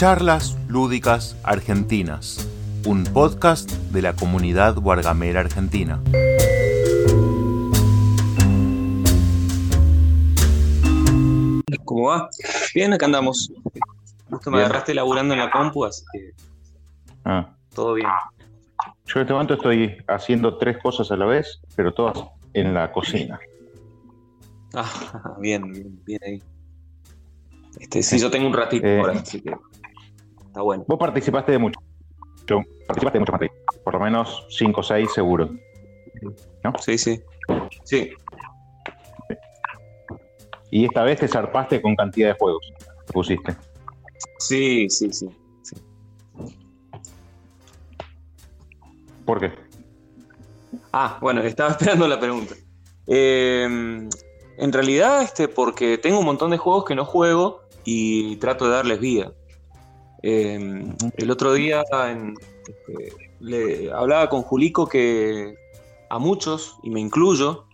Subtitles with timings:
[0.00, 2.48] Charlas Lúdicas Argentinas,
[2.86, 6.00] un podcast de la comunidad Guargamera Argentina.
[11.84, 12.30] ¿Cómo va?
[12.74, 13.52] Bien, acá andamos.
[14.30, 14.66] Justo me Bien.
[14.66, 16.30] agarraste laburando en la compu, así que
[17.24, 18.08] Ah, todo bien.
[19.04, 22.16] yo en este momento estoy haciendo tres cosas a la vez, pero todas
[22.54, 23.38] en la cocina.
[24.72, 24.88] Ah,
[25.40, 26.42] bien, bien, bien ahí.
[27.78, 28.98] Este, sí, yo tengo un ratito Eh.
[29.00, 29.52] ahora, así que
[30.50, 30.84] está bueno.
[30.88, 31.80] Vos participaste de mucho.
[32.46, 33.50] Yo participaste de mucho Madrid.
[33.84, 35.50] Por lo menos cinco o seis seguro.
[36.80, 37.22] Sí, sí.
[37.84, 38.10] Sí,
[40.70, 42.60] Y esta vez te zarpaste con cantidad de juegos
[43.06, 43.56] que pusiste.
[44.38, 45.28] sí, sí, sí.
[49.24, 49.52] ¿Por qué?
[50.92, 52.54] Ah, bueno, estaba esperando la pregunta.
[53.06, 58.66] Eh, en realidad, este, porque tengo un montón de juegos que no juego y trato
[58.66, 59.32] de darles vida.
[60.22, 60.84] Eh,
[61.16, 65.54] el otro día este, le hablaba con Julico que
[66.10, 67.64] a muchos, y me incluyo,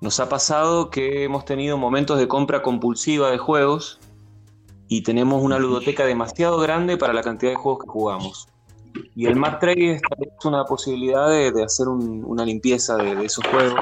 [0.00, 3.98] nos ha pasado que hemos tenido momentos de compra compulsiva de juegos
[4.88, 8.48] y tenemos una ludoteca demasiado grande para la cantidad de juegos que jugamos.
[9.16, 13.80] Y el Mad Trade es una posibilidad de, hacer un- una limpieza de, esos juegos.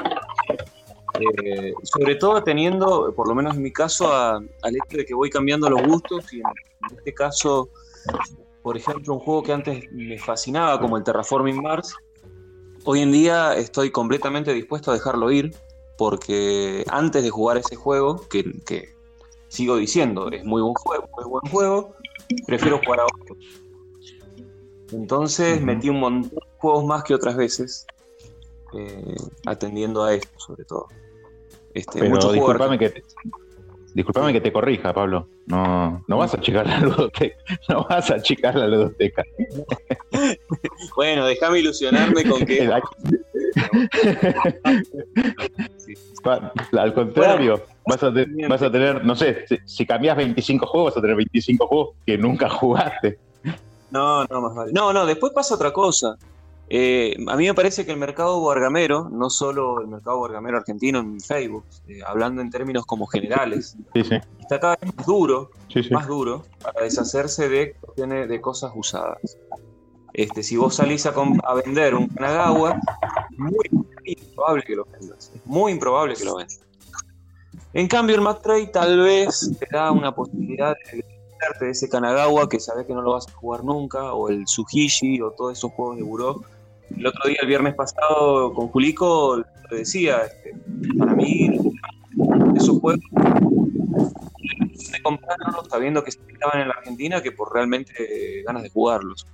[1.19, 5.29] Eh, sobre todo teniendo, por lo menos en mi caso, al hecho de que voy
[5.29, 7.69] cambiando los gustos y en este caso,
[8.61, 11.95] por ejemplo, un juego que antes me fascinaba como el Terraforming Mars,
[12.83, 15.55] hoy en día estoy completamente dispuesto a dejarlo ir
[15.97, 18.95] porque antes de jugar ese juego, que, que
[19.47, 21.95] sigo diciendo, es muy buen juego, muy buen juego,
[22.47, 23.35] prefiero jugar a otro.
[24.91, 27.85] Entonces metí un montón de juegos más que otras veces,
[28.73, 29.15] eh,
[29.45, 30.87] atendiendo a esto sobre todo.
[31.73, 33.03] Este, Pero discúlpame que, te,
[33.93, 35.27] discúlpame que te corrija, Pablo.
[35.47, 37.35] No, no vas a achicar la ludoteca.
[37.69, 39.23] No vas a achicar la ludoteca.
[40.95, 42.69] Bueno, déjame ilusionarme con que
[45.77, 45.93] Sí.
[46.77, 50.91] Al contrario, vas, a te- vas a tener, no sé, si, si cambias 25 juegos,
[50.93, 53.17] vas a tener 25 juegos que nunca jugaste.
[53.89, 54.71] No, no, más vale.
[54.73, 56.15] No, no, después pasa otra cosa.
[56.73, 60.99] Eh, a mí me parece que el mercado guargamero, no solo el mercado guargamero argentino
[60.99, 65.51] en Facebook, eh, hablando en términos como generales, Sí, sí, está cada vez más duro,
[65.67, 69.37] sí, más duro, para deshacerse de, de cosas usadas.
[70.13, 71.13] Este, si vos salís a,
[71.55, 72.79] vender un Kanagawa,
[73.31, 75.29] es muy improbable que lo vendas.
[75.35, 76.61] Es muy improbable que lo vendas.
[77.73, 81.03] En cambio, el Mac Trade tal vez te da una posibilidad de
[81.59, 85.21] de ese Kanagawa que sabes que no lo vas a jugar nunca, o el Tsuhishi,
[85.21, 86.41] o todos esos juegos de Buró.
[86.97, 90.53] El otro día, el viernes pasado, con Julico, le decía, este,
[90.97, 91.49] para mí,
[92.55, 93.01] esos juegos
[94.91, 98.69] de comprarlos sabiendo que se estaban en la Argentina que por realmente eh, ganas de
[98.69, 99.25] jugarlos.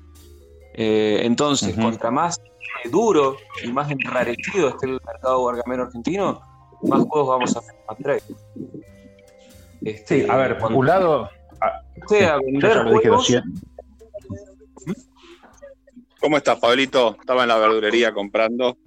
[0.74, 1.82] Eh, entonces, Ujú.
[1.82, 2.40] contra más
[2.84, 6.42] eh, duro y más enrarecido esté el mercado guargamero argentino,
[6.84, 7.58] más juegos vamos
[7.88, 8.22] a traer.
[9.84, 11.30] Este, Sí, a ver, por un lado,
[11.96, 13.62] esté a yo vender lo dije juegos, 200.
[16.20, 17.16] ¿Cómo estás, Pablito?
[17.20, 18.78] Estaba en la verdulería comprando.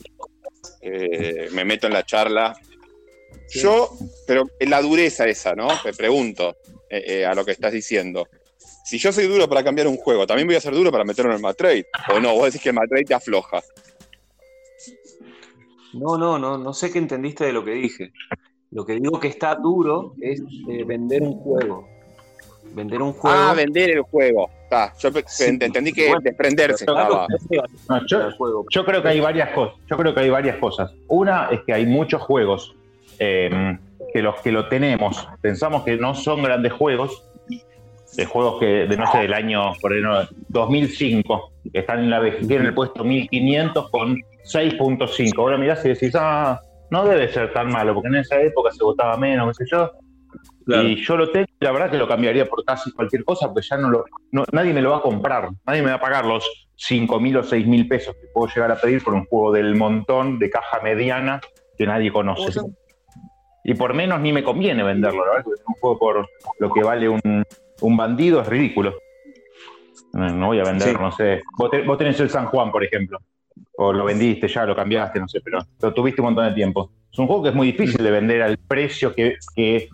[0.81, 2.55] Eh, me meto en la charla.
[3.51, 3.91] Yo,
[4.27, 5.69] pero la dureza esa, ¿no?
[5.83, 6.57] Te pregunto
[6.89, 8.29] eh, eh, a lo que estás diciendo.
[8.85, 11.31] Si yo soy duro para cambiar un juego, ¿también voy a ser duro para meterlo
[11.31, 11.87] en el Matrade?
[12.15, 12.35] ¿O no?
[12.35, 13.62] Vos decís que el Matrade te afloja.
[15.93, 18.12] No, no, no, no sé qué entendiste de lo que dije.
[18.71, 20.41] Lo que digo que está duro es
[20.87, 21.89] vender un juego.
[22.72, 23.36] Vender un juego.
[23.36, 24.48] Ah, vender el juego.
[24.64, 25.44] Está, yo Sí.
[25.60, 26.84] entendí que Bueno, desprenderse.
[26.86, 27.26] No,
[28.06, 29.75] yo, creo que hay varias cosas.
[29.88, 30.92] Yo creo que hay varias cosas.
[31.08, 32.76] Una es que hay muchos juegos
[33.19, 33.76] eh,
[34.12, 37.25] que los que lo tenemos pensamos que no son grandes juegos,
[38.16, 42.19] de juegos que de no sé del año por ejemplo, 2005 que están en la
[42.26, 45.38] en el puesto 1500 con 6.5.
[45.38, 46.60] Ahora mirás y decís, ah,
[46.91, 49.91] no debe ser tan malo porque en esa época se votaba menos, qué sé yo.
[50.70, 50.88] Claro.
[50.88, 53.67] Y yo lo tengo, y la verdad que lo cambiaría por casi cualquier cosa, porque
[53.69, 56.25] ya no lo, no- nadie me lo va a comprar, nadie me va a pagar
[56.26, 56.44] los
[56.76, 59.75] 5 mil o 6 mil pesos que puedo llegar a pedir por un juego del
[59.76, 61.40] montón de caja mediana
[61.76, 62.61] que nadie conoce.
[63.64, 66.28] Y por menos ni me conviene venderlo, la verdad, porque un juego por
[66.58, 67.44] lo que vale un,
[67.82, 68.94] un bandido es ridículo.
[70.12, 70.96] No, no voy a vender, Sí.
[70.99, 71.43] no sé.
[71.58, 73.19] Vos, te- vos tenés el San Juan, por ejemplo.
[73.76, 76.90] O lo vendiste ya, lo cambiaste, no sé, pero lo tuviste un montón de tiempo.
[77.12, 79.88] Es un juego que es muy difícil de vender al precio que, que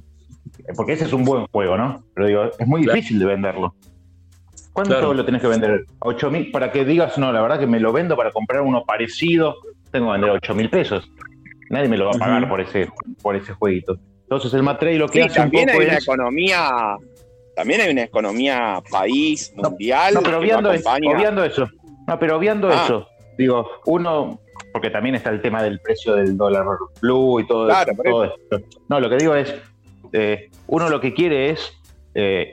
[0.74, 2.02] porque ese es un buen juego, ¿no?
[2.14, 2.96] Pero digo, es muy Claro.
[2.96, 3.74] difícil de venderlo.
[4.72, 5.14] ¿Cuánto Claro.
[5.14, 5.84] lo tenés que vender?
[6.00, 6.50] ¿A 8 mil?
[6.50, 9.54] Para que digas, no, la verdad que me lo vendo para comprar uno parecido,
[9.90, 11.08] tengo que vender 8 mil pesos.
[11.70, 12.88] Nadie me lo va a pagar por ese
[13.22, 13.96] por ese jueguito.
[14.22, 16.04] Entonces el Matrey lo que Sí, hace un también poco hay una es...
[16.04, 16.96] economía,
[17.54, 20.14] también hay una economía país, mundial.
[20.14, 21.68] No, pero obviando, eso, obviando eso.
[22.06, 22.82] No, pero obviando ah.
[22.84, 23.06] eso.
[23.38, 24.40] Digo, uno,
[24.72, 26.66] porque también está el tema del precio del dólar
[27.00, 28.60] blue y todo, esto.
[28.88, 29.54] No, lo que digo es,
[30.12, 31.72] eh, uno lo que quiere es,
[32.14, 32.52] eh,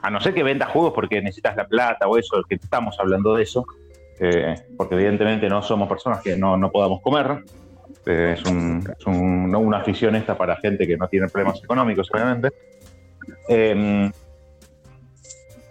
[0.00, 3.34] a no ser que venda juegos porque necesitas la plata o eso, que estamos hablando
[3.34, 3.66] de eso,
[4.18, 7.44] eh, porque evidentemente no somos personas que no, no podamos comer,
[8.06, 12.50] es, una afición esta para gente que no tiene problemas económicos, obviamente.
[13.48, 14.10] Em,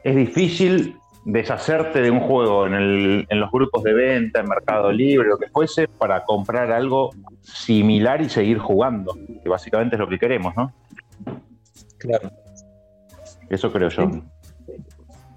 [0.03, 5.37] es difícil deshacerte de un juego en, los grupos de venta, en Mercado Libre, lo
[5.37, 7.11] que fuese, para comprar algo
[7.41, 10.71] similar y seguir jugando, que básicamente es lo que queremos, ¿no?
[12.05, 12.31] Claro.
[13.49, 14.09] Eso creo yo.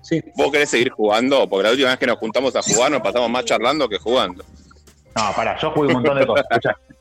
[0.03, 0.23] Sí.
[0.37, 1.49] ¿Vos querés seguir jugando?
[1.49, 4.45] Porque la última vez que nos juntamos a jugar nos pasamos más charlando que jugando.
[5.15, 6.47] No, para, yo jugué un montón de cosas.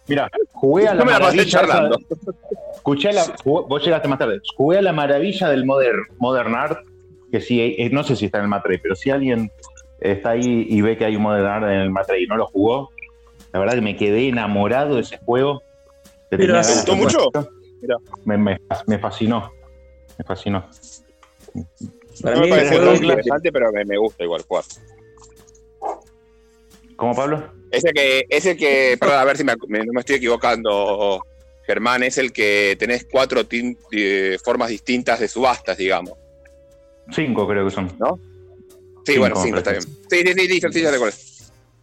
[0.07, 1.89] mira, jugué a la maravilla.
[2.75, 4.39] escuché la, vos llegaste más tarde.
[4.55, 6.79] Jugué a la maravilla del Modern, Modern Art,
[7.31, 9.51] que sí, eh, no sé si está en el Matre, pero si alguien
[9.99, 12.47] está ahí y ve que hay un Modern Art en el Matre y no lo
[12.47, 12.89] jugó,
[13.53, 15.61] la verdad que me quedé enamorado de ese juego.
[16.29, 17.29] ¿Te gustó mucho?
[18.25, 19.51] Me, me, me, fascinó.
[20.17, 20.67] Me fascinó.
[22.21, 24.63] Para mí me parece muy interesante, pero me, me gusta igual jugar.
[26.95, 27.51] ¿Cómo, Pablo?
[27.71, 31.23] Ese que, ese que, perdón, a ver si me, no me estoy equivocando,
[31.65, 33.41] Germán, es el que tenés cuatro
[33.91, 36.13] eh, formas distintas de subastas, digamos.
[37.11, 37.95] Cinco creo que son.
[37.99, 38.19] ¿No?
[39.05, 39.83] Sí, bueno, cinco, está bien.
[39.83, 41.15] Sí, sí, sí, sí, sí ya recuerdo.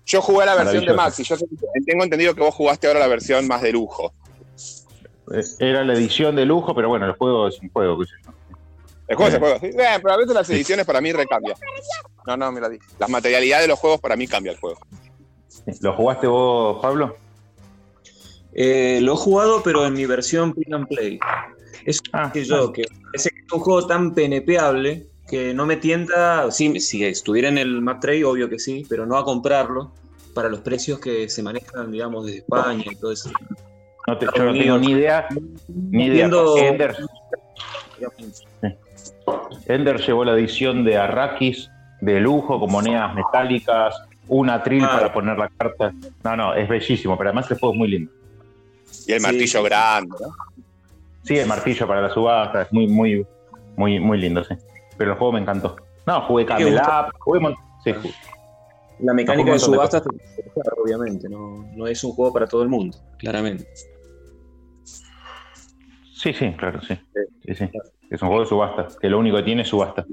[0.07, 1.37] Yo jugué la versión de Max y yo
[1.87, 4.13] tengo entendido que vos jugaste ahora la versión más de lujo.
[5.33, 8.13] Eh, era la edición de lujo, pero bueno, el juego es un juego, qué sé
[8.25, 8.33] yo.
[9.07, 9.71] El juego es el juego, sí.
[9.75, 11.57] pero a veces las ediciones para mí recambian.
[12.27, 14.79] No, no, mira, las materialidades de los juegos para mí cambia el juego.
[15.81, 17.17] ¿Lo jugaste vos, Pablo?
[18.55, 21.19] Eh, lo he jugado, pero en mi versión Play and Play.
[21.85, 26.51] Es ah, que yo, que es un juego tan penepeable que no me tienta.
[26.51, 29.93] Sí, si estuviera en el Mac Trade, obvio que sí, pero no a comprarlo
[30.35, 33.31] para los precios que se manejan, digamos, desde España y todo eso.
[34.07, 35.27] No te, yo no tengo ni idea.
[35.69, 36.29] Ni idea.
[36.57, 36.97] Ender,
[39.67, 41.71] Ender llevó la edición de Arrakis
[42.01, 43.95] de lujo con monedas metálicas,
[44.29, 45.93] una tril para poner la carta.
[46.23, 48.13] No, no, es bellísimo, pero además el juego es muy lindo.
[49.07, 50.35] Y el martillo grande, ¿no?
[51.23, 53.27] Sí, el martillo para la subasta, es muy, muy,
[53.77, 54.55] muy, muy lindo, sí.
[54.99, 55.77] Pero el juego me encantó.
[56.07, 56.79] No, jugué Camel
[57.19, 57.95] jugué sí,
[59.01, 60.03] La mecánica de subasta,
[60.83, 63.67] obviamente, no, no es un juego para todo el mundo, claramente.
[66.25, 66.99] Sí, sí, claro, sí.
[67.45, 67.69] sí, sí.
[68.11, 70.07] Es un juego de subasta, que lo único que tiene es subasta.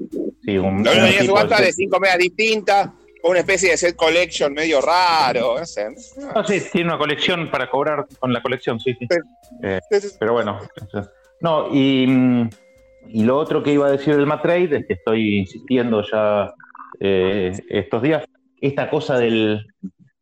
[0.44, 2.90] Sí, un, lo único que tiene subasta de cinco medias distintas,
[3.22, 5.86] una especie de set collection medio raro, no sé.
[6.34, 9.08] No, sí, tiene una colección para cobrar con la colección, sí, sí.
[9.62, 9.80] Eh,
[10.20, 10.58] pero bueno,
[11.40, 12.06] no, y,
[13.08, 16.52] y, lo otro que iba a decir del Matrade es que estoy insistiendo ya
[17.00, 18.22] eh, estos días,
[18.60, 19.66] esta cosa del,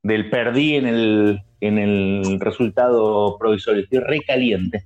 [0.04, 4.84] del perdí en el, en el resultado provisorio, estoy re caliente.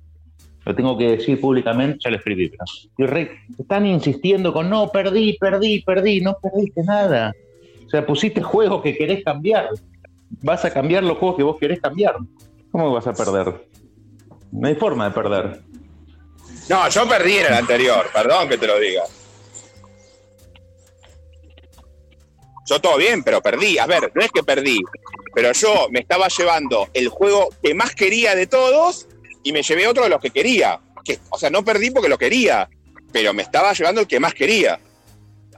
[0.65, 2.51] Lo tengo que decir públicamente, ya lo escribí,
[2.97, 7.33] pero re, están insistiendo con no, perdí, perdí, perdí, no perdiste nada
[7.85, 9.69] o sea, pusiste juegos que querés cambiar.
[10.41, 12.15] Vas a cambiar los juegos que vos querés cambiar.
[12.71, 13.67] ¿Cómo vas a perder?
[14.51, 15.61] No hay forma de perder.
[16.69, 19.03] No, yo perdí en el anterior, perdón que te lo diga.
[22.67, 23.77] Yo todo bien, pero perdí.
[23.77, 24.81] A ver, no es que perdí,
[25.35, 29.07] pero yo me estaba llevando el juego que más quería de todos
[29.45, 30.77] y me llevé otro de los que quería.
[31.05, 32.69] Que, o sea, no perdí porque lo quería,
[33.13, 34.77] pero me estaba llevando el que más quería.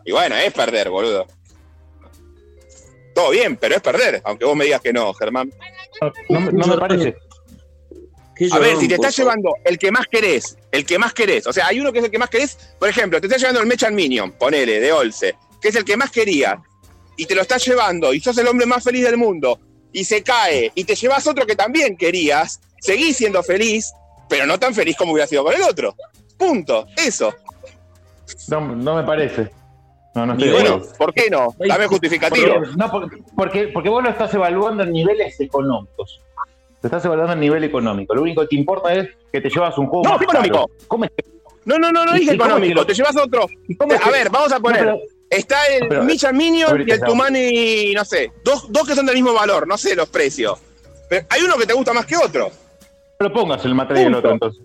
[0.06, 1.26] Y bueno, es perder, boludo
[3.18, 5.52] todo bien, pero es perder, aunque vos me digas que no, Germán.
[6.30, 7.16] No, me parece.
[8.52, 11.52] A ver, si te estás llevando el que más querés, el que más querés, o
[11.52, 13.66] sea, hay uno que es el que más querés, por ejemplo, te estás llevando el
[13.66, 16.62] Mechan Minion, ponele, de Olse, que es el que más quería,
[17.16, 19.60] y te lo estás llevando, y sos el hombre más feliz del mundo,
[19.92, 23.94] y se cae, y te llevas otro que también querías, seguís siendo feliz,
[24.30, 25.96] pero no tan feliz como hubiera sido con el otro.
[26.38, 27.34] Punto, eso.
[28.50, 29.50] No, no me parece.
[30.14, 31.56] No, no estoy bueno, ¿por qué no?
[31.60, 32.62] Dame justificativo.
[32.76, 32.92] no,
[33.36, 36.22] porque, porque, vos lo estás evaluando en niveles económicos.
[36.82, 38.16] Te estás evaluando en nivel económico.
[38.16, 40.08] Lo único que te importa es que te llevas un juego.
[40.08, 40.70] No, económico.
[40.88, 41.12] ¿Cómo es
[41.66, 42.86] No, no, no, no dije económico.
[42.86, 43.48] Te llevas otro.
[44.04, 44.98] a ver, vamos a poner.
[45.30, 46.04] Está el pero,
[46.34, 48.32] Minion y el Tumani, no sé.
[48.44, 50.58] Dos, dos que son del mismo valor, no sé los precios.
[51.10, 52.50] Pero hay uno que te gusta más que otro.
[53.20, 54.64] No lo pongas el material del otro entonces.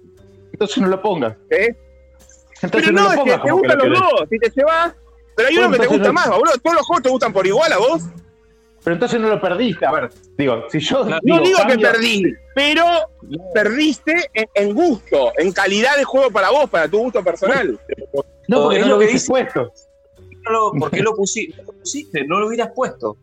[0.52, 1.36] Entonces no lo pongas.
[1.50, 1.74] ¿Eh?
[2.62, 4.28] Entonces pero no, no lo pongas es que te gustan los dos.
[4.30, 4.94] Si te llevas
[5.34, 6.52] pero hay uno que te gusta más, boludo.
[6.62, 8.02] Todos los juegos te gustan por igual a vos.
[8.84, 9.86] Pero entonces no lo perdiste.
[9.86, 11.04] A ver, digo, si yo.
[11.04, 12.84] No digo, que perdí, pero
[13.54, 17.78] perdiste en, gusto, en calidad de juego para vos, para tu gusto personal.
[18.48, 19.26] No, porque es no lo dice.
[19.28, 19.72] puesto.
[20.44, 22.24] No lo- ¿Por qué lo pusi- lo pusiste?
[22.26, 23.16] No lo hubieras puesto.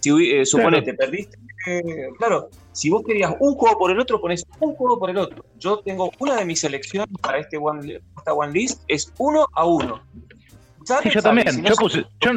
[0.00, 1.38] Si eh, suponete, perdiste.
[1.66, 1.82] eh,
[2.18, 5.44] claro, si vos querías un juego por el otro, pones un juego por el otro.
[5.58, 9.64] Yo tengo una de mis selecciones para este one, esta one list, es uno a
[9.64, 10.02] uno.
[11.02, 11.50] Sí, yo también.
[11.52, 12.30] Si no, Yo se- puse, yo,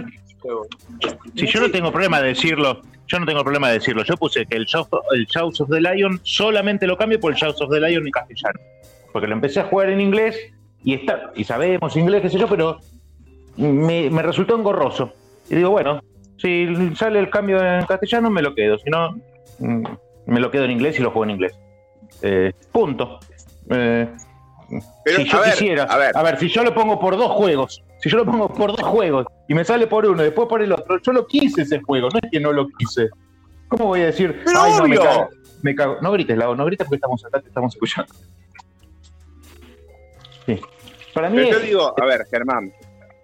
[1.36, 4.04] si yo no tengo problema de decirlo, yo no tengo problema de decirlo.
[4.04, 7.38] Yo puse que el Shout el Shouts of the Lion solamente lo cambio por el
[7.38, 8.60] Shouts of the Lion en castellano.
[9.12, 10.38] Porque lo empecé a jugar en inglés
[10.84, 12.80] y está, y sabemos inglés, qué sé yo, pero
[13.58, 15.12] me, me resultó engorroso.
[15.50, 16.02] Y digo, bueno,
[16.38, 18.78] si sale el cambio en castellano, me lo quedo.
[18.78, 19.12] Si no,
[19.60, 19.84] mm,
[20.30, 21.54] me lo quedo en inglés y lo juego en inglés.
[22.22, 23.20] Eh, punto.
[23.70, 24.08] Eh,
[25.04, 26.38] Pero, si yo a ver, quisiera, a ver.
[26.40, 29.54] si yo lo pongo por dos juegos, si yo lo pongo por dos juegos y
[29.56, 32.20] me sale por uno y después por el otro, yo lo quise ese juego, no
[32.22, 33.10] es que no lo quise.
[33.68, 34.42] ¿Cómo voy a decir?
[34.46, 35.02] Pero "Ay, no, me obvio".
[35.10, 35.30] cago,
[35.64, 35.98] me cago"?
[36.02, 38.14] No grites, Lau, no grites porque estamos acá, te estamos escuchando.
[40.46, 40.60] Sí.
[41.14, 42.74] Para mí Pero yo es- digo, a ver, Germán,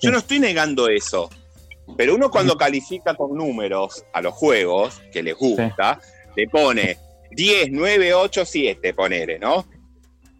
[0.01, 1.29] yo no estoy negando eso.
[1.97, 5.99] Pero uno cuando califica con números a los juegos que les gusta,
[6.35, 6.97] le pone
[7.31, 9.67] 10, 9, 8, 7, ponele, ¿no?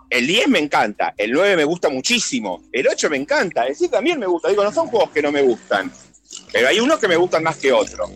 [0.10, 3.92] El 10 me encanta, el 9 me gusta muchísimo, el 8 me encanta, el 7
[3.92, 4.50] también me gusta.
[4.50, 5.92] Digo, no son juegos que no me gustan,
[6.52, 8.12] pero hay unos que me gustan más que otros.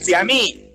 [0.00, 0.72] Si a mí,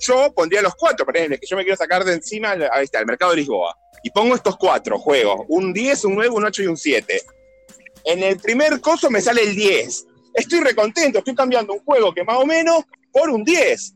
[0.00, 3.06] yo pondría los cuatro, ejemplo, que yo me quiero sacar de encima, ahí está, el
[3.06, 6.66] mercado de Lisboa, y pongo estos cuatro juegos, un 10, un 9, un 8 y
[6.66, 7.22] un 7.
[8.04, 10.06] En el primer coso me sale el 10.
[10.34, 13.95] Estoy recontento, estoy cambiando un juego que más o menos por un 10.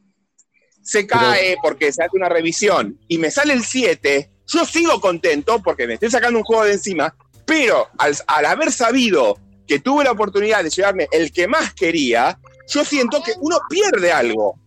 [0.91, 4.29] Se cae porque se hace una revisión y me sale el 7.
[4.49, 7.15] Yo sigo contento porque me estoy sacando un juego de encima,
[7.47, 12.41] pero al, al haber sabido que tuve la oportunidad de llevarme el que más quería,
[12.67, 14.59] yo siento que uno pierde algo.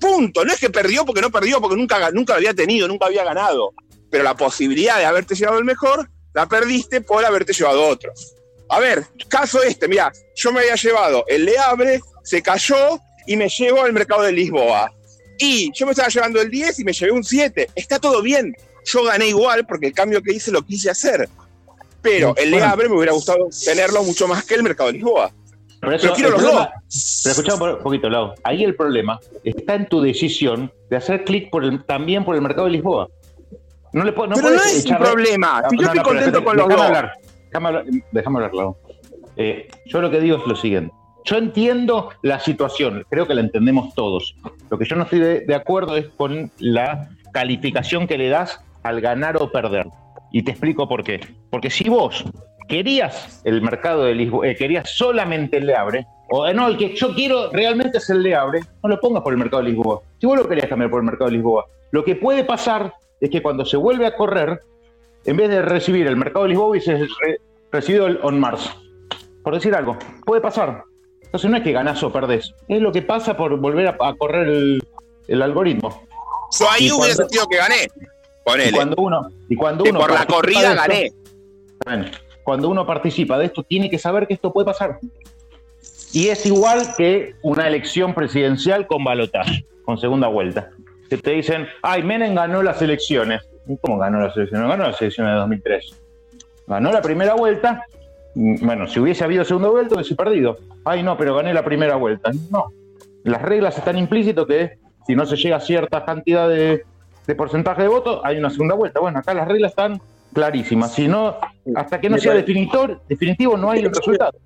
[0.00, 0.44] Punto.
[0.44, 3.22] No es que perdió porque no perdió, porque nunca, nunca lo había tenido, nunca había
[3.22, 3.72] ganado.
[4.10, 8.12] Pero la posibilidad de haberte llevado el mejor, la perdiste por haberte llevado otro.
[8.68, 12.98] A ver, caso este, mira, yo me había llevado el Le Abre, se cayó
[13.28, 14.90] y me llevo al mercado de Lisboa.
[15.38, 17.68] Y yo me estaba llevando el 10 y me llevé un 7.
[17.74, 18.54] Está todo bien.
[18.84, 21.28] Yo gané igual porque el cambio que hice lo quise hacer.
[22.02, 22.66] Pero el Bueno.
[22.66, 25.32] Abre me hubiera gustado tenerlo mucho más que el mercado de Lisboa.
[25.80, 26.70] Por eso, Pero quiero los problema-
[27.22, 28.32] Pero escuchame un poquito, Lau.
[28.44, 32.42] Ahí el problema está en tu decisión de hacer clic por el- también por el
[32.42, 33.08] mercado de Lisboa.
[33.92, 35.62] No le puedo, no pero no es un echarle- problema.
[35.68, 36.96] Si No, yo estoy no, pero contento con los déjame dos.
[36.96, 37.12] hablar.
[37.46, 38.76] Déjame hablar, déjame hablar, Lau.
[39.36, 40.94] Eh, yo lo que digo es lo siguiente.
[41.26, 44.36] Yo entiendo la situación, creo que la entendemos todos.
[44.70, 48.60] Lo que yo no estoy de, de acuerdo es con la calificación que le das
[48.84, 49.86] al ganar o perder.
[50.30, 51.20] Y te explico por qué.
[51.50, 52.24] Porque si vos
[52.68, 56.76] querías el mercado de Lisboa, eh, querías solamente el Le Abre, o eh, no, el
[56.76, 59.70] que yo quiero realmente es el Le Abre, no lo pongas por el mercado de
[59.70, 60.00] Lisboa.
[60.20, 63.30] Si vos lo querías cambiar por el mercado de Lisboa, lo que puede pasar es
[63.30, 64.60] que cuando se vuelve a correr,
[65.24, 67.40] en vez de recibir el mercado de Lisboa, hubiese re-
[67.72, 68.70] recibido el On Mars.
[69.42, 70.84] Por decir algo, puede pasar.
[71.26, 74.14] Entonces no es que ganás o perdés, es lo que pasa por volver a, a
[74.14, 74.82] correr el,
[75.28, 76.02] el algoritmo.
[76.58, 77.76] Yo ahí Y hubiera cuando- sentido que gané.
[77.84, 78.72] Y Ponele.
[78.72, 81.12] cuando uno, y cuando uno por la corrida esto- gané.
[81.84, 82.04] bueno,
[82.44, 84.98] cuando uno participa de esto, tiene que saber que esto puede pasar.
[86.12, 90.70] Y es igual que una elección presidencial con balotaje, con segunda vuelta.
[91.10, 93.42] Que te dicen, ay, Menem ganó las elecciones.
[93.68, 94.62] ¿Y ¿Cómo ganó las elecciones?
[94.64, 95.90] No ganó las elecciones de 2003.
[96.68, 97.84] Ganó la primera vuelta.
[98.38, 100.58] Bueno, si hubiese habido segunda vuelta, hubiese perdido.
[100.84, 102.30] Ay, no, pero gané la primera vuelta.
[102.50, 102.66] No.
[103.24, 106.84] Las reglas están implícitas que si no se llega a cierta cantidad de,
[107.26, 109.00] de porcentaje de votos, hay una segunda vuelta.
[109.00, 110.02] Bueno, acá las reglas están
[110.34, 110.92] clarísimas.
[110.92, 111.34] Si no,
[111.74, 114.38] hasta que no sea definitor, definitivo, no hay el resultado.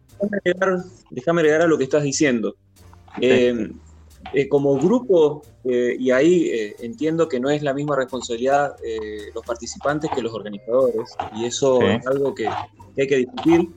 [1.11, 2.54] Déjame agregar, a lo que estás diciendo.
[3.20, 3.70] Eh,
[4.35, 9.30] eh, como grupo, eh, y ahí eh, entiendo que no es la misma responsabilidad eh,
[9.35, 11.87] los participantes que los organizadores, y eso Sí.
[11.87, 12.49] es algo que,
[12.94, 13.68] que hay que discutir.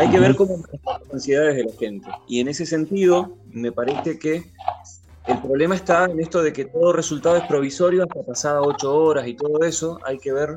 [0.00, 2.08] Hay que ver cómo las ansiedades de la gente.
[2.26, 4.50] Y en ese sentido, me parece que
[5.26, 9.28] el problema está en esto de que todo resultado es provisorio hasta pasadas ocho horas
[9.28, 9.98] y todo eso.
[10.06, 10.56] Hay que ver,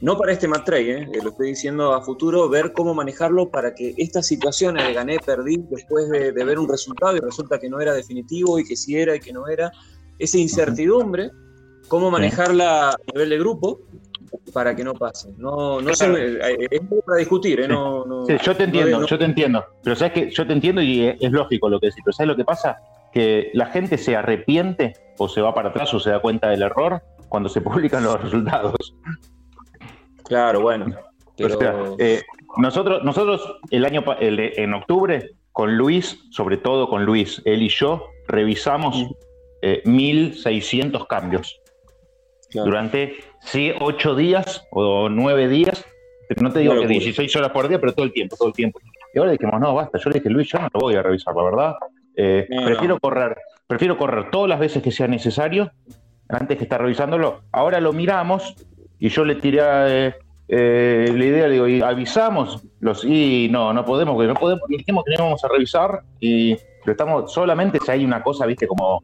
[0.00, 3.94] no para este match eh, lo estoy diciendo a futuro, ver cómo manejarlo para que
[3.98, 7.80] estas situaciones de gané, perdí, después de, de ver un resultado y resulta que no
[7.80, 9.70] era definitivo y que sí era y que no era,
[10.18, 11.30] esa incertidumbre,
[11.86, 13.80] cómo manejarla a nivel de grupo
[14.52, 15.30] para que no pase.
[15.36, 19.00] No, no se me- eh, es para discutir, eh, no, no- Sí, yo te entiendo,
[19.00, 19.64] no- yo te entiendo.
[19.82, 22.02] Pero sabes que yo te entiendo y es, es lógico lo que decís.
[22.04, 22.76] Pero ¿sabes lo que pasa?
[23.12, 26.62] Que la gente se arrepiente o se va para atrás o se da cuenta del
[26.62, 28.94] error cuando se publican los resultados.
[30.24, 30.86] Claro, bueno.
[31.36, 32.22] Pero, O sea, eh,
[32.58, 37.68] nosotros, nosotros el año el en octubre, con Luis, sobre todo con Luis, él y
[37.68, 39.06] yo, revisamos
[39.62, 41.60] eh, 1.600 cambios
[42.50, 42.66] claro.
[42.66, 45.84] durante sí, 8 días o 9 días.
[46.40, 46.92] No te digo que locura.
[46.98, 48.80] 16 horas por día, pero todo el tiempo, todo el tiempo.
[49.14, 49.98] Y ahora dijimos, no, basta.
[49.98, 51.74] Yo le dije, Luis, yo no lo voy a revisar, la verdad.
[52.16, 53.00] Eh, No, prefiero no.
[53.00, 55.70] correr, prefiero correr todas las veces que sea necesario
[56.28, 57.42] antes que estar revisándolo.
[57.52, 58.54] Ahora lo miramos
[58.98, 60.14] y yo le tiré eh,
[60.48, 64.62] eh, la idea, le digo, y avisamos los y no, no podemos, porque no podemos,
[64.68, 68.66] dijimos que no íbamos a revisar y lo estamos, solamente si hay una cosa, viste,
[68.66, 69.02] como,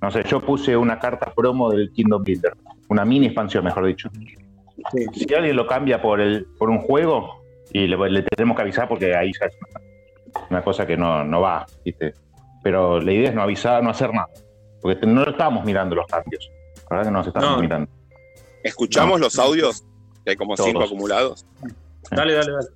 [0.00, 2.54] no sé, yo puse una carta promo del Kingdom Builder,
[2.88, 4.10] una mini expansión, mejor dicho.
[5.12, 7.42] Si alguien lo cambia por el, por un juego,
[7.72, 9.80] y le, le tenemos que avisar porque ahí ya es una,
[10.50, 12.14] una cosa que no, no va, viste.
[12.62, 14.28] Pero la idea es no avisar, no hacer nada.
[14.80, 16.50] Porque no lo estamos mirando los cambios.
[16.90, 17.58] La verdad que no los estamos No.
[17.60, 17.90] mirando.
[18.62, 19.26] ¿Escuchamos No.
[19.26, 19.84] los audios?
[20.24, 21.46] Que hay como cinco acumulados.
[22.10, 22.68] Dale, dale, dale.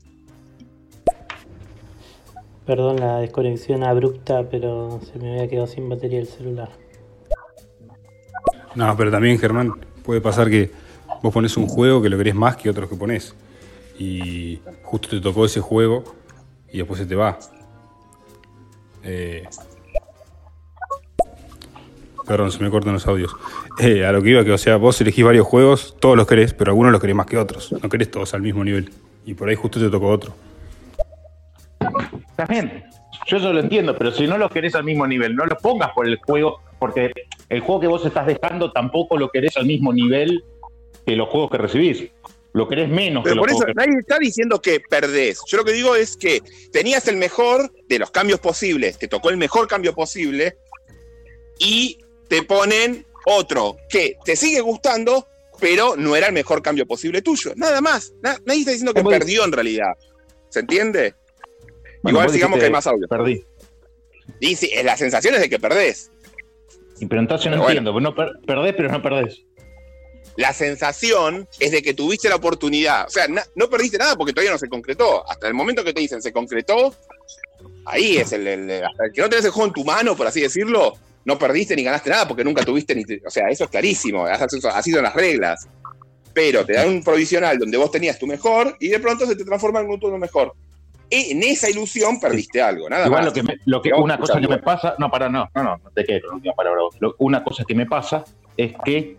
[2.66, 6.68] Perdón la desconexión abrupta, pero se me había quedado sin batería el celular.
[8.74, 9.72] No, pero también, Germán,
[10.04, 10.70] puede pasar que
[11.22, 13.34] vos pones un juego que lo querés más que otros que pones.
[13.98, 16.04] Y justo te tocó ese juego
[16.70, 17.38] y después se te va.
[19.04, 19.44] Eh,
[22.26, 23.34] Perdón, se me cortan los audios.
[23.78, 26.54] Eh, a lo que iba, que o sea, vos elegís varios juegos, todos los querés,
[26.54, 27.72] pero algunos los querés más que otros.
[27.72, 28.90] No querés todos al mismo nivel.
[29.26, 30.32] Y por ahí justo te tocó otro.
[32.30, 32.84] Está bien,
[33.26, 35.90] yo eso lo entiendo, pero si no lo querés al mismo nivel, no lo pongas
[35.90, 37.12] por el juego, porque
[37.52, 40.42] el juego que vos estás dejando tampoco lo querés al mismo nivel
[41.04, 42.10] que los juegos que recibís.
[42.54, 45.40] Lo querés menos que Pero los por eso juegos que nadie está diciendo que perdés.
[45.46, 46.40] Yo lo que digo es que
[46.70, 50.56] tenías el mejor de los cambios posibles, te tocó el mejor cambio posible
[51.58, 55.26] y te ponen otro que te sigue gustando,
[55.60, 57.52] pero no era el mejor cambio posible tuyo.
[57.56, 58.14] Nada más.
[58.22, 59.92] Na- nadie está diciendo que perdió en realidad.
[60.48, 61.14] ¿Se entiende?
[62.02, 63.06] Bueno, Igual vos sigamos que hay más audio.
[63.08, 63.44] Perdí.
[64.40, 66.11] Y sí, la sensación es de que perdés.
[67.00, 67.68] Y, pero entonces no bueno.
[67.70, 69.42] entiendo, no per- perdés, pero no perdés.
[70.36, 73.06] La sensación es de que tuviste la oportunidad.
[73.06, 75.28] O sea, no perdiste nada porque todavía no se concretó.
[75.28, 76.94] Hasta el momento que te dicen se concretó,
[77.84, 80.26] ahí es el, el- hasta el que no tenés el juego en tu mano, por
[80.26, 83.04] así decirlo, no perdiste ni ganaste nada porque nunca tuviste ni.
[83.26, 84.24] o sea, eso es clarísimo.
[84.26, 85.68] Así son las reglas.
[86.34, 89.44] Pero te dan un provisional donde vos tenías tu mejor y de pronto se te
[89.44, 90.54] transforma en un turno mejor.
[91.14, 93.26] En esa ilusión perdiste algo, nada Igual más.
[93.26, 95.76] lo que, me- lo que una cosa que me pasa, no, para, no, no, no,
[95.76, 96.80] no te la última palabra.
[97.00, 98.24] Lo- una cosa que me pasa
[98.56, 99.18] es que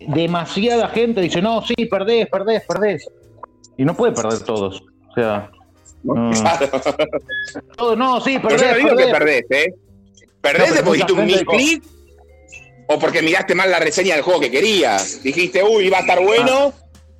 [0.00, 3.08] demasiada gente dice, no, sí, perdés, perdés, perdés.
[3.78, 4.82] Y no puede perder todos.
[5.10, 5.50] O sea,
[6.02, 6.70] Claro.
[7.76, 9.44] todos, no, sí, Pero perdés, yo no digo que perdés.
[9.48, 9.74] perdés, ¿eh?
[9.74, 11.84] No, Perdés pero porque un misclick
[12.86, 15.22] o porque miraste mal la reseña del juego que querías.
[15.22, 16.72] Dijiste, uy, iba a estar bueno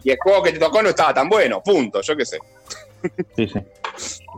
[0.02, 1.62] y el juego que te tocó no estaba tan bueno.
[1.62, 2.38] Punto, yo qué sé.
[3.36, 3.60] Sí, sí.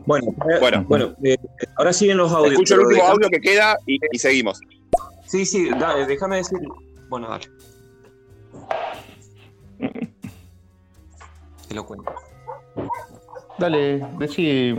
[0.06, 0.84] Bueno, eh, Bueno.
[0.88, 1.36] bueno eh,
[1.76, 2.52] ahora siguen los audios.
[2.52, 4.60] Escucho el último déjame- audio que queda y, y seguimos.
[5.26, 6.58] Sí, sí, da- eh, déjame decir.
[7.08, 7.46] Bueno, dale.
[11.68, 12.12] Te lo cuento.
[13.58, 14.74] Dale, decí,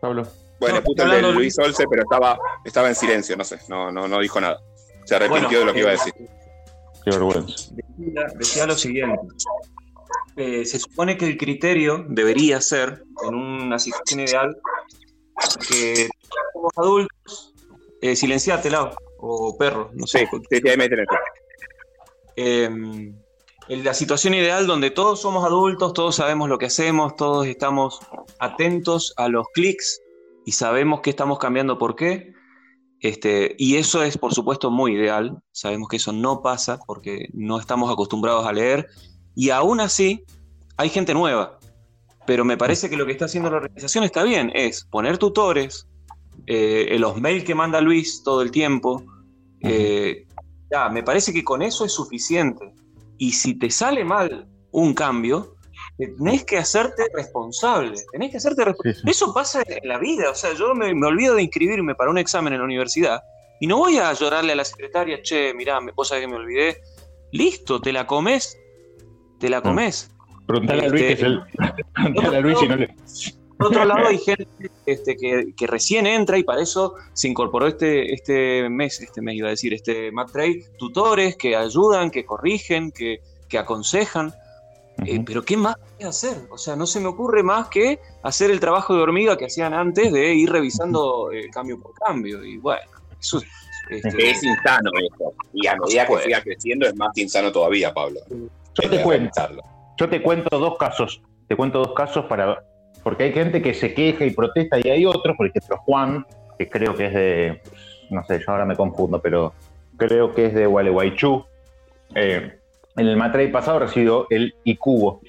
[0.00, 0.26] Pablo.
[0.58, 3.92] Bueno, No, puso el de Luis Olce, pero estaba, estaba en silencio, no sé, no,
[3.92, 4.58] no, no dijo nada.
[5.04, 6.14] Se arrepintió Bueno, de lo que iba a eh, decir.
[7.04, 7.70] Qué vergüenza.
[7.74, 9.18] Decía, decía lo siguiente.
[10.36, 14.56] Eh, se supone que el criterio debería ser, en una situación ideal,
[15.68, 16.08] que
[16.52, 17.54] somos adultos,
[18.02, 18.70] eh, silenciate,
[19.18, 20.28] o perro, no sé.
[20.50, 21.16] Sí, sí, ahí esto.
[22.36, 22.64] Eh,
[23.68, 27.98] en la situación ideal donde todos somos adultos, todos sabemos lo que hacemos, todos estamos
[28.38, 30.00] atentos a los clics
[30.44, 32.32] y sabemos que estamos cambiando por qué.
[33.00, 35.42] Este, y eso es, por supuesto, muy ideal.
[35.50, 38.86] Sabemos que eso no pasa porque no estamos acostumbrados a leer.
[39.36, 40.24] Y aún así,
[40.76, 41.60] hay gente nueva.
[42.26, 44.50] Pero me parece que lo que está haciendo la organización está bien.
[44.54, 45.86] Es poner tutores,
[46.46, 49.04] eh, en los mails que manda Luis todo el tiempo.
[49.60, 50.26] eh,
[50.70, 52.74] ya, me parece que con eso es suficiente.
[53.18, 55.54] Y si te sale mal un cambio,
[55.96, 57.94] tenés que hacerte responsable.
[58.10, 58.94] Tenés que hacerte responsable.
[58.94, 59.10] Sí, sí.
[59.10, 60.30] Eso pasa en la vida.
[60.30, 63.22] O sea, yo me, me olvido de inscribirme para un examen en la universidad
[63.60, 66.82] y no voy a llorarle a la secretaria, che, mirá, me cosa que me olvidé.
[67.32, 68.58] Listo, te la comes,
[69.38, 70.10] te la comes.
[70.46, 71.42] Preguntale a Luis que es el.
[71.94, 72.94] Preguntale a Luis si no le.
[73.56, 74.46] Por otro lado, hay gente
[74.84, 79.36] este, que, que recién entra y para eso se incorporó este, este mes, este mes
[79.36, 84.34] iba a decir, este Matt Trade, tutores que ayudan, que corrigen, que, que aconsejan.
[85.06, 85.24] Eh, Ujú.
[85.24, 86.36] pero ¿qué más hay que hacer?
[86.50, 89.72] O sea, no se me ocurre más que hacer el trabajo de hormiga que hacían
[89.72, 92.44] antes de ir revisando eh, cambio por cambio.
[92.44, 93.44] Y bueno, eso es,
[93.88, 95.32] este, Es insano esto.
[95.54, 98.20] Y a medida que siga creciendo es más insano todavía, Pablo.
[98.82, 99.42] Yo te cuento.
[99.96, 101.22] Yo te cuento dos casos.
[101.48, 102.62] Te cuento dos casos para.
[103.02, 106.26] Porque hay gente que se queja y protesta y hay otros, por ejemplo, Juan,
[106.58, 107.62] que creo que es de.
[108.10, 109.52] No sé, yo ahora me confundo, pero
[109.96, 111.44] creo que es de Gualeguaychú.
[112.14, 112.58] Eh,
[112.96, 115.20] en el Matray pasado recibió el Icubo.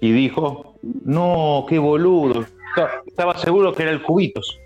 [0.00, 2.44] Y dijo: No, qué boludo.
[3.06, 4.58] estaba seguro que era el Cubitos.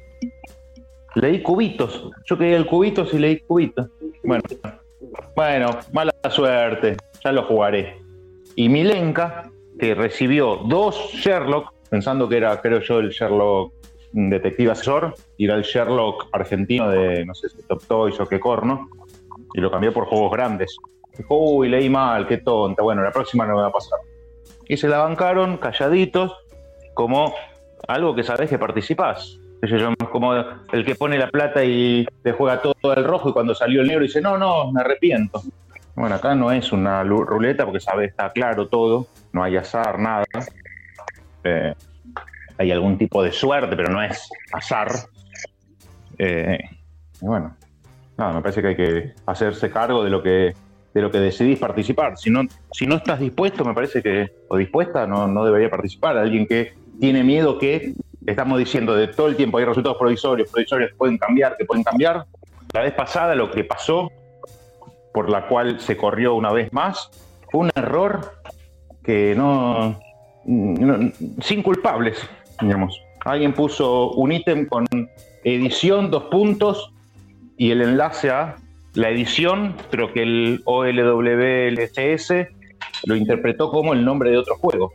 [1.15, 2.11] Leí Cubitos.
[2.25, 3.89] Yo quería el Cubitos y leí Cubitos.
[4.25, 4.43] Bueno,
[5.37, 6.97] bueno, mala suerte.
[7.25, 7.99] Ya lo jugaré.
[8.57, 13.73] Y Milenka, que recibió dos Sherlock, pensando que era, creo yo, el Sherlock
[14.13, 18.39] detective asesor, y era el Sherlock argentino de, no sé si Top Toys o qué
[18.39, 18.89] corno,
[19.55, 20.77] y lo cambié por juegos grandes.
[21.17, 22.83] Dijo, uy, leí mal, qué tonta.
[22.83, 23.99] Bueno, la próxima no me va a pasar.
[24.69, 26.33] Y se la bancaron calladitos,
[26.95, 27.35] como
[27.89, 29.39] algo que sabes que participás.
[30.11, 30.35] Como
[30.73, 33.87] el que pone la plata y te juega todo el rojo y cuando salió el
[33.87, 35.41] negro dice, no, no, me arrepiento.
[36.03, 40.25] Bueno, acá no es una ruleta porque sabes, está claro todo, no hay azar, nada.
[41.45, 41.73] Eh,
[42.59, 44.89] hay algún tipo de suerte, pero no es azar.
[46.19, 46.59] Eh,
[47.21, 47.57] bueno,
[48.19, 50.55] nada, me parece que hay que hacerse cargo de lo que
[50.93, 52.19] de lo que decidís participar.
[52.19, 56.19] Si no, si no estás dispuesto, me parece que, o dispuesta, no, no debería participar.
[56.19, 57.95] Alguien que tiene miedo que
[58.27, 61.85] estamos diciendo de todo el tiempo hay resultados provisorios, provisorios que pueden cambiar, que pueden
[61.85, 62.27] cambiar.
[62.73, 64.11] La vez pasada lo que pasó,
[65.13, 67.11] por la cual se corrió una vez más,
[67.51, 68.33] fue un error
[69.05, 69.99] que no,
[71.41, 72.19] sin culpables,
[72.61, 73.01] digamos.
[73.25, 74.87] Alguien puso un ítem con
[75.45, 76.93] edición, dos puntos,
[77.57, 78.57] y el enlace a
[78.95, 82.33] la edición, creo que el OLWLCS
[83.05, 84.93] lo interpretó como el nombre de otro juego.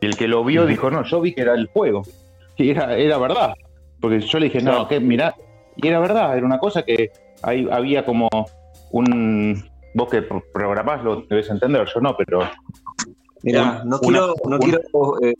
[0.00, 2.02] Y el que lo vio dijo, no, yo vi que era el juego.
[2.56, 3.54] Y era, era verdad.
[4.00, 5.34] Porque yo le dije, no, que mira,
[5.76, 7.10] y era verdad, era una cosa que
[7.42, 8.28] ahí había como
[8.92, 9.68] un.
[9.94, 12.40] Vos que programás lo debes entender, yo no, pero.
[13.42, 14.82] Mira, no quiero, no quiero
[15.22, 15.34] eh,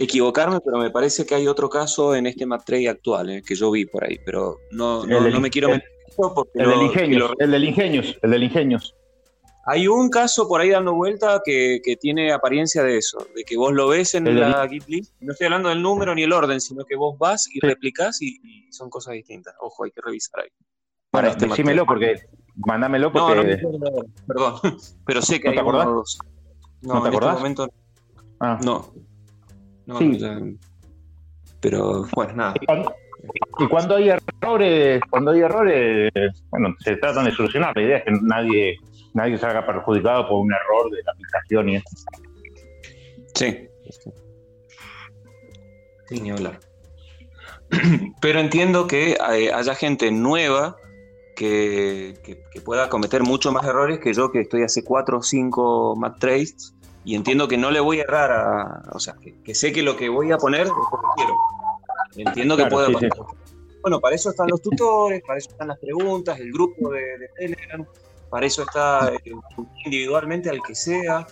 [0.00, 3.70] equivocarme, pero me parece que hay otro caso en este Matrey actual, eh, que yo
[3.70, 5.88] vi por ahí, pero no, no, me quiero meter
[6.54, 8.94] el, del Ingenios, el del Ingenios, el del Ingenios.
[9.68, 13.72] Hay un caso por ahí dando vuelta que, tiene apariencia de eso, de que vos
[13.72, 15.14] lo ves en la Git list.
[15.20, 18.38] No estoy hablando del número ni el orden, sino que vos vas y replicás y,
[18.70, 19.54] son cosas distintas.
[19.60, 20.50] Ojo, hay que revisar ahí.
[21.10, 22.14] Para este decímelo porque.
[22.56, 23.60] Mándamelo porque.
[24.26, 24.54] perdón.
[25.06, 26.18] Pero sé que hay uno dos.
[26.82, 27.68] No, te en Este momento,
[28.40, 28.58] ah.
[28.62, 28.92] No.
[29.86, 30.18] No, sí.
[31.60, 32.54] pero bueno, nada.
[33.60, 36.10] Y cuando hay errores, cuando hay errores,
[36.50, 37.74] bueno, se tratan de solucionar.
[37.76, 38.76] La idea es que nadie,
[39.14, 41.88] nadie salga perjudicado por un error de la aplicación y eso.
[43.34, 43.68] Sí.
[46.08, 46.58] Sí, ni hablar.
[48.20, 50.76] Pero entiendo que haya gente nueva
[51.36, 56.18] que, pueda cometer muchos más errores que yo, que estoy hace 4 o 5 Mac
[56.18, 58.82] trades, y entiendo que no le voy a errar a.
[58.92, 60.80] O sea, que, sé que lo que voy a poner es lo que
[61.16, 61.34] quiero.
[62.16, 63.10] Entiendo que puede pasar.
[63.82, 67.86] Bueno, para eso están los tutores, para eso están las preguntas, el grupo de, Telegram,
[68.28, 69.32] para eso está eh,
[69.84, 71.24] individualmente al que sea.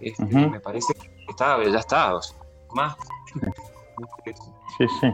[0.00, 2.14] Este, me parece que está, ya está.
[2.74, 2.96] más.
[4.78, 5.12] Sí, sí.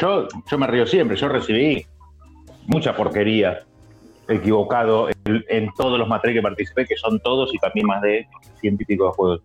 [0.00, 1.86] Yo, yo, me río siempre, yo recibí
[2.66, 3.64] mucha porquería
[4.28, 8.26] equivocado en, todos los materiales que participé, que son todos y también más de
[8.60, 9.40] científicos de juegos.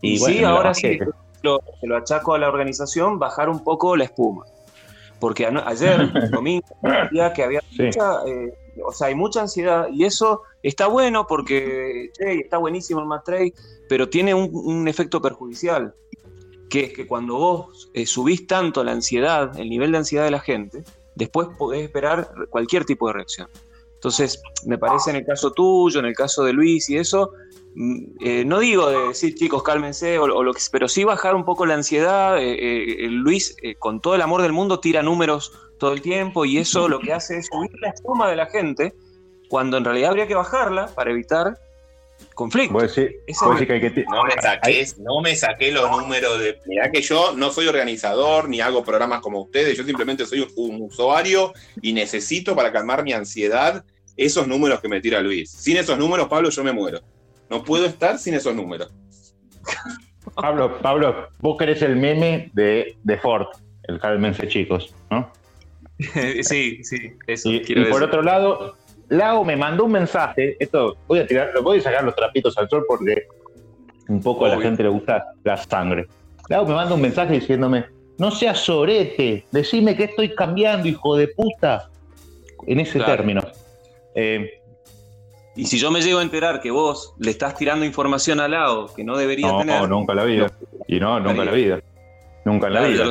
[0.00, 0.98] Y, sí, ahora sí
[1.42, 4.44] lo, se lo achaco a la organización, bajar un poco la espuma.
[5.20, 6.66] Porque ayer, domingo,
[7.10, 12.10] día que había mucha, eh, o sea, hay mucha ansiedad y eso está bueno porque
[12.18, 13.54] está buenísimo el Matrey,
[13.88, 15.94] pero tiene un, efecto perjudicial,
[16.68, 20.30] que es que cuando vos eh, subís tanto la ansiedad, el nivel de ansiedad de
[20.30, 20.82] la gente,
[21.14, 23.48] después podés esperar cualquier tipo de reacción.
[23.94, 27.32] Entonces, me parece en el caso tuyo, en el caso de Luis y eso,
[27.74, 31.44] Mm, eh, no digo de decir chicos cálmense, o, lo que, pero sí bajar un
[31.44, 32.38] poco la ansiedad.
[32.38, 36.58] Eh, eh, Luis, con todo el amor del mundo, tira números todo el tiempo y
[36.58, 38.94] eso lo que hace es subir la espuma de la gente,
[39.48, 41.58] cuando en realidad habría que bajarla para evitar
[42.34, 42.72] conflicto.
[42.72, 46.58] no, me saqué, no me saqué los números de.
[46.66, 50.82] Mirá que yo no soy organizador ni hago programas como ustedes, yo simplemente soy un
[50.82, 53.84] usuario y necesito para calmar mi ansiedad
[54.16, 55.50] esos números que me tira Luis.
[55.50, 57.00] Sin esos números, Pablo, yo me muero.
[57.48, 58.92] No puedo estar sin esos números.
[60.34, 63.46] Pablo, Pablo, vos querés el meme de, de Ford,
[63.84, 65.30] el cálmense chicos, ¿no?
[66.42, 67.50] sí, sí, eso.
[67.50, 68.76] Y, por otro lado,
[69.08, 72.68] Lau me mandó un mensaje, esto voy a tirar, voy a sacar los trapitos al
[72.68, 73.26] sol porque
[74.08, 76.06] un poco a la gente le gusta la sangre.
[76.48, 77.86] Lau me manda un mensaje diciéndome,
[78.18, 81.90] no seas sorete, decime que estoy cambiando, hijo de puta,
[82.66, 83.42] en ese término.
[84.14, 84.62] Eh,
[85.54, 88.86] y si yo me llego a enterar que vos le estás tirando información al lado
[88.94, 89.80] que no debería tener.
[89.80, 90.50] No, nunca en la vida.
[90.88, 91.80] y no, nunca en la vida.
[92.44, 93.04] Nunca en la vida.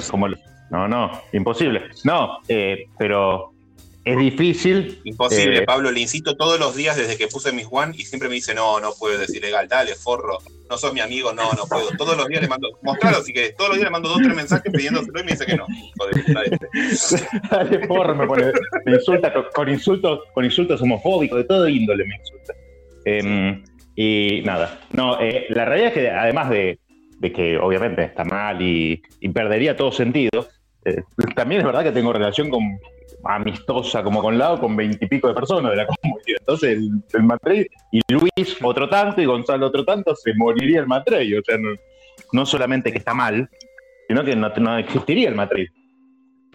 [0.72, 1.84] no, no, imposible.
[2.04, 3.54] No, eh, pero
[4.04, 5.00] es difícil.
[5.04, 8.30] Imposible, eh, Pablo, le insisto todos los días desde que puse mis One y siempre
[8.30, 11.66] me dice, no, no puedo decir legal, dale, forro, no sos mi amigo, no, no
[11.70, 11.90] puedo.
[11.98, 14.36] Todos los días le mando, mostralo si querés, todos los días le mando dos, tres
[14.36, 15.66] mensajes pidiéndoselo y me dice que no.
[16.46, 17.28] este.
[17.52, 18.52] Dale, porro, me, pone-
[18.86, 22.54] me insulta con, con insultos, con insultos homofóbicos, de todo índole me insulta.
[23.06, 23.64] Em,
[23.96, 26.80] y nada, no, eh, la realidad es que además de,
[27.20, 30.48] de que obviamente está mal y, y perdería todo sentido,
[30.86, 31.04] eh,
[31.36, 32.62] también es verdad que tengo relación con
[33.24, 36.38] amistosa como con Lao con veintipico de personas de la comunidad.
[36.40, 40.88] Entonces el, el Matrey y Luis otro tanto y Gonzalo otro tanto, se moriría el
[40.88, 41.36] Matrey.
[41.36, 41.70] O sea, no,
[42.34, 43.50] no solamente que está mal,
[44.08, 45.68] sino que no, no existiría el Matrey.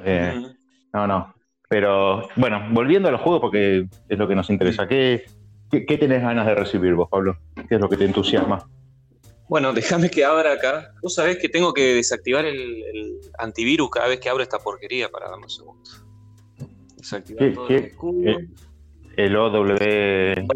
[0.04, 0.42] Eh,
[0.92, 1.34] no, no.
[1.68, 4.86] Pero bueno, volviendo a los juegos, porque es lo que nos interesa.
[4.86, 5.24] ¿Qué,
[5.70, 7.36] qué, qué tenés ganas de recibir vos, Pablo?
[7.68, 8.68] ¿Qué es lo que te entusiasma?
[9.48, 10.92] Bueno, déjame que abra acá.
[11.02, 15.08] Vos sabés que tengo que desactivar el, el antivirus cada vez que abro esta porquería
[15.08, 15.82] para darme un segundo.
[17.10, 18.28] Desactivar ¿Qué- todo qué- el escudo.
[18.30, 18.48] eh,
[19.16, 19.74] El OW.
[19.80, 20.46] ¿Eh?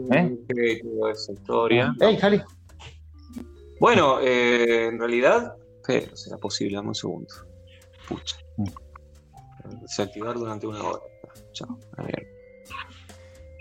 [0.49, 1.95] que toda esa historia.
[2.01, 2.43] ¡Ey, Jali!
[3.79, 5.55] Bueno, eh, en realidad,
[5.87, 7.35] pero será posible, dame un segundo.
[8.09, 8.37] Pucha.
[9.83, 11.01] Desactivar durante una hora.
[11.53, 11.79] Chao.
[11.97, 12.27] A ver.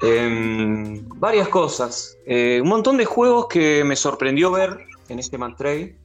[0.02, 2.18] Em, varias cosas.
[2.26, 4.78] Eh, un montón de juegos que me sorprendió ver
[5.10, 5.96] en este Mantrade.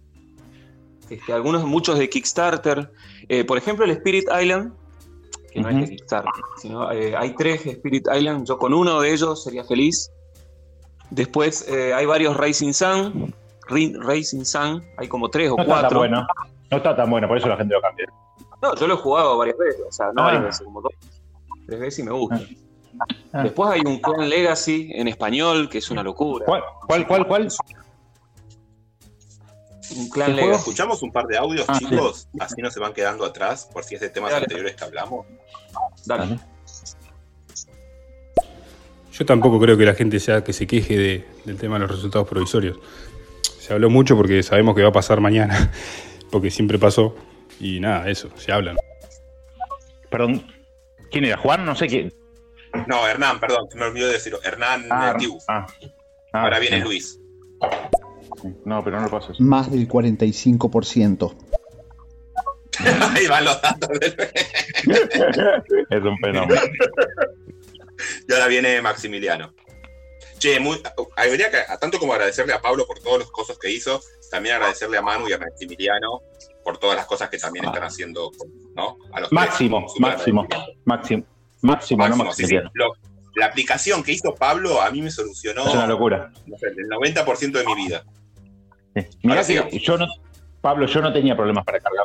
[1.11, 2.91] Este, algunos, muchos de Kickstarter.
[3.29, 4.73] Eh, por ejemplo, el Spirit Island,
[5.55, 5.79] que no Ujú.
[5.79, 8.47] de Kickstarter, sino eh, hay tres Spirit Island.
[8.47, 10.11] Yo con uno de ellos sería feliz.
[11.11, 13.35] Después eh, hay varios Racing Sun.
[13.69, 15.99] Racing Sun, hay como tres o No está tan cuatro.
[16.01, 16.27] bueno.
[16.71, 18.07] No está tan bueno, por eso la gente lo cambia.
[18.61, 20.25] No, yo lo he jugado varias veces, o sea, no Ah.
[20.27, 20.93] varias veces, como dos,
[21.67, 22.41] tres veces y me gusta.
[23.33, 23.43] Ah.
[23.43, 26.45] Después hay un Clan Legacy en español, que es una locura.
[26.47, 27.27] ¿Cuál, cuál, cuál?
[27.27, 27.49] cuál?
[29.97, 30.53] Un.
[30.53, 33.95] Escuchamos un par de audios, Ah, chicos, así no se van quedando atrás por si
[33.95, 34.45] es de temas Dale.
[34.45, 35.27] anteriores que hablamos.
[36.05, 36.39] Dale.
[39.13, 41.91] Yo tampoco creo que la gente sea que se queje de- del tema de los
[41.91, 42.79] resultados provisorios.
[43.61, 45.71] Se habló mucho porque sabemos que va a pasar mañana,
[46.33, 47.15] porque siempre pasó.
[47.61, 48.77] Y nada, eso, se hablan.
[50.11, 50.45] Perdón.
[51.11, 51.37] ¿Quién era?
[51.37, 51.65] ¿Juan?
[51.65, 52.13] No sé quién.
[52.89, 54.41] No, Hernán, perdón, se me olvidó decirlo.
[54.43, 55.67] Hernán Ah, eh, ah.
[56.33, 56.83] Ah, Ahora viene sí.
[56.83, 57.21] Luis.
[58.65, 59.41] No, pero no lo pases.
[59.41, 61.35] Más del 45%.
[63.15, 64.17] Ahí van los datos del...
[65.91, 66.61] es un fenómeno.
[68.29, 69.55] Y ahora viene Maximiliano.
[70.39, 70.81] Che, muy,
[71.17, 74.99] habría que, tanto como agradecerle a Pablo por todas las cosas que hizo, también agradecerle
[74.99, 76.21] a Manu y a Maximiliano
[76.65, 78.31] por todas las cosas que también están haciendo,
[78.75, 78.99] ¿no?
[79.13, 79.33] A los tres.
[79.33, 80.47] Máximo, máximo,
[80.85, 81.25] máximo,
[81.63, 82.25] máximo, no sí, sí.
[82.25, 82.71] Maximiliano.
[82.75, 82.93] Lo-
[83.37, 86.33] la aplicación que hizo Pablo a mí me solucionó Es una locura.
[86.47, 88.05] no sé, el 90% de mi vida.
[89.25, 89.79] Ahora que sí.
[89.81, 90.07] yo no,
[90.61, 92.05] Pablo, yo no tenía problemas para cargar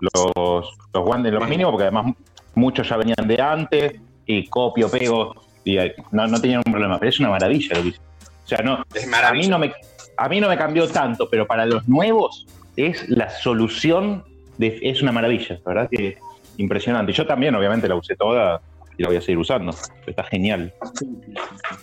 [0.00, 2.14] los, los, los guantes lo mínimo, porque además
[2.54, 5.78] muchos ya venían de antes, y copio, pego, y
[6.12, 6.98] no, no tenían un problema.
[6.98, 8.00] Pero es una maravilla lo que hice.
[8.44, 9.72] O sea, no, Es a mí no me,
[10.16, 12.46] a mí no me cambió tanto, pero para los nuevos
[12.76, 14.24] es la solución,
[14.58, 16.18] de, es una maravilla, la verdad que
[16.58, 17.12] impresionante.
[17.12, 18.60] Yo también, obviamente, la usé toda
[18.96, 19.74] y la voy a seguir usando.
[20.06, 20.74] Está genial.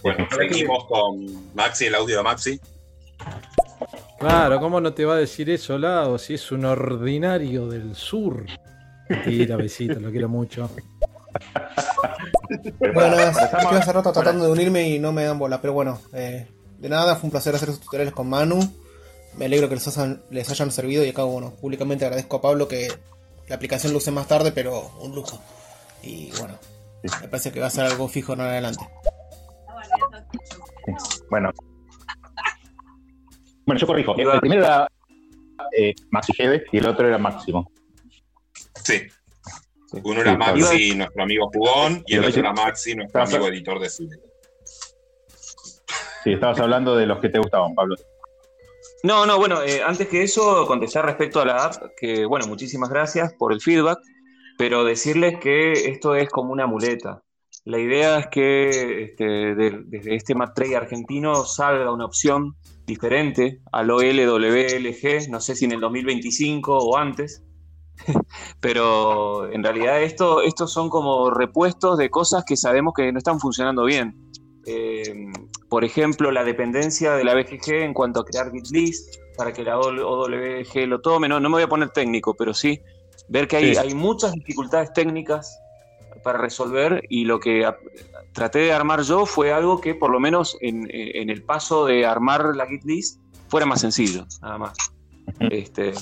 [0.04, 2.60] Bueno, seguimos con Maxi, el audio de Maxi.
[4.28, 6.18] Claro, ¿cómo no te va a decir eso, Lado?
[6.18, 8.46] Si es un ordinario del sur.
[9.08, 10.68] Mentira, besito, lo quiero mucho.
[12.80, 16.00] Buenas, Estamos- estoy hace rato tratando de unirme y no me dan bola, pero bueno,
[16.14, 16.48] eh,
[16.80, 18.60] de nada, fue un placer hacer estos tutoriales con Manu.
[19.38, 22.68] Me alegro que les hayan, les hayan servido y acá, bueno, públicamente agradezco a Pablo
[22.68, 22.88] que
[23.48, 25.40] la aplicación lo use más tarde, pero un lujo.
[26.02, 26.58] Y bueno,
[27.22, 28.88] me parece que va a ser algo fijo en adelante.
[31.30, 31.52] Bueno.
[33.66, 34.16] Bueno, yo corrijo.
[34.18, 34.88] El primero era
[35.78, 37.72] eh, Maxi Gede y el otro era Máximo.
[38.84, 39.02] Sí.
[40.04, 40.38] Uno era Sí.
[40.38, 44.16] Maxi, nuestro amigo jugón, y el otro era Maxi, nuestro amigo editor de cine.
[46.24, 47.96] Sí, estabas hablando de los que te gustaban, Pablo.
[49.04, 52.90] No, no, bueno, eh, antes que eso, contestar respecto a la app, que bueno, muchísimas
[52.90, 54.00] gracias por el feedback,
[54.58, 57.22] pero decirles que esto es como una muleta.
[57.66, 63.90] La idea es que este, de- desde este Matrey argentino salga una opción diferente al
[63.90, 67.44] OLWLG, no sé si en el 2025 o antes,
[68.60, 73.40] pero en realidad esto, estos son como repuestos de cosas que sabemos que no están
[73.40, 74.16] funcionando bien.
[74.68, 75.28] Eh,
[75.70, 79.64] por ejemplo, la dependencia de la BGG en cuanto a crear git list para que
[79.64, 81.28] la OWG lo tome.
[81.28, 82.80] No, no me voy a poner técnico, pero sí
[83.28, 83.80] ver que hay, Sí.
[83.80, 85.60] hay muchas dificultades técnicas
[86.26, 87.72] para resolver y lo que
[88.34, 92.04] traté de armar yo fue algo que por lo menos en, en el paso de
[92.04, 94.76] armar la git list fuera más sencillo, nada más.
[95.40, 95.94] Este,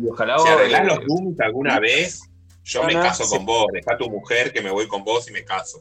[0.00, 2.28] y ojalá Si arreglás eh, los booms alguna vez,
[2.64, 5.32] Yo me caso con vos, deja a tu mujer que me voy con vos y
[5.32, 5.80] me caso.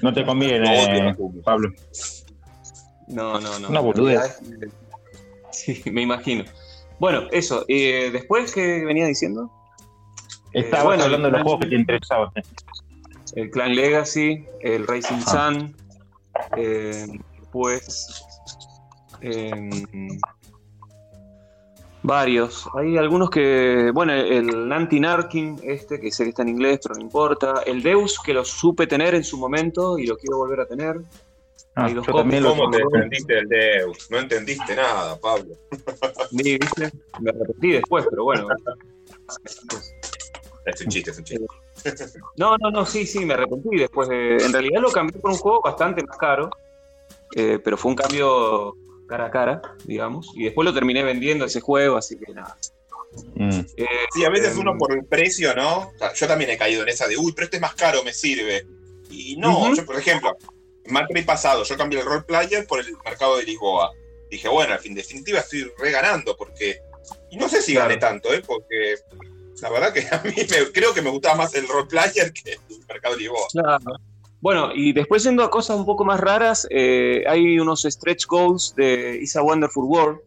[0.00, 1.72] No te conviene, Pablo.
[3.08, 3.68] No, no, no.
[3.68, 4.38] Una boludez.
[5.50, 6.44] Sí, me imagino.
[7.00, 7.64] Bueno, eso.
[7.66, 9.50] eh, después, ¿qué venía diciendo?
[10.52, 12.30] Eh, bueno, hablando de los juegos que te interesaban.
[13.36, 15.76] El Clan Legacy, el Racing Sun,
[16.56, 17.06] eh,
[17.52, 18.24] pues
[19.20, 19.70] em,
[22.02, 22.68] varios.
[22.74, 26.96] Hay algunos que, bueno, el Nanti Narkin, este, que sé que está en inglés, pero
[26.96, 27.62] no importa.
[27.64, 31.00] El Deus, que lo supe tener en su momento y lo quiero volver a tener.
[31.76, 32.90] Ah, Hay dos yo también lo ¿Cómo te copias.
[32.90, 34.10] desprendiste del Deus?
[34.10, 35.54] No entendiste nada, Pablo.
[36.30, 36.90] Sí, ¿viste?
[37.20, 38.48] Me arrepentí después, pero bueno.
[40.74, 41.46] Es un chiste, es un chiste.
[42.36, 44.08] No, no, no, sí, sí, me arrepentí después.
[44.08, 46.50] de- en realidad lo cambié por un juego bastante más caro,
[47.36, 48.74] eh, pero fue un cambio
[49.08, 52.56] cara a cara, digamos, y después lo terminé vendiendo ese juego, así que nada.
[53.34, 53.60] Mm.
[53.76, 55.78] Eh, Sí, a veces em, uno por el precio, ¿no?
[55.88, 58.04] O sea, Yo también he caído en esa de, uy, pero este es más caro,
[58.04, 58.64] me sirve.
[59.10, 60.36] Y no, yo, por ejemplo,
[60.86, 63.90] Marketing pasado, yo cambié el role player por el mercado de Lisboa.
[64.30, 66.78] Dije, bueno, en definitiva estoy reganando, porque.
[67.30, 68.42] Y no sé si gané tanto, ¿eh?
[68.46, 68.94] Porque
[69.62, 72.52] la verdad que a mí me- creo que me gustaba más el role player que
[72.52, 73.46] el mercado de Lisboa.
[73.52, 73.78] Claro.
[74.40, 78.74] Bueno, y después yendo a cosas un poco más raras, eh, hay unos stretch goals
[78.74, 80.18] de a Wonderful World,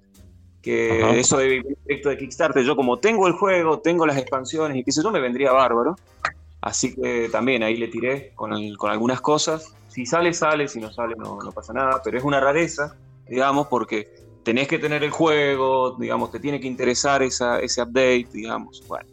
[0.61, 1.15] que Ajá.
[1.15, 5.01] eso de de Kickstarter, yo como tengo el juego, tengo las expansiones y qué sé
[5.03, 5.95] yo, me vendría bárbaro.
[6.61, 9.73] Así que también ahí le tiré con, el- con algunas cosas.
[9.89, 12.95] Si sale, sale, si no sale, no, no pasa nada, pero es una rareza,
[13.27, 14.07] digamos, porque
[14.43, 18.83] tenés que tener el juego, digamos, te tiene que interesar esa, ese update, digamos.
[18.87, 19.05] Bueno,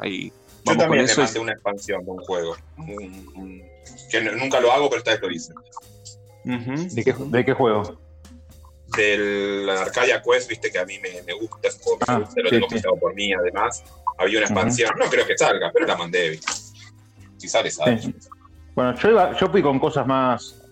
[0.00, 0.32] ahí Yo
[0.64, 2.56] vamos con también le y- mandé una expansión de un juego.
[2.78, 3.62] Un- un-
[4.10, 5.52] que nunca lo hago, pero esta vez lo hice.
[6.94, 7.98] ¿De, qué, ¿De qué juego?
[8.96, 12.48] Del Arcadia Quest, viste que a mí me, me gusta ese juego, Ah, gusta, lo
[12.48, 12.74] sí, tengo sí.
[12.74, 13.82] pensado por mí, además.
[14.18, 16.52] Había una expansión, no creo que salga, pero la mandé, ¿viste?
[17.36, 18.00] Si sale, sale.
[18.00, 18.14] Sí.
[18.74, 20.62] Bueno, yo, iba, yo fui con cosas más,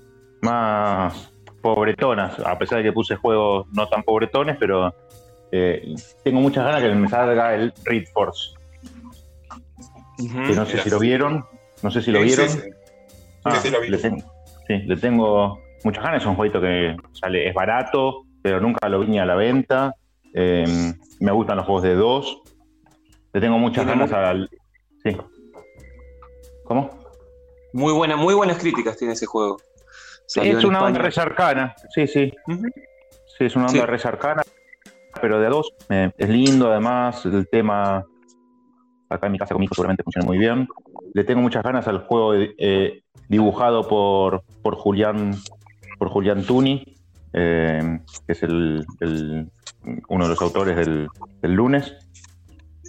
[0.43, 4.95] más pobretonas, a pesar de que puse juegos no tan pobretones, pero
[5.51, 8.55] eh, tengo muchas ganas que me salga el Read Force,
[10.17, 11.45] Que no sé si lo vieron,
[11.83, 12.49] no sé si lo vieron.
[12.49, 12.69] sí, sí.
[13.45, 13.89] Ah, sí, lo vi.
[13.89, 14.19] Le tengo,
[14.67, 19.01] sí, le tengo muchas ganas, es un jueguito que sale, es barato, pero nunca lo
[19.01, 19.95] vi ni a la venta.
[20.33, 20.65] Eh,
[21.21, 22.43] me gustan los juegos de dos.
[23.33, 24.49] Le tengo muchas ganas al.
[25.03, 25.17] Sí.
[26.65, 26.91] ¿Cómo?
[27.73, 29.59] Muy buena, muy buenas críticas tiene ese juego.
[30.27, 31.05] Salió es una onda España.
[31.05, 32.33] res arcana, sí, sí.
[33.37, 33.87] Sí, es una onda Sí.
[33.87, 34.43] res arcana,
[35.21, 35.75] pero de a dos.
[35.91, 38.05] eh, es lindo, además, el tema.
[39.15, 40.69] Acá en mi casa con mi hijo seguramente funciona muy bien.
[41.13, 45.35] Le tengo muchas ganas al juego eh, dibujado por, por Julián
[45.99, 46.99] por Julián Tuni,
[47.33, 49.49] eh, que es el, el-
[50.09, 51.09] uno de los autores del,
[51.43, 51.95] del lunes,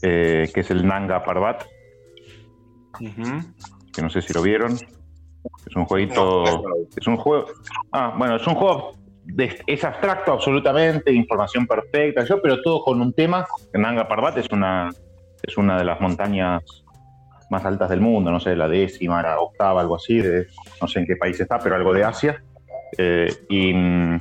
[0.02, 1.64] eh, que es el Nanga Parbat,
[3.94, 4.74] que no sé si lo vieron.
[5.66, 6.62] Es un jueguito.
[6.64, 6.76] no.
[6.96, 7.46] Es un juego.
[7.92, 8.96] Ah, bueno, es un juego.
[9.28, 13.46] de- es abstracto absolutamente, información perfecta, yo, pero todo con un tema.
[13.74, 14.92] Nanga Parbat es una,
[15.48, 16.64] es una de las montañas
[17.50, 20.48] más altas del mundo, no sé, la décima, la octava, algo así, de,
[20.82, 22.44] no sé en qué país está, pero algo de Asia.
[22.98, 24.20] Eh, y mm,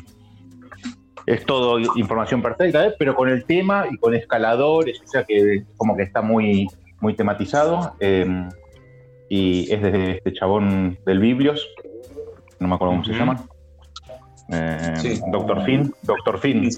[1.27, 2.95] es todo información perfecta, ¿eh?
[2.99, 6.67] pero con el tema y con escaladores, o sea que como que está muy,
[7.01, 7.95] muy tematizado.
[8.01, 8.27] eh,
[9.31, 11.67] y es de este chabón del Biblios,
[12.61, 13.43] no me acuerdo cómo se llama.
[14.53, 15.21] Eh, Sí.
[15.33, 16.69] Doctor Finn, Doctor Finn,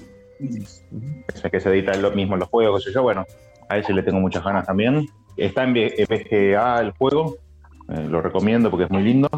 [1.27, 3.25] ese que se edita lo mismo en los juegos, qué sé yo, bueno,
[3.69, 5.07] a ese le tengo muchas ganas también.
[5.35, 7.37] Está en VGA el juego,
[7.89, 9.29] eh, lo recomiendo porque es muy lindo.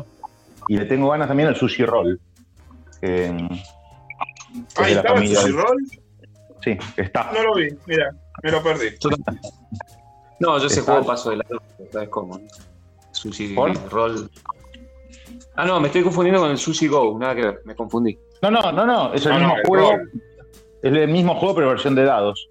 [0.68, 2.20] Y le tengo ganas también al Sushi Roll.
[3.02, 5.86] Ahí la estaba el Sushi Roll.
[6.63, 7.32] Sí, está.
[7.34, 8.12] No lo vi, mira,
[8.44, 8.88] me lo perdí.
[10.39, 11.62] No, yo ese juego paso de lado,
[11.92, 12.39] ¿sabes cómo?
[13.12, 13.74] Sushi ¿Por?
[13.89, 14.30] Roll.
[15.56, 18.18] Ah, no, me estoy confundiendo con el Sushi Go, nada que ver, me confundí.
[18.42, 19.92] No, no, no, no, es el No, no, mismo juego.
[20.82, 22.50] Es el mismo juego, pero versión de dados.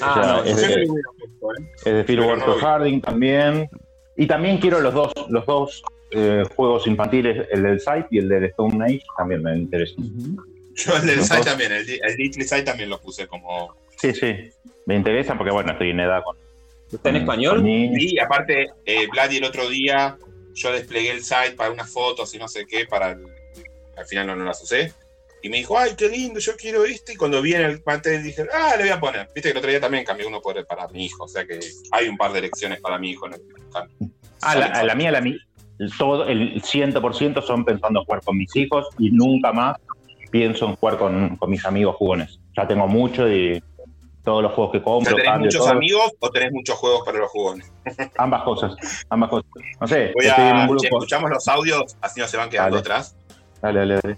[0.00, 1.66] Ah, O sea, no, es Yo puesto, ¿eh?
[1.84, 2.54] Es de Phil Pero no.
[2.54, 3.68] Harding también.
[4.16, 8.28] Y también quiero los dos, los dos eh, juegos infantiles, el del Site y el
[8.28, 10.04] del Stone Age, también me interesan.
[10.74, 13.74] Yo el del Site también, el, el Little Site también lo puse como.
[13.96, 14.50] Sí, sí,
[14.86, 16.36] me interesan porque, bueno, estoy en edad con.
[16.92, 17.62] ¿Está en español?
[17.64, 17.96] niños.
[18.02, 20.18] Y aparte, eh, Vladi el otro día,
[20.54, 23.24] yo desplegué el site para unas fotos y no sé qué, para el-
[23.96, 24.92] al final no, no las usé.
[25.42, 27.14] Y me dijo, ay, qué lindo, yo quiero este.
[27.14, 29.26] Y cuando vi en el pantel dije, ah, le voy a poner.
[29.34, 31.24] Viste que el otro día también cambié uno por, para mi hijo.
[31.24, 31.58] O sea que
[31.90, 33.26] hay un par de elecciones para mi hijo.
[33.26, 33.40] en el
[33.72, 33.96] cambio.
[34.40, 35.36] Ah, la, a la mía, la mi-
[35.98, 39.76] todo, el 100% son pensando en jugar con mis hijos y nunca más
[40.30, 42.38] pienso en jugar con, con mis amigos jugones.
[42.56, 43.60] Ya tengo mucho y
[44.24, 47.02] todos los juegos que O sea, compro, ¿tenés cambio, muchos amigos o tenés muchos juegos
[47.04, 47.72] para los jugones?
[48.16, 48.74] ambas cosas,
[49.10, 49.50] ambas cosas.
[49.80, 50.84] No sé, Voy estoy en a, un grupo.
[50.84, 52.80] escuchamos los audios, así no se van quedando Dale.
[52.80, 53.16] atrás.
[53.60, 54.16] Dale, dale, dale.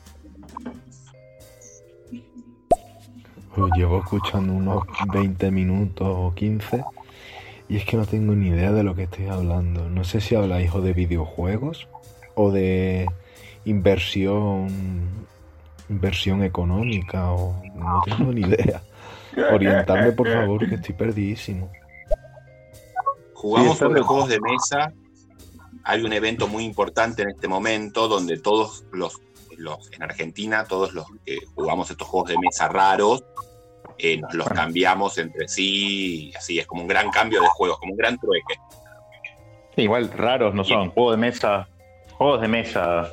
[3.55, 6.85] Pues llevo escuchando unos 20 minutos o 15
[7.69, 9.89] y es que no tengo ni idea de lo que estoy hablando.
[9.89, 11.89] No sé si habláis o de videojuegos
[12.35, 13.09] o de
[13.65, 15.25] inversión
[15.89, 18.83] inversión económica o no tengo ni idea.
[19.53, 21.71] Orientadme por favor que estoy perdidísimo.
[23.35, 24.93] Jugamos sobre juegos de mesa.
[25.85, 29.21] Hay un evento muy importante en este momento donde todos los,
[29.59, 33.23] los en Argentina, todos los que jugamos estos juegos de mesa raros,
[34.05, 36.31] eh, nos los cambiamos entre sí.
[36.31, 38.55] y Así es como un gran cambio de juegos, como un gran trueque.
[39.75, 40.91] Sí, igual raros no son.
[40.91, 41.69] Juegos de mesa.
[42.13, 43.11] Juegos de mesa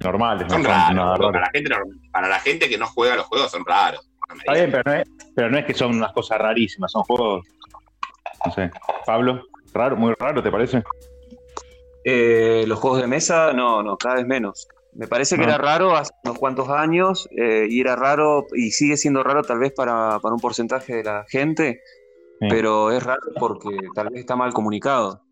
[0.00, 0.46] normales.
[0.50, 0.94] Son no raros.
[0.94, 1.32] nada pero raros.
[1.32, 4.08] Para, la gente, para la gente que no juega los juegos son raros.
[4.38, 7.46] Está bien, pero no, es, pero no es que son unas cosas rarísimas, son juegos.
[8.44, 8.70] No sé.
[9.04, 10.82] Pablo, raro, muy raro, ¿te parece?
[12.04, 14.68] Eh, los juegos de mesa, no, no, cada vez menos.
[14.96, 15.48] Me parece que Ah.
[15.48, 19.58] era raro hace unos cuantos años eh, y era raro y sigue siendo raro tal
[19.58, 21.80] vez para, para un porcentaje de la gente,
[22.40, 22.46] Sí.
[22.48, 25.22] pero es raro porque tal vez está mal comunicado.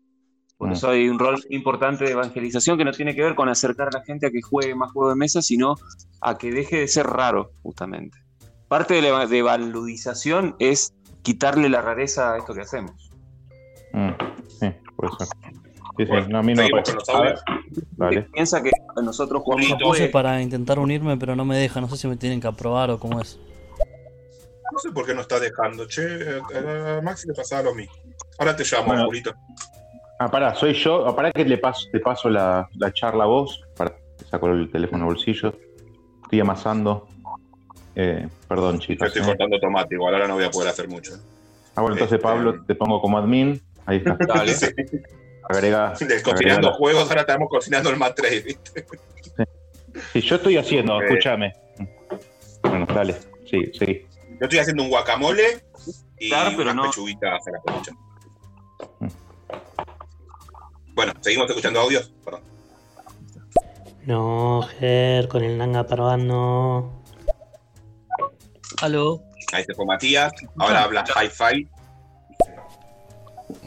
[0.57, 0.71] Por Mm.
[0.73, 3.99] eso hay un rol importante de evangelización que no tiene que ver con acercar a
[3.99, 5.75] la gente a que juegue más juegos de mesa, sino
[6.21, 8.17] a que deje de ser raro, justamente.
[8.67, 10.93] Parte de la eva- de evaludización es
[11.23, 13.11] quitarle la rareza a esto que hacemos.
[13.93, 14.09] Mm,
[14.47, 15.27] sí, puede ser.
[15.97, 16.83] Sí, sí, no, a mí no me
[17.97, 18.21] Dale.
[18.33, 18.71] piensa que
[19.01, 19.67] nosotros jugamos.
[19.81, 21.79] Puse para intentar unirme, pero no me deja.
[21.79, 23.39] No sé si me tienen que aprobar o cómo es.
[24.71, 25.87] No sé por qué no está dejando.
[25.87, 26.01] Che,
[26.97, 27.93] a Maxi le pasaba lo mismo.
[28.37, 29.05] Ahora te llamo, Bueno.
[29.05, 29.33] Julito.
[30.19, 31.07] Ah, pará, soy yo.
[31.07, 33.61] Ah, Pará que le paso, te paso la, la charla a vos.
[33.77, 35.53] Pará, te saco el teléfono al bolsillo.
[36.23, 37.07] Estoy amasando.
[37.95, 39.07] Eh, perdón, Yo chicos.
[39.07, 39.25] estoy eh.
[39.25, 41.13] cortando tomate, igual ahora no voy a poder hacer mucho.
[41.75, 43.61] Ah, bueno, entonces Este- Pablo, te pongo como admin.
[43.85, 44.17] Ahí está.
[44.27, 44.53] Dale.
[45.49, 45.93] Agrega.
[46.23, 48.85] Cocinando agrega- juegos, ahora estamos cocinando el Matrix, ¿viste?
[50.13, 51.03] Sí, yo estoy haciendo, Ok.
[51.03, 51.53] escúchame.
[52.63, 53.15] Bueno, dale.
[53.49, 54.05] Sí, sí.
[54.39, 55.63] Yo estoy haciendo un guacamole
[56.19, 56.83] y Claro, pero unas no.
[56.83, 57.91] pechuguitas a la plancha.
[60.93, 62.11] Bueno, seguimos escuchando audios.
[62.23, 62.41] Perdón.
[64.05, 67.01] No, Ger, con el Nanga Parvan no.
[68.81, 69.21] Aló.
[69.53, 70.31] Ahí se fue Matías.
[70.57, 71.67] Ahora habla Hi-Fi.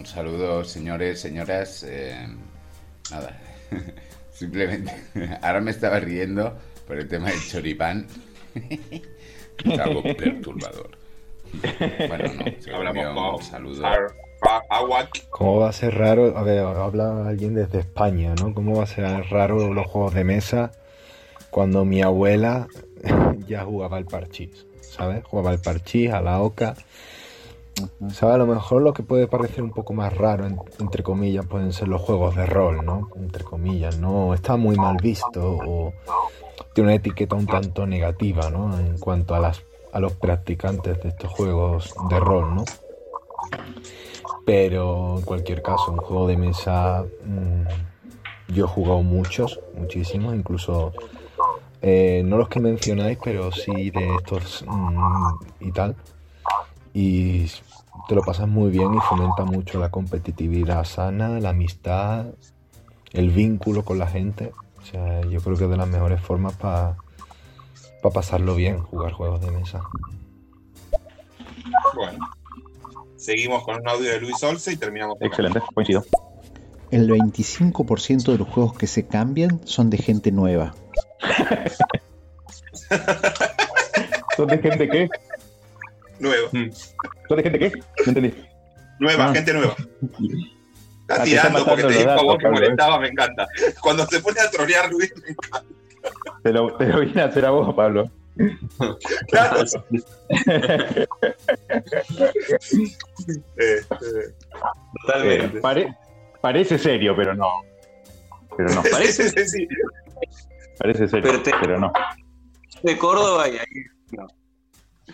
[0.08, 1.84] Saludo, señores, señoras.
[1.86, 2.26] eh,
[3.10, 3.38] nada,
[4.32, 4.90] simplemente.
[5.42, 6.56] Ahora me estaba riendo
[6.86, 8.06] por el tema del choripán.
[8.54, 10.90] es algo perturbador.
[12.08, 13.82] Bueno, no, se un saludo.
[15.28, 16.38] ¿Cómo va a ser raro?
[16.38, 18.54] A ver, habla alguien desde España, ¿no?
[18.54, 20.72] ¿Cómo va a ser raro los juegos de mesa
[21.50, 22.66] cuando mi abuela
[23.46, 24.64] ya jugaba al parchís?
[24.80, 25.22] ¿Sabes?
[25.24, 26.76] Jugaba al parchís, a la oca.
[28.12, 28.34] ¿Sabes?
[28.34, 31.72] A lo mejor lo que puede parecer un poco más raro, en- entre comillas, pueden
[31.72, 33.08] ser los juegos de rol, ¿no?
[33.16, 34.34] Entre comillas, ¿no?
[34.34, 35.92] Está muy mal visto o
[36.74, 38.78] tiene una etiqueta un tanto negativa, ¿no?
[38.78, 39.62] En cuanto a, las,
[39.92, 42.64] a los practicantes de estos juegos de rol, ¿no?
[44.44, 50.92] Pero en cualquier caso, un juego de mesa, mm, yo he jugado muchos, muchísimos, incluso
[51.82, 55.94] eh, no los que mencionáis, pero sí de estos mm, y tal.
[56.94, 57.46] Y
[58.08, 62.26] te lo pasas muy bien y fomenta mucho la competitividad sana, la amistad,
[63.12, 64.52] el vínculo con la gente.
[64.80, 66.96] O sea, yo creo que es de las mejores formas para
[68.14, 69.82] pasarlo bien, jugar juegos de mesa.
[71.94, 72.30] Bueno.
[73.16, 75.16] Seguimos con un audio de Luis Olce y terminamos.
[75.16, 75.26] acá.
[75.26, 76.02] Excelente, coincido.
[76.90, 80.74] El 25% de los juegos que se cambian son de gente nueva.
[84.36, 85.10] ¿Son de gente qué?
[86.18, 86.48] Nueva.
[86.50, 87.70] ¿Son de gente qué?
[87.70, 88.34] No entendí.
[89.00, 89.34] Nueva, Ah.
[89.34, 89.74] gente nueva.
[89.78, 89.84] Ah,
[91.00, 92.60] Está está tirando porque te dijo a vos que Pablo, ¿eh?
[92.62, 93.46] molestaba, me encanta.
[93.80, 95.64] Cuando se pone a trolear Luis, me encanta.
[96.42, 98.10] Te lo, te lo vine a hacer a vos, Pablo.
[99.28, 99.62] Claro.
[103.56, 105.96] Este, Eh, pare-
[106.40, 107.62] parece serio, pero no.
[108.56, 108.82] Pero no.
[108.90, 109.68] Parece sí, sí.
[110.78, 111.92] Parece serio, Pero te- pero no.
[112.82, 113.84] de Córdoba y ahí.
[114.12, 114.26] no.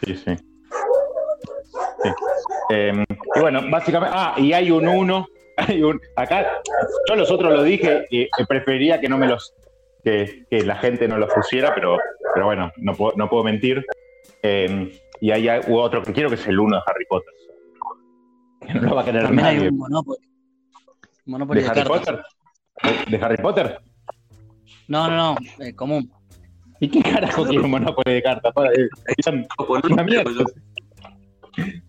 [0.04, 0.36] Sí, sí.
[2.02, 2.08] Sí.
[2.70, 3.04] Eh,
[3.36, 4.14] y bueno, básicamente.
[4.16, 5.26] Ah, y hay un 1.
[5.56, 6.44] Hay un, acá,
[7.08, 9.54] yo los otros lo dije y eh, preferiría que no me los.
[10.02, 11.96] Que, que la gente no los pusiera, pero,
[12.34, 13.86] pero bueno, no puedo, no puedo mentir.
[14.42, 17.32] Eh, y hay otro que quiero que es el 1 de Harry Potter.
[18.66, 19.68] Que no lo va a querer También hay nadie.
[19.68, 20.18] un Monopoly.
[21.26, 22.00] Monopoly ¿De de, Harry cartas.
[22.82, 23.10] Potter?
[23.10, 23.78] ¿De Harry Potter?
[24.88, 25.64] No, no, no.
[25.64, 26.10] eh, común.
[26.80, 28.52] ¿Y qué carajo quiere un Monopoly de cartas?
[28.52, 29.26] Pa- eh, Es
[29.88, 30.32] una mierda.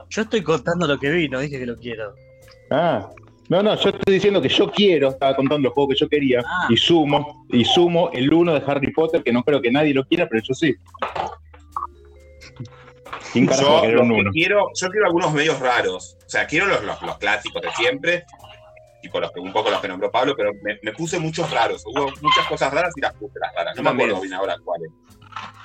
[0.09, 2.13] Yo estoy contando lo que vi, no dije que lo quiero.
[2.71, 3.09] Ah,
[3.49, 6.41] no, no, yo estoy diciendo que yo quiero, estaba contando los juegos que yo quería,
[6.45, 6.67] Ah.
[6.69, 10.03] y sumo, y sumo el uno de Harry Potter, que no creo que nadie lo
[10.05, 10.73] quiera, pero yo sí.
[13.33, 14.31] ¿Quién carajo va a Yo, un uno?
[14.31, 16.17] quiero, yo quiero algunos medios raros.
[16.25, 18.23] O sea, quiero los, los, los clásicos de siempre,
[19.01, 21.83] tipo los que, un poco los que nombró Pablo, pero me, me puse muchos raros.
[21.85, 23.75] Hubo muchas cosas raras y las puse las raras.
[23.75, 24.89] No me acuerdo bien ahora cuáles.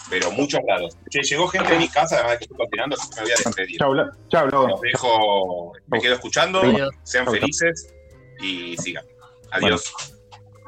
[0.08, 0.96] Pero muchos raros.
[1.08, 3.30] Che, llegó gente de mi casa, además de que estoy cocinando, así que me voy
[3.30, 3.78] a despedir.
[3.78, 3.94] Chau,
[4.28, 4.66] chau.
[4.68, 6.90] Los dejo, me quedo escuchando, Adiós.
[7.04, 7.40] sean Chau, chau.
[7.40, 7.94] felices
[8.40, 9.04] y sigan.
[9.52, 9.92] Adiós.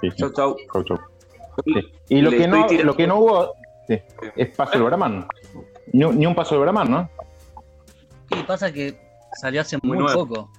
[0.01, 0.17] Sí, sí.
[0.17, 0.57] Chau, chau.
[0.73, 0.99] Chau, chau.
[1.65, 1.73] Sí.
[2.09, 3.53] Y lo Le que, no, tirando- lo que no hubo
[3.89, 3.99] sí,
[4.37, 5.27] es paso del Brahman.
[5.93, 7.11] Ni, un- ni un paso del Brahman, ¿no?
[8.31, 8.97] Y pasa que
[9.41, 10.51] salió hace Muy muy, poco.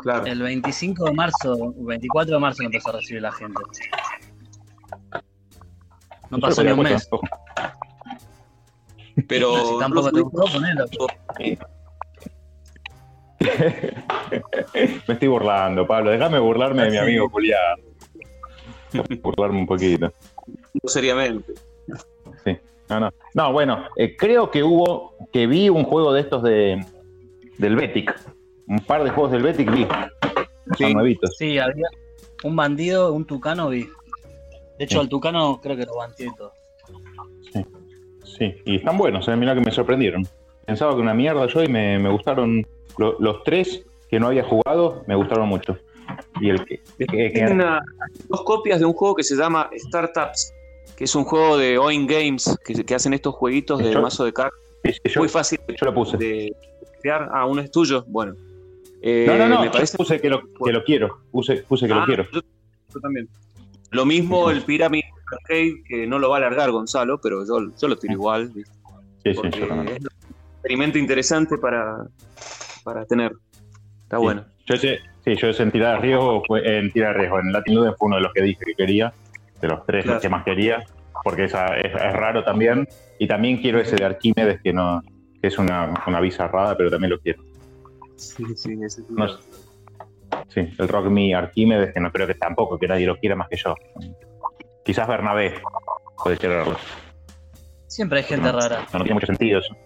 [0.00, 0.26] Claro.
[0.26, 3.60] El 25 de marzo, 24 de marzo empezó a recibir la gente.
[6.32, 7.08] No pasó ni un mes.
[9.28, 10.86] Pero Si tampoco te gustó, ponelo.
[15.08, 16.10] Me estoy burlando, Pablo.
[16.10, 17.80] Déjame burlarme de mi amigo Julián.
[19.22, 20.10] Burlarme un poquito.
[20.86, 21.52] seriamente.
[22.44, 22.56] Sí.
[22.88, 23.10] No, no.
[23.34, 26.82] No, bueno, eh, creo que hubo, que vi un juego de estos de
[27.58, 28.18] del Betic.
[28.68, 29.86] Un par de juegos del Betic vi.
[30.94, 31.36] Nuevitos.
[31.36, 31.88] Sí, había
[32.42, 33.86] un bandido, un tucano vi.
[34.78, 35.00] De hecho, Sí.
[35.00, 36.52] al tucano creo que lo bandié y todo.
[38.38, 40.26] Sí, y están buenos, eh, mirá que me sorprendieron.
[40.66, 42.66] Pensaba que una mierda yo y me, me gustaron
[42.98, 45.76] lo- los tres que no había jugado, me gustaron mucho.
[46.40, 47.82] Y el que, que- que- Tiene una-
[48.28, 50.52] dos copias de un juego que se llama Startups,
[50.96, 54.24] que es un juego de Oin Games, que, que hacen estos jueguitos de Yo- mazo
[54.24, 54.58] de cartas.
[54.84, 56.16] sí, sí, Muy fácil yo lo puse.
[56.16, 56.54] de
[57.00, 57.28] crear.
[57.32, 58.04] Ah, uno es tuyo.
[58.08, 58.34] Bueno.
[59.02, 61.18] Eh, no, no, no, me parece puse que lo, que lo quiero.
[61.32, 62.24] Puse, puse que Ah, lo quiero.
[62.32, 62.40] Yo,
[62.94, 63.28] yo también.
[63.92, 67.88] Lo mismo el Pyramid Arcade, que no lo va a alargar Gonzalo, pero yo, yo
[67.88, 68.48] lo tiro igual.
[68.48, 68.72] ¿viste?
[69.24, 69.96] Sí, sí, yo también.
[69.98, 70.10] es un
[70.54, 72.04] experimento interesante para,
[72.84, 73.32] para tener.
[74.04, 74.22] Está Sí.
[74.22, 74.44] bueno.
[74.66, 77.40] Yo ese, sí, yo en tirada de riesgo fue en tirada de riesgo.
[77.40, 79.12] En Latin Ludens fue uno de los que dije que quería,
[79.60, 80.14] de los tres Claro.
[80.16, 80.84] los que más quería,
[81.24, 82.86] porque esa es, es raro también.
[83.18, 85.02] Y también quiero ese de Arquímedes, que no,
[85.40, 87.42] que es una, una bizarrada, pero también lo quiero.
[88.16, 89.26] Sí, sí, ese No
[90.48, 93.48] sí, el Rock Me Arquímedes, que no creo que tampoco que nadie lo quiera más
[93.48, 93.74] que yo.
[94.84, 95.54] Quizás Bernabé
[96.22, 96.76] puede quererlo.
[97.86, 98.58] Siempre hay gente No.
[98.60, 98.86] rara.
[98.92, 99.76] No, no tiene mucho sentido eso.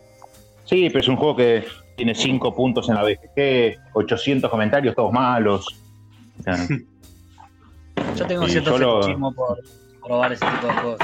[0.65, 1.65] Sí, pero es un juego que
[1.97, 5.67] tiene 5 puntos en la BGG, 800 comentarios, todos malos.
[6.39, 6.57] O sea,
[8.17, 9.59] Yo tengo cierto yo lo- fetichismo por
[10.03, 10.99] probar ese tipo de juegos.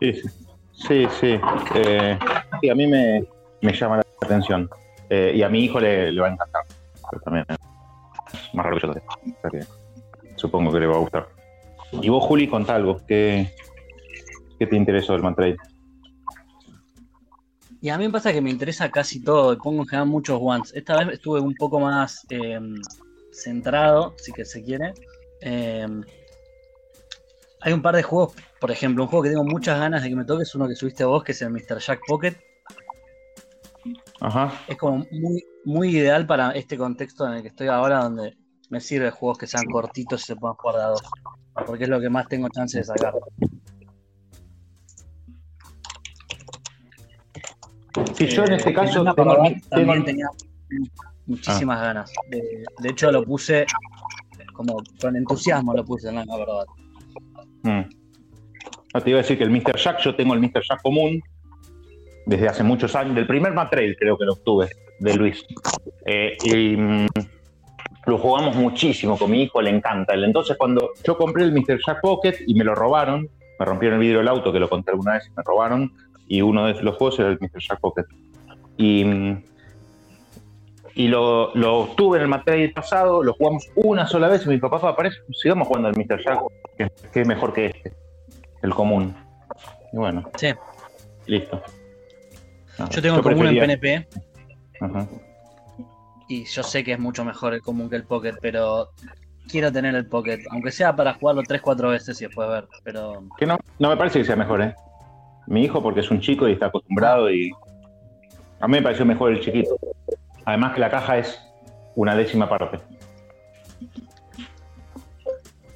[0.00, 0.12] sí.
[0.12, 0.28] Sí, sí,
[0.72, 1.06] sí.
[1.20, 1.40] sí.
[1.74, 2.18] Eh,
[2.62, 3.22] sí, a mí me,
[3.60, 4.68] me llama la atención.
[5.10, 6.62] Eh, y a mi hijo le, le va a encantar.
[7.10, 7.56] Pero también es
[8.52, 9.00] más raro que yo lo sé.
[9.00, 9.66] O sea que
[10.36, 11.28] supongo que le va a gustar.
[11.92, 12.98] Y vos, Juli, contá algo.
[13.06, 13.52] ¿Qué,
[14.58, 15.56] qué te interesó del Mantrade?
[17.82, 20.72] Y a mí me pasa que me interesa casi todo, pongo en general muchos ones.
[20.74, 22.60] Esta vez estuve un poco más eh,
[23.32, 24.92] centrado, si que se quiere.
[25.40, 25.86] Eh,
[27.62, 30.16] hay un par de juegos, por ejemplo, un juego que tengo muchas ganas de que
[30.16, 31.78] me toque es uno que subiste vos, que es el Mr.
[31.78, 32.34] Jack Pocket.
[34.20, 34.52] Ajá.
[34.68, 38.36] Es como muy, muy ideal para este contexto en el que estoy ahora, donde
[38.70, 41.02] me sirve juegos que sean cortitos y se puedan jugar de a dos.
[41.66, 43.14] Porque es lo que más tengo chance de sacar.
[48.14, 50.28] Sí, yo en Eh, este caso tengo, Parbat tengo- también tenía
[51.26, 52.12] muchísimas ganas.
[52.30, 53.66] De, de hecho, lo puse
[54.54, 56.64] como con entusiasmo, lo puse en la verdad.
[57.62, 57.82] Mm.
[58.94, 59.76] No, te iba a decir que el Mr.
[59.76, 60.62] Jack, yo tengo el Mr.
[60.68, 61.20] Jack común
[62.26, 64.68] desde hace muchos años, del primer Matrail creo que lo obtuve,
[65.00, 65.44] de Luis.
[66.06, 67.06] Eh, y mm,
[68.06, 70.14] lo jugamos muchísimo con mi hijo, le encanta.
[70.14, 71.80] Entonces cuando yo compré el Mr.
[71.84, 73.28] Jack Pocket y me lo robaron,
[73.58, 75.92] me rompieron el vidrio del auto, que lo conté alguna vez y me robaron,
[76.28, 77.60] y uno de los juegos era el Mr.
[77.60, 78.04] Jack Pocket.
[78.76, 79.42] Y, mm,
[80.94, 84.58] y lo, lo obtuve en el Matrail pasado, lo jugamos una sola vez y mi
[84.58, 86.22] papá, papá, parece, sigamos jugando al Mr.
[86.22, 86.40] Jack,
[86.76, 87.92] que, que es mejor que este,
[88.62, 89.14] el común.
[89.92, 90.48] Y bueno, Sí,
[91.26, 91.60] listo.
[92.78, 94.08] No, yo tengo el común en PNP
[94.80, 95.06] Ajá.
[96.28, 98.90] y yo sé que es mucho mejor el común que el Pocket, pero
[99.50, 102.66] quiero tener el Pocket, aunque sea para jugarlo 3-4 veces y después ver.
[102.84, 104.74] Pero Que no, no me parece que sea mejor, ¿eh?
[105.46, 107.50] Mi hijo, porque es un chico y está acostumbrado y.
[108.60, 109.76] A mí me pareció mejor el chiquito.
[110.44, 111.40] Además, que la caja es
[111.96, 112.78] una décima parte.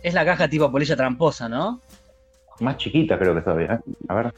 [0.02, 1.80] es la caja tipo polilla tramposa, ¿no?
[2.60, 3.92] Más chiquita, creo que todavía, ¿eh?
[4.08, 4.34] A ver.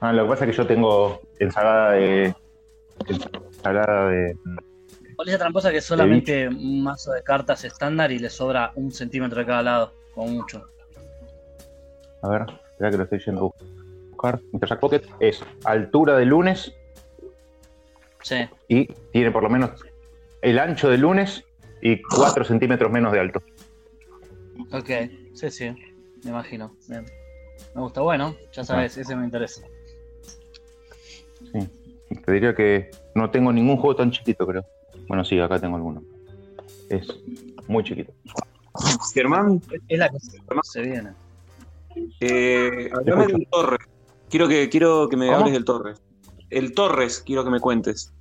[0.00, 2.34] Ah, lo que pasa es que yo tengo ensalada de.
[3.58, 4.36] Ensalada de.
[5.16, 9.40] Polilla tramposa que es solamente un mazo de cartas estándar y le sobra un centímetro
[9.40, 10.64] de cada lado, como mucho.
[12.22, 13.66] A ver, espera que lo estoy yendo a
[14.10, 14.40] buscar.
[14.52, 16.72] Jack Pocket es altura de lunes
[18.22, 18.48] Sí.
[18.68, 19.70] y tiene por lo menos
[20.42, 21.44] el ancho de lunes
[21.82, 23.42] y 4 centímetros menos de alto.
[24.72, 24.90] Ok,
[25.34, 25.70] sí, sí,
[26.24, 26.76] me imagino.
[26.88, 27.04] Bien.
[27.74, 29.62] Me gusta, bueno, ya sabes, ese me interesa.
[31.52, 31.68] Sí.
[32.24, 34.64] Te diría que no tengo ningún juego tan chiquito, creo.
[35.08, 36.02] Bueno, sí, acá tengo alguno.
[36.88, 37.06] Es
[37.66, 38.12] muy chiquito.
[39.14, 40.16] Germán, Es la que
[40.62, 41.10] se viene.
[42.20, 43.80] eh, hablame del Torres.
[44.28, 45.38] Quiero que, quiero que me ¿Cómo?
[45.38, 46.02] hables del Torres.
[46.50, 48.12] El Torres, quiero que me cuentes.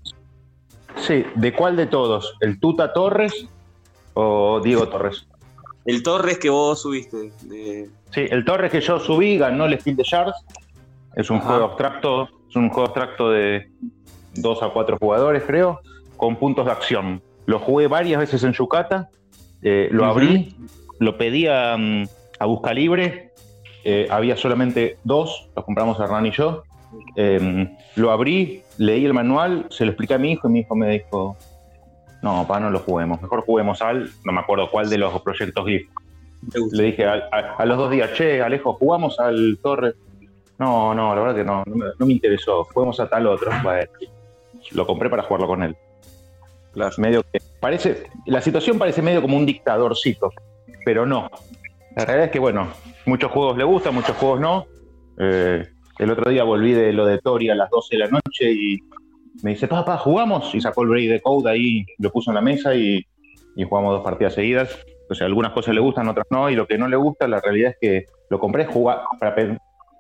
[0.97, 2.35] Sí, ¿de cuál de todos?
[2.41, 3.47] ¿El Tuta Torres
[4.13, 5.27] o Diego Torres?
[5.85, 7.31] El Torres que vos subiste.
[7.43, 10.35] de- Sí, el Torres que yo subí ganó el Steel de Shards.
[11.15, 11.47] Es un Ajá.
[11.49, 13.69] juego abstracto, es un juego abstracto de
[14.35, 15.79] 2 a 4 jugadores, creo,
[16.15, 17.21] con puntos de acción.
[17.45, 19.09] Lo jugué varias veces en Yucata,
[19.61, 20.55] eh, lo abrí,
[20.99, 22.03] lo pedí a, mm,
[22.39, 23.31] a Busca Libre,
[23.83, 26.63] eh, había solamente dos, los compramos Hernán y yo.
[27.15, 30.75] Eh, lo abrí, leí el manual, se lo expliqué a mi hijo y mi hijo
[30.75, 31.37] me dijo,
[32.21, 35.65] no, pa, no lo juguemos, mejor juguemos al, no me acuerdo cuál de los proyectos
[35.65, 35.87] GIF.
[36.71, 39.93] Le dije a, a- a los dos días, che, Alejo, ¿jugamos al Torre?
[40.59, 42.63] No, no, la verdad que no, no me, no me interesó.
[42.65, 43.51] Juguemos a tal otro.
[43.63, 43.89] Bueno,
[44.71, 45.75] lo compré para jugarlo con él.
[46.73, 46.95] Claro.
[46.97, 50.31] Medio que parece, la situación parece medio como un dictadorcito,
[50.85, 51.29] pero no.
[51.95, 52.67] La realidad es que, bueno,
[53.05, 54.67] muchos juegos le gustan, muchos juegos no.
[55.17, 58.51] Eh, el otro día volví de lo de Tori a las 12 de la noche
[58.51, 58.77] y
[59.41, 60.53] me dice, papá, ¿jugamos?
[60.53, 63.05] Y sacó el break de code ahí, lo puso en la mesa y,
[63.55, 64.77] y jugamos dos partidas seguidas.
[65.09, 67.39] O sea, algunas cosas le gustan, otras no, y lo que no le gusta, la
[67.39, 69.35] realidad es que lo compré jugar, para,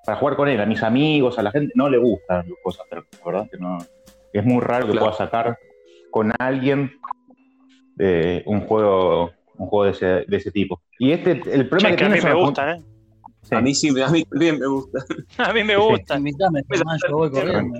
[0.07, 2.85] para jugar con él, a mis amigos, a la gente, no le gustan las cosas,
[2.89, 3.77] pero la verdad que no.
[4.31, 5.07] Es muy raro que Claro.
[5.07, 5.57] pueda sacar
[6.11, 6.93] con alguien
[7.99, 10.81] eh, un juego un juego de ese, de ese tipo.
[10.97, 12.83] Y este, el problema Che, que que a tiene mí es me gustan, ¿eh?
[13.41, 13.55] Sí.
[13.55, 14.99] A mí sí, a mí también me gusta.
[15.39, 16.19] A mí me gustan.
[16.19, 17.79] Invítame, Germán, yo voy corriendo.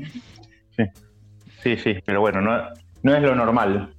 [1.63, 2.61] Sí, sí, pero bueno, no,
[3.03, 3.93] no es lo normal,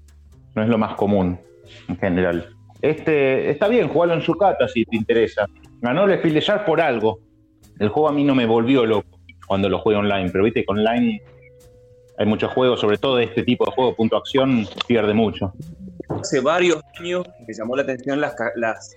[0.54, 1.38] no es lo más común
[1.88, 2.54] en general.
[2.82, 5.46] Este, está bien, jugarlo en Yucata si te interesa.
[5.80, 7.20] Ganó el Spiel de Jazz por algo.
[7.78, 9.08] El juego a mí no me volvió loco
[9.46, 11.22] cuando lo jugué online, pero viste que online
[12.18, 15.52] hay muchos juegos, sobre todo de este tipo de juego, punto acción, pierde mucho.
[16.08, 18.96] Hace varios años me llamó la atención las, las,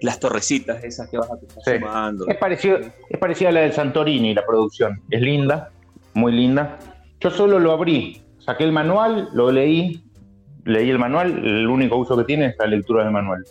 [0.00, 1.80] las torrecitas esas que vas a estar Sí.
[1.80, 2.26] sumando.
[2.28, 2.78] Es parecido,
[3.08, 5.02] es parecida a la del Santorini, la producción.
[5.10, 5.70] Es linda,
[6.14, 6.78] muy linda.
[7.18, 10.02] Yo solo lo abrí, saqué el manual, lo leí,
[10.64, 13.44] leí el manual, el único uso que tiene es la lectura del manual.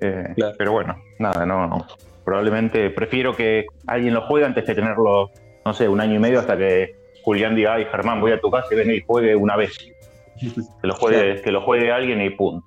[0.00, 1.86] Eh, Pero bueno, nada, no.
[2.26, 5.30] Probablemente prefiero que alguien lo juegue antes que tenerlo,
[5.64, 8.50] no sé, un año y medio hasta que Julián diga, ay Germán, voy a tu
[8.50, 9.78] casa y ven y juegue una vez.
[10.36, 12.66] Que lo juegue, que lo juegue alguien y punto.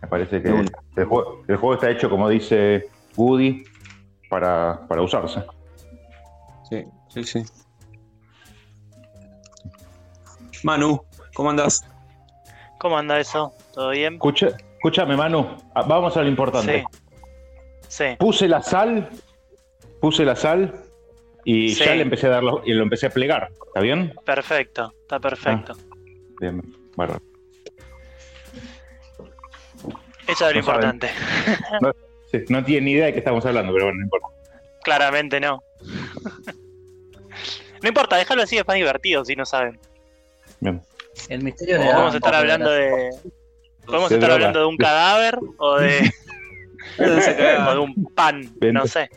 [0.00, 3.62] Me parece que el juego, el juego está hecho, como dice Woody,
[4.28, 5.44] para, para usarse.
[6.68, 7.44] Sí, sí, sí.
[10.64, 11.04] Manu,
[11.34, 11.86] ¿cómo andás?
[12.78, 13.52] ¿Cómo anda eso?
[13.72, 14.14] ¿Todo bien?
[14.14, 16.80] Escucha, escúchame, Manu, ah, vamos a lo importante.
[16.90, 17.01] Sí.
[18.18, 19.08] Puse la sal,
[20.00, 20.72] puse la sal
[21.44, 21.84] y Sí.
[21.84, 23.50] ya le empecé a dar lo, y lo empecé a plegar.
[23.66, 24.14] ¿Está bien?
[24.24, 25.74] Perfecto, está perfecto.
[26.40, 26.62] Bien,
[26.96, 27.20] bárbaro.
[30.28, 31.10] Eso es lo No importante.
[31.80, 31.92] No,
[32.30, 34.28] sí, no tiene ni idea de qué estamos hablando, pero bueno, no importa.
[34.84, 35.62] Claramente no.
[37.82, 39.78] no importa, déjalo así, es más divertido si no saben.
[40.60, 40.80] Bien.
[41.28, 43.10] El misterio da podemos estar de hablando de.
[43.84, 46.10] Podemos De estar hablando de un cadáver o de.
[46.98, 47.02] o
[47.74, 49.08] de un pan, no sé.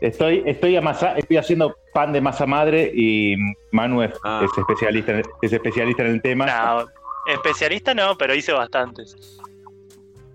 [0.00, 3.34] Estoy, estoy, amasa- estoy haciendo pan de masa madre y
[3.72, 4.42] Manu es, Ah.
[4.44, 6.46] es especialista, en- es especialista en el tema.
[6.46, 6.86] No,
[7.32, 9.38] especialista no, pero hice bastantes.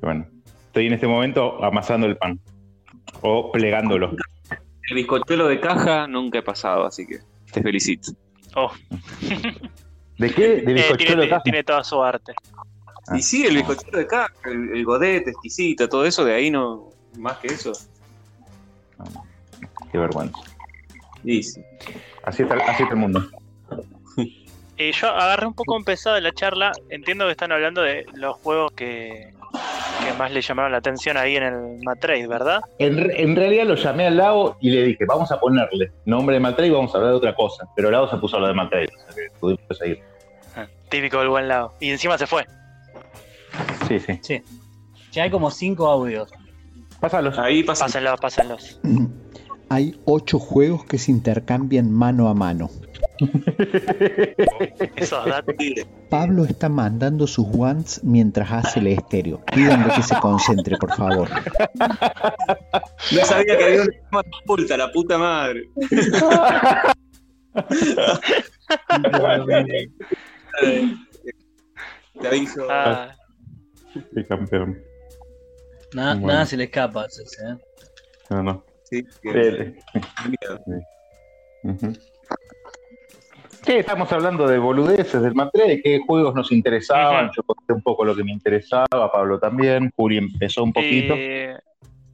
[0.02, 0.26] Bueno,
[0.68, 2.40] estoy en este momento amasando el pan
[3.22, 4.16] o plegándolo.
[4.90, 7.20] El bizcochuelo de caja nunca he pasado, así que
[7.52, 8.12] te felicito.
[8.56, 8.72] Oh,
[10.18, 10.48] ¿De qué?
[10.62, 11.44] ¿De eh, bizcochuelo tiene, de caja?
[11.44, 12.34] tiene toda su arte.
[13.08, 13.18] Ah.
[13.18, 16.90] Y sí, el bizcochuelo de caja, el, el godet, exquisita, todo eso, de ahí no.
[17.18, 17.74] Más que eso.
[19.92, 20.40] Qué vergüenza.
[21.24, 21.62] Y sí.
[22.24, 23.24] Así está, así está el mundo.
[24.78, 26.72] Eh, yo agarré un poco empezado la charla.
[26.90, 29.34] Entiendo que están hablando de los juegos que,
[30.04, 32.62] que más le llamaron la atención ahí en el Matrade, ¿verdad?
[32.80, 36.36] En, re- en realidad lo llamé al Lago y le dije, vamos a ponerle nombre
[36.36, 37.68] de Maltrade y vamos a hablar de otra cosa.
[37.76, 40.00] Pero el Lago se puso a lo de Maltrade, o sea que pudimos seguir.
[40.90, 41.74] Típico del buen lado.
[41.80, 42.46] Y encima se fue.
[43.88, 44.20] Sí, sí.
[44.22, 44.42] Sí.
[45.12, 46.32] Ya hay como cinco audios.
[47.00, 47.40] Pásalos.
[47.40, 47.86] Ahí pasa.
[47.86, 48.80] Pásenlos, pásenlos.
[49.70, 52.70] Hay ocho juegos que se intercambian mano a mano.
[56.10, 59.40] Pablo está mandando sus ones mientras hace el estéreo.
[59.46, 61.30] Pídanle que se concentre, por favor.
[63.12, 65.64] No sabía que había una oculta, la puta madre.
[72.22, 72.68] Te aviso.
[72.70, 73.16] Ah,
[74.28, 74.82] Campeón.
[75.94, 76.28] Nada, Bueno.
[76.28, 77.58] nada se le escapa a ese, ¿eh?
[78.30, 78.64] No, no.
[78.84, 79.06] Sí.
[83.64, 87.30] Sí, estamos hablando de boludeces del Matre, de qué juegos nos interesaban.
[87.36, 91.14] Yo conté un poco lo que me interesaba, Pablo también, Juli empezó un poquito.
[91.16, 91.56] eh,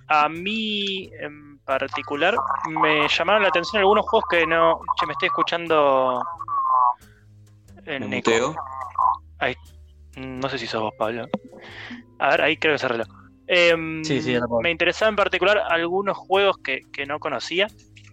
[0.09, 2.35] a mí en particular
[2.81, 4.79] me llamaron la atención algunos juegos que no.
[4.99, 6.21] Che, me estoy escuchando.
[7.85, 8.21] En?
[9.39, 9.55] Ahí,
[10.17, 11.27] no sé si sos vos, Pablo.
[12.19, 13.05] A ver, ahí creo que se arregló.
[13.47, 17.67] Em, Sí, sí, me interesaba en particular algunos juegos que, que no conocía.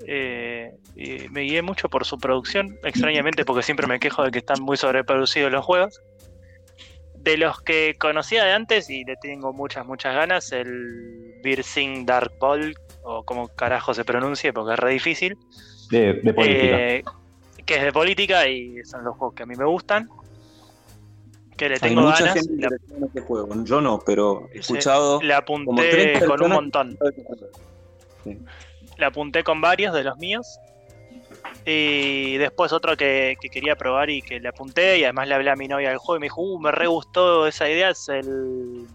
[0.06, 4.38] eh, y me guié mucho por su producción, extrañamente, porque siempre me quejo de que
[4.38, 6.00] están muy sobreproducidos los juegos.
[7.16, 12.32] De los que conocía de antes y le tengo muchas, muchas ganas, el Birsing Dark
[12.38, 15.38] Ball, o como carajo se pronuncie, porque es re difícil.
[15.90, 16.88] De, de política.
[16.90, 17.02] Eh,
[17.64, 20.08] que es de política y son los juegos que a mí me gustan.
[21.56, 22.34] Que le Hay tengo mucha ganas.
[22.34, 23.64] gente la- este juego.
[23.64, 25.22] Yo no, pero he Sí, escuchado.
[25.22, 26.98] le como tres apunté con un montón.
[28.96, 30.58] Le apunté con varios de los míos.
[31.66, 34.98] Y después otro que, que quería probar y que le apunté.
[34.98, 36.86] Y además le hablé a mi novia del juego y me dijo, uh, me re
[36.88, 37.90] gustó esa idea.
[37.90, 38.86] Es el,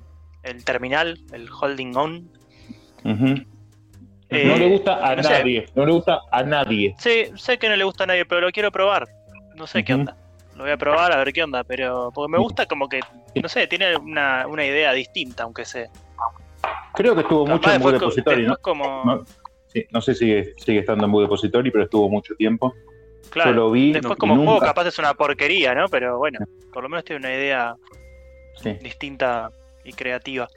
[0.43, 2.30] el terminal, el holding on.
[4.32, 5.30] Eh, no le gusta a no sé.
[5.30, 6.93] nadie, no le gusta a nadie.
[6.99, 9.07] Sí, sé que no le gusta a nadie, pero lo quiero probar.
[9.55, 10.16] No sé qué onda.
[10.60, 12.99] Lo voy a probar a ver qué onda, pero porque me gusta como que,
[13.41, 15.88] no sé, tiene una, una idea distinta, aunque sea.
[16.95, 18.57] Creo que estuvo mucho en co- Depository, ¿no?
[18.57, 19.24] como, No,
[19.68, 22.74] sí, no sé si sigue, sigue estando en Blue Depository, pero estuvo mucho tiempo.
[23.30, 25.88] claro, yo lo vi después como juego nunca- capaz es una porquería, ¿no?
[25.88, 26.39] Pero bueno,
[26.74, 27.74] por lo menos tiene una idea
[28.57, 28.74] Sí.
[28.82, 29.51] distinta
[29.86, 30.49] y creativa.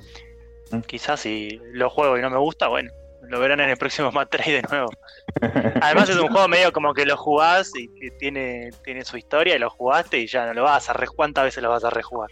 [0.72, 0.80] Mm.
[0.80, 2.90] Quizás si lo juego y no me gusta, bueno,
[3.28, 4.90] lo verán en el próximo Match 3 de nuevo.
[5.80, 9.56] Además es un juego medio como que lo jugás y que tiene, tiene su historia
[9.56, 11.16] y lo jugaste y ya no lo vas a rejugar.
[11.16, 12.30] ¿Cuántas veces lo vas a rejugar?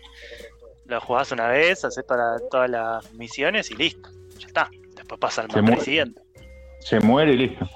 [0.86, 4.08] Lo jugás una vez, haces toda- todas las misiones y listo.
[4.38, 4.70] Ya está.
[4.96, 6.22] Después pasa al Se Match 3 mu- siguiente.
[6.80, 7.68] Se muere y listo.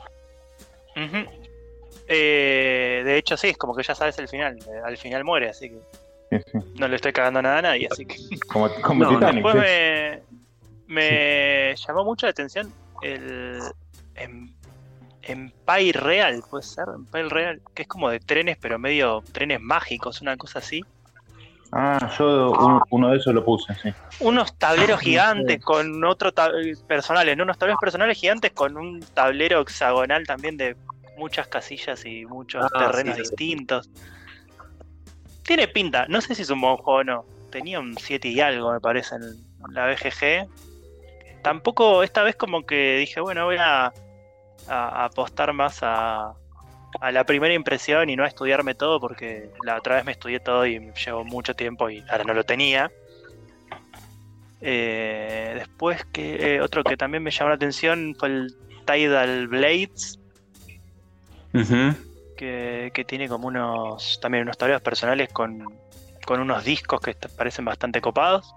[2.07, 4.57] Eh, de hecho, sí, es como que ya sabes el final.
[4.59, 5.79] Eh, Al final muere, así que
[6.31, 6.59] Sí, sí.
[6.79, 7.89] no le estoy cagando nada a nadie.
[7.91, 8.17] Así que.
[8.49, 9.45] Como, como No, Titanic.
[9.45, 9.61] Después sí.
[10.89, 12.73] me, me llamó mucho la atención
[13.05, 13.61] el
[14.17, 14.53] em-
[15.23, 20.21] Empire Real, puede ser, Empire Real, que es como de trenes, pero medio trenes mágicos,
[20.21, 20.85] una cosa así.
[21.73, 23.91] Ah, yo un- uno de esos lo puse, sí.
[24.21, 26.31] Unos tableros gigantes con otro
[26.87, 27.43] personales, ¿no?
[27.45, 30.77] Unos tableros personales gigantes con un tablero hexagonal también de
[31.17, 33.31] muchas casillas y muchos Ah, terrenos sí, sí.
[33.31, 33.91] distintos.
[35.43, 37.25] Tiene pinta, no sé si es un buen juego o no.
[37.51, 39.37] Tenía un 7 y algo, me parece, en
[39.71, 40.49] la BGG.
[41.45, 43.93] Tampoco, esta vez como que dije, bueno, voy a,
[44.67, 46.33] a apostar más a,
[47.01, 50.41] a la primera impresión y no a estudiarme todo, porque la otra vez me estudié
[50.41, 52.91] todo y me llevó mucho tiempo y ahora no lo tenía.
[54.63, 60.19] Eh, después que eh, otro que también me llamó la atención fue el Tidal Blades,
[62.39, 65.63] que, que tiene como unos también unos tableros personales con,
[66.25, 68.55] con unos discos que parecen bastante copados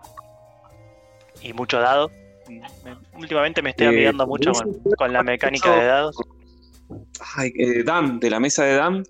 [1.41, 2.09] y mucho dado.
[2.49, 4.51] Me- últimamente me estoy Eh, amigando mucho
[4.97, 6.15] con, la mecánica de dados.
[7.35, 9.03] Ay, eh, Dam, de la mesa de Dam,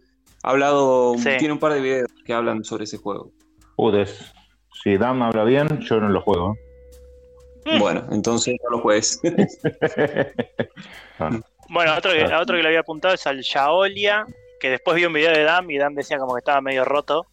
[0.43, 1.29] ha hablado, Sí.
[1.37, 3.31] tiene un par de videos que hablan sobre ese juego.
[3.75, 4.33] Udes.
[4.83, 6.55] Si Dan habla bien, yo no lo juego.
[7.65, 7.79] Mm.
[7.79, 9.19] Bueno, entonces no lo juegues.
[11.19, 11.29] No.
[11.69, 12.37] Bueno, otro que, Claro.
[12.37, 14.25] a otro que le había apuntado es al Shaolia,
[14.57, 17.25] que después vi un video de Dam y Dam decía como que estaba medio roto.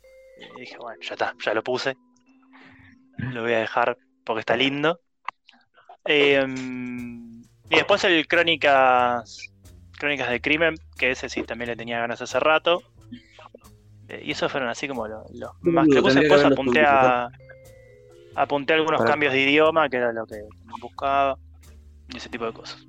[0.56, 1.96] Y dije, bueno, ya está, ya lo puse.
[3.18, 4.98] Lo voy a dejar porque está lindo.
[6.06, 6.44] Eh,
[7.70, 9.50] y después el Crónicas
[9.98, 12.82] Crónicas de Crimen, que ese sí también le tenía ganas hace rato.
[14.08, 16.20] Eh, y esos fueron así como lo- los más que puse.
[16.20, 17.28] Después apunté a,
[18.34, 20.42] apunté a algunos Para- cambios de idioma, que era lo que
[20.80, 21.38] buscaba.
[22.12, 22.84] Y ese tipo de cosas.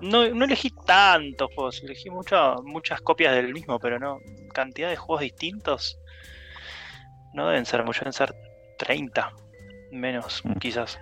[0.00, 4.20] No, no elegí tantos juegos, elegí mucho- muchas copias del mismo, pero no.
[4.54, 5.98] Cantidad de juegos distintos.
[7.34, 8.32] No deben ser muchos, deben ser
[8.78, 9.32] 30.
[9.90, 10.52] Menos, Mm.
[10.58, 10.98] quizás.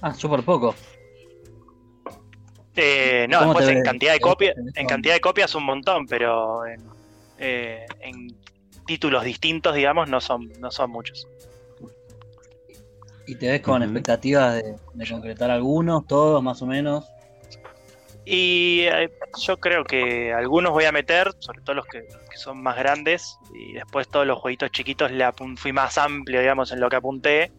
[0.00, 0.74] Ah, súper poco.
[2.74, 3.84] Eh, no, ¿Cómo después en ves?
[3.84, 6.82] cantidad de copias, ¿Tenés en cantidad de copias un montón, pero en,
[7.38, 8.28] eh, en
[8.86, 11.26] títulos distintos, digamos, no son, no son muchos.
[13.26, 17.04] ¿Y te ves con expectativas de, de concretar algunos, todos más o menos?
[18.24, 19.10] Y eh,
[19.40, 22.00] yo creo que algunos voy a meter, sobre todo los que,
[22.30, 25.24] que son más grandes, y después todos los jueguitos chiquitos le
[25.56, 27.52] fui más amplio, digamos, en lo que apunté.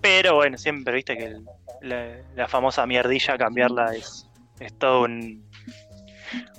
[0.00, 1.44] Pero bueno, siempre viste que el-
[1.82, 4.26] la, la famosa mierdilla cambiarla es,
[4.60, 5.44] es todo un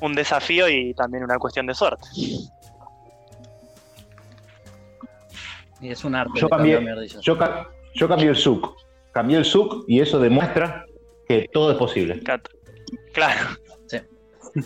[0.02, 2.08] un desafío y también una cuestión de suerte.
[5.82, 6.32] Y es un arte.
[6.40, 6.80] Yo cambié,
[7.22, 8.76] yo, ca- yo cambié el SUC.
[9.12, 10.86] Cambié el SUC y eso demuestra
[11.28, 12.20] que todo es posible.
[13.14, 13.50] Claro.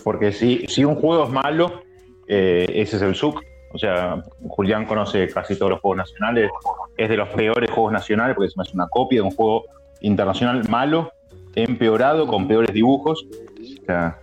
[0.03, 1.81] Porque si, si un juego es malo,
[2.27, 3.41] eh, ese es el SUC.
[3.73, 6.51] O sea, Julián conoce casi todos los juegos nacionales.
[6.97, 9.65] Es de los peores juegos nacionales porque es una copia de un juego
[10.01, 11.11] internacional malo,
[11.55, 13.25] empeorado, con peores dibujos.
[13.81, 14.19] O sea,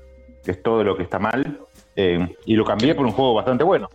[0.46, 1.60] es todo lo que está mal.
[1.96, 3.88] Eh, y lo cambié por un juego bastante bueno.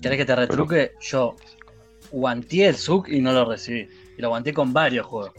[0.00, 0.92] ¿Querés que te retruque?
[1.00, 1.34] Yo
[2.12, 3.88] guanteé el SUC y no lo recibí.
[4.16, 5.32] Y lo guanteé con varios juegos.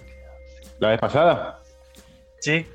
[0.80, 1.62] La vez pasada,
[2.40, 2.66] Sí.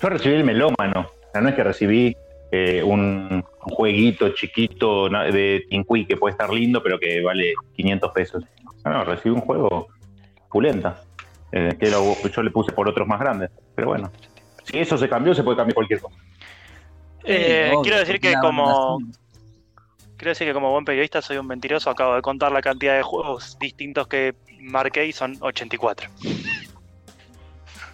[0.00, 1.00] yo recibí el melómano.
[1.00, 2.16] O sea, no es que recibí
[2.56, 8.44] eh, un, jueguito chiquito de Tinqui que puede estar lindo, pero que vale 500 pesos.
[8.84, 9.88] No, no, recibí un juego
[10.50, 11.02] pulenta.
[11.56, 13.48] eh, que lo- yo le puse por otros más grandes.
[13.76, 14.10] Pero bueno,
[14.64, 16.16] si eso se cambió, se puede cambiar cualquier cosa.
[17.24, 18.98] Eh, quiero decir que como
[20.16, 21.90] quiero decir que como buen periodista soy un mentiroso.
[21.90, 26.10] Acabo de contar la cantidad de juegos distintos que marqué y son 84.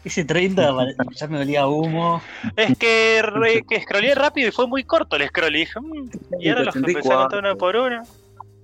[0.05, 2.23] Ese 30 pare- ya me olía a humo.
[2.57, 5.55] Es que, re- que scrollé rápido y fue muy corto el scroll.
[5.57, 8.03] Y dije, "Mm", y ahora los empecé a contar uno por uno.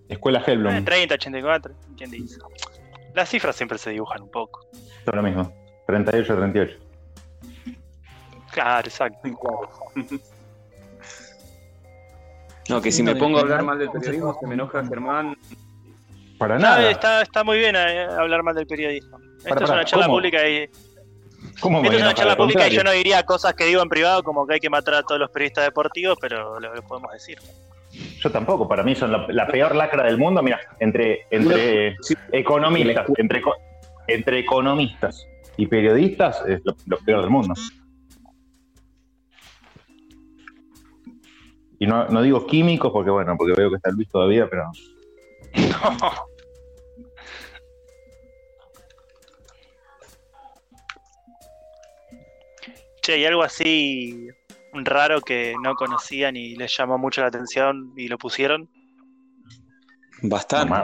[0.08, 1.74] Escuela Eh, Hellblom, 30, 84.
[1.96, 2.38] ¿Quién dice?
[3.14, 4.60] Las cifras siempre se dibujan un poco.
[5.04, 5.52] todo lo mismo.
[5.86, 6.78] 38, 38.
[8.52, 9.18] Claro, exacto.
[12.68, 15.36] No, que si me pongo a hablar mal del periodismo, se me enoja Germán.
[16.38, 16.90] Para No, nada.
[16.90, 19.18] está, está muy bien eh, hablar mal del periodismo.
[19.38, 20.16] Esto Para, es para, una charla ¿cómo?
[20.18, 20.68] pública y.
[21.60, 23.88] ¿Cómo me Esto es una charla pública y yo no diría cosas que digo en
[23.88, 27.38] privado como que hay que matar a todos los periodistas deportivos, pero lo, podemos decir.
[28.20, 30.42] Yo tampoco, para mí son la, la peor lacra del mundo.
[30.42, 31.96] Mira, entre, entre
[32.32, 33.42] economistas, entre,
[34.08, 35.26] entre economistas
[35.56, 37.54] y periodistas es lo, lo peor del mundo.
[41.78, 44.64] Y no, no digo químicos porque, bueno, porque veo que está Luis todavía, pero
[53.06, 54.26] Che, y algo así
[54.72, 58.68] raro que no conocían y les llamó mucho la atención y lo pusieron.
[60.22, 60.74] Bastante.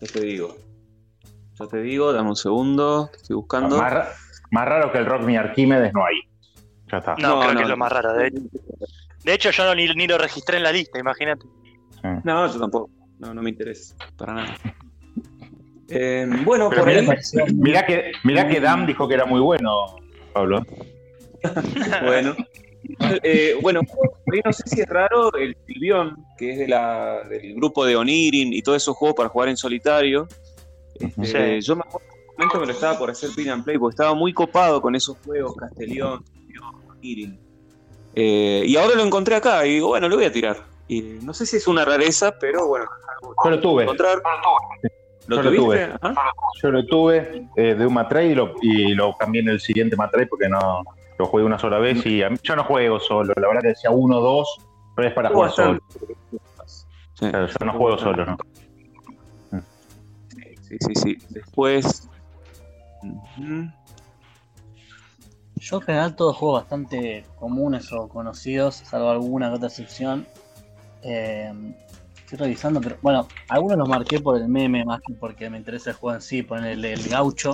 [0.00, 0.56] Ya te digo.
[1.58, 3.76] Ya te digo, dame un segundo, te estoy buscando.
[3.76, 4.08] más, ra-
[4.52, 6.20] más raro que el Rock Mi Arquímedes no hay.
[6.92, 7.16] Ya está.
[7.16, 8.12] No, No, creo no, que es lo más raro.
[8.12, 8.30] De,
[9.24, 11.44] de hecho, yo no, ni, ni lo registré en la lista, imagínate.
[12.22, 12.88] No, yo tampoco.
[13.18, 13.96] No, no me interesa.
[14.16, 14.56] Para nada.
[15.90, 17.06] Eh, bueno, Pero por ahí.
[17.54, 19.96] mirá, que, mirá que Dam dijo que era muy bueno,
[20.32, 20.64] Pablo.
[22.04, 22.36] Bueno.
[23.22, 27.22] Eh, bueno, por ahí no sé si es raro el Silvión, que es de la,
[27.28, 30.26] del grupo de Onirin y todos esos juegos para jugar en solitario.
[30.98, 31.66] Este, Sí.
[31.66, 33.94] Yo me acuerdo en un momento que lo estaba por hacer pin and play, porque
[33.94, 36.24] estaba muy copado con esos juegos, Castellón,
[36.88, 37.38] Onirin.
[38.14, 40.58] Eh, y ahora lo encontré acá y digo, bueno, lo voy a tirar.
[40.88, 42.86] Y no sé si es una rareza, pero bueno,
[43.44, 43.84] Yo lo tuve.
[43.84, 44.16] encontrar.
[44.16, 44.22] ¿Lo
[44.82, 44.88] Yo
[45.26, 45.56] lo tuviste?
[45.56, 45.98] tuve.
[46.02, 46.14] ¿Ah?
[46.62, 49.96] Yo lo tuve eh, de un Matrade y lo, y lo cambié en el siguiente
[49.96, 50.82] Matrade porque no
[51.18, 53.32] lo jugué una sola vez y a mí- yo no juego solo.
[53.36, 54.56] La verdad que decía uno o dos,
[54.96, 55.78] pero es para jugar solo.
[57.18, 58.36] Claro, yo no juego solo, ¿no?
[60.62, 61.18] Sí, sí, sí.
[61.28, 62.08] Después.
[65.56, 70.26] Yo en general todos juego bastante comunes o conocidos, salvo alguna que otra excepción.
[71.02, 71.52] Eh,
[72.30, 75.90] estoy revisando, pero bueno, algunos los marqué por el meme más que porque me interesa
[75.90, 77.52] el juego en sí, poner el, el gaucho.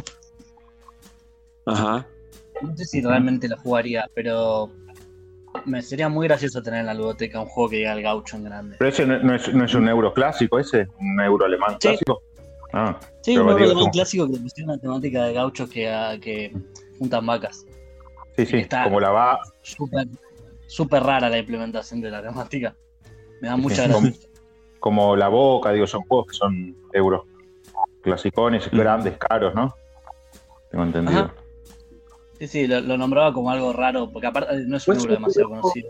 [1.64, 2.06] Ajá.
[2.62, 4.70] No sé si realmente lo jugaría, pero
[5.64, 8.44] me sería muy gracioso tener en la ludoteca un juego que diga el gaucho en
[8.44, 8.76] grande.
[8.78, 11.88] Pero ese no, no es, no es un euro clásico, ese, un euro alemán Sí.
[11.88, 12.22] clásico.
[12.72, 16.16] Ah, Sí, un digo, alemán como- clásico que pusieron una temática de gauchos que, ah,
[16.20, 16.52] que
[16.98, 17.64] juntan vacas.
[18.36, 19.40] sí, sí, está- como la va.
[19.62, 20.06] Súper
[20.68, 22.74] súper rara la implementación de la temática.
[23.40, 24.25] Me da mucha sí, gracia.
[24.86, 27.22] Como, la boca, digo, son juegos que son euros
[28.02, 29.74] clasicones, grandes, caros, ¿no?
[30.70, 31.18] Tengo entendido.
[31.24, 31.34] Ajá.
[32.38, 35.14] Sí, sí, lo, lo nombraba como algo raro, porque aparte no es un Pues euro
[35.14, 35.88] demasiado conocido.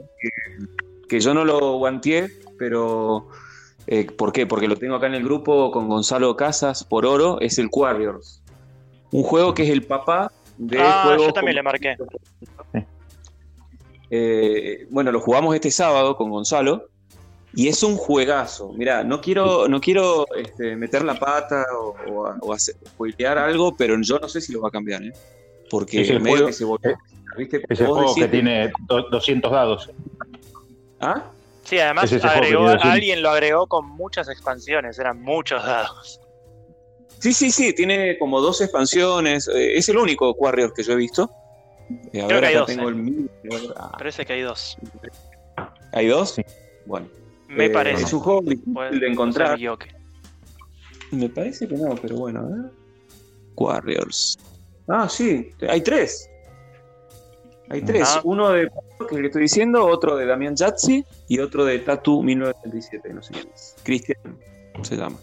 [1.10, 3.28] que yo no lo guanteé, pero
[3.86, 4.46] eh, ¿por qué?
[4.46, 8.42] Porque lo tengo acá en el grupo con Gonzalo Casas por oro, es el Warriors.
[9.12, 12.86] Un juego que es el papá de ah, juegos yo también como- le marqué.
[14.10, 16.86] Eh, bueno, lo jugamos este sábado con Gonzalo
[17.56, 18.72] y es un juegazo.
[18.74, 23.74] Mira, no quiero, no quiero este, meter la pata o, o, o hacer, spoilear algo,
[23.76, 25.12] pero yo no sé si lo va a cambiar, ¿eh?
[25.68, 26.96] Porque Es el medio juego- que se volvió.
[27.36, 27.62] ¿viste?
[27.68, 29.90] Ese Vos juego que tiene do- 200 dados.
[31.00, 31.24] ¿Ah?
[31.64, 36.20] Sí, además Es agregó, alguien lo agregó con muchas expansiones, eran muchos dados.
[37.18, 39.48] Sí, sí, sí, tiene como dos expansiones.
[39.48, 41.30] eh, Es el único Warriors que yo he visto.
[42.12, 42.94] Creo que hay dos, tengo eh.
[43.44, 43.72] el.
[43.76, 44.76] Ah, Parece que hay dos.
[45.92, 46.36] ¿Hay dos?
[46.84, 47.08] Bueno.
[47.48, 48.04] Me Eh, parece.
[48.04, 49.58] Es un juego difícil de encontrar.
[51.12, 52.70] me parece que no, pero bueno, a ver.
[53.56, 54.38] Warriors.
[54.88, 56.28] Ah, sí, hay tres.
[57.68, 58.08] Hay tres.
[58.08, 58.20] Ah.
[58.24, 58.68] Uno de
[58.98, 63.12] que es el que estoy diciendo, otro de Damián Jazzi y otro de Tatu 1937,
[63.12, 63.76] no sé quién es.
[63.82, 64.18] Cristian
[64.82, 65.18] se llama.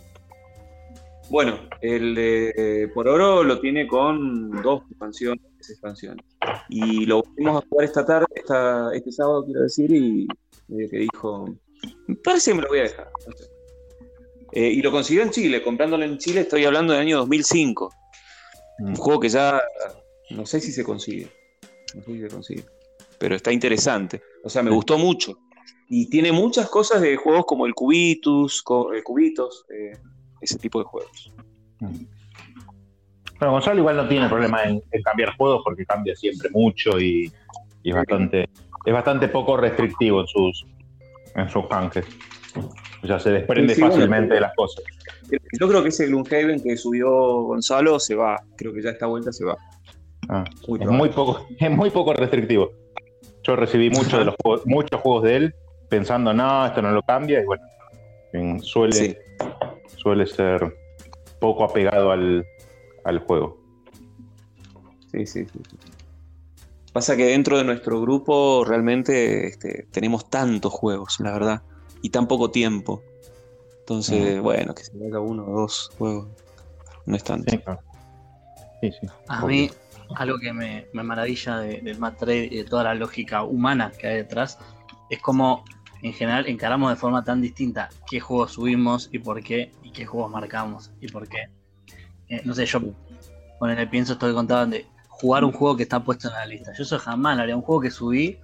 [1.30, 6.26] Bueno, el de Por Oro lo tiene con dos expansiones, tres expansiones.
[6.70, 10.28] Y lo volvimos a jugar esta tarde, esta, este sábado quiero decir, y
[10.68, 11.46] medio que dijo,
[12.08, 13.10] me parece que me lo voy a dejar.
[13.28, 13.46] no sé.
[14.52, 17.92] Eh, y lo consiguió en Chile, comprándolo en Chile, estoy hablando del año 2005.
[18.80, 19.62] Un juego que ya
[20.30, 21.28] no sé si se consigue.
[21.96, 22.66] No sé si se consigue.
[23.18, 24.22] Pero está interesante.
[24.44, 25.40] O sea, me gustó mucho.
[25.90, 29.98] Y tiene muchas cosas de juegos como el Cubitus, Cubitos, eh,
[30.42, 31.32] ese tipo de juegos.
[31.80, 37.32] Bueno, Gonzalo igual no tiene problema en, en cambiar juegos porque cambia siempre mucho y,
[37.82, 38.50] y es bastante
[38.86, 40.66] es bastante poco restrictivo en sus
[41.36, 42.06] en sus canjes.
[43.04, 44.84] O sea, se desprende Sí, sí, bueno, fácilmente de las cosas.
[45.60, 47.10] Yo creo que ese Gloomhaven que subió
[47.44, 48.42] Gonzalo se va.
[48.56, 49.58] Creo que ya esta vuelta se va.
[50.30, 52.72] Ah, Muy es muy poco es muy poco restrictivo.
[53.44, 55.56] Yo recibí muchos de los juegos, muchos juegos de él
[55.90, 57.64] pensando, no, esto no lo cambia y bueno,
[58.32, 59.22] en- suele
[59.98, 60.74] suele ser
[61.40, 62.46] poco apegado al,
[63.04, 63.58] al juego.
[65.12, 65.60] Sí, sí, sí.
[66.94, 71.62] Pasa que dentro de nuestro grupo realmente este, tenemos tantos juegos, la verdad,
[72.04, 73.02] y tan poco tiempo.
[73.80, 76.28] Entonces, bueno, que se vaya uno o dos juegos.
[77.06, 77.52] No es tanto.
[78.80, 79.08] Sí, sí.
[79.28, 79.70] A mí,
[80.16, 83.92] algo que me, me maravilla de- del Mad Trade y de toda la lógica humana
[83.98, 84.60] que hay detrás,
[85.10, 85.64] es como
[86.02, 90.06] en general encaramos de forma tan distinta qué juegos subimos y por qué, y qué
[90.06, 91.50] juegos marcamos y por qué.
[92.30, 92.82] Eh, no sé, yo
[93.60, 94.86] con el pienso esto que contaban de
[95.24, 96.74] jugar un juego que está puesto en la lista.
[96.78, 97.56] Yo eso jamás lo haría.
[97.56, 98.40] Un juego que subí,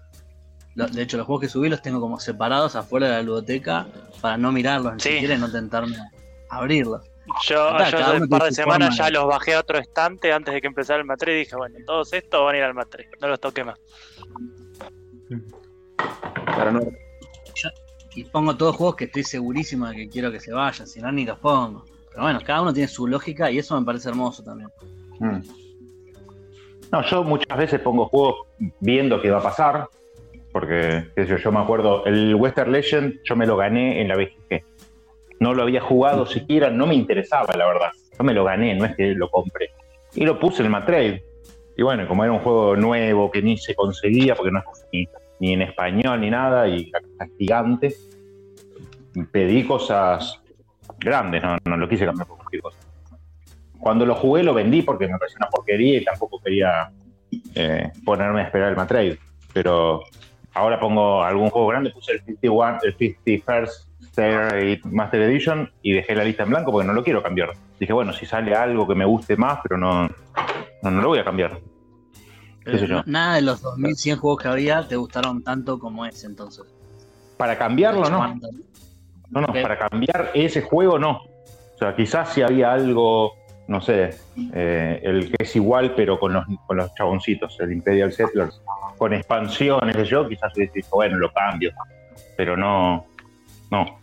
[0.75, 3.85] lo- de hecho los juegos que subí los tengo como separados afuera de la ludoteca
[4.21, 7.03] para no mirarlos ni siquiera y no tentarme a abrirlos.
[7.45, 10.31] Yo, Acá, yo cada hace un par de semanas ya los bajé a otro estante
[10.31, 12.73] antes de que empezara el Matre y dije, bueno, todos estos van a ir al
[12.73, 13.77] Matre, no los toqué más.
[16.45, 16.79] Para no.
[16.81, 17.69] Yo-
[18.15, 21.11] y pongo todos juegos que estoy segurísimo de que quiero que se vayan, si no
[21.11, 21.83] ni los pongo.
[22.09, 24.69] Pero bueno, cada uno tiene su lógica y eso me parece hermoso también.
[25.19, 25.41] Mm.
[26.91, 28.47] No, yo muchas veces pongo juegos
[28.79, 29.87] viendo qué va a pasar,
[30.51, 34.07] porque qué sé yo, yo me acuerdo, el Western Legend yo me lo gané en
[34.07, 34.63] la BGG.
[35.39, 37.91] No lo había jugado siquiera, no me interesaba, la verdad.
[38.17, 39.69] Yo me lo gané, no es que lo compré.
[40.15, 41.23] Y lo puse en el Matrade.
[41.77, 45.07] Y bueno, como era un juego nuevo que ni se conseguía, porque no es
[45.39, 47.95] ni, en español ni nada, y la gigante,
[49.31, 50.41] pedí cosas
[50.97, 52.88] grandes, no, no lo quise cambiar por cualquier cosa.
[53.79, 56.91] Cuando lo jugué lo vendí porque me pareció una porquería y tampoco quería
[57.55, 59.17] eh, ponerme a esperar el Matrade.
[59.53, 60.01] Pero
[60.53, 63.69] ahora pongo algún juego grande, puse el 51, el 51st
[64.01, 67.51] State Master Edition y dejé la lista en blanco porque no lo quiero cambiar.
[67.79, 70.07] Dije, bueno, si sale algo que me guste más, pero no,
[70.81, 71.59] no, no lo voy a cambiar.
[72.65, 72.97] ¿Qué sé yo?
[72.97, 76.65] No- nada de los 2100 juegos que habría te gustaron tanto como ese entonces.
[77.37, 78.39] Para cambiarlo, no.
[79.29, 81.21] No, no, para cambiar ese juego no.
[81.75, 83.31] O sea, quizás si había algo,
[83.69, 84.15] no sé,
[84.53, 88.59] eh, el que es igual pero con los, con los chaboncitos, el Imperial Settlers,
[88.97, 91.71] con expansiones, sé yo, quizás hubiese dicho, bueno, lo cambio.
[92.35, 93.05] Pero no,
[93.69, 93.99] no.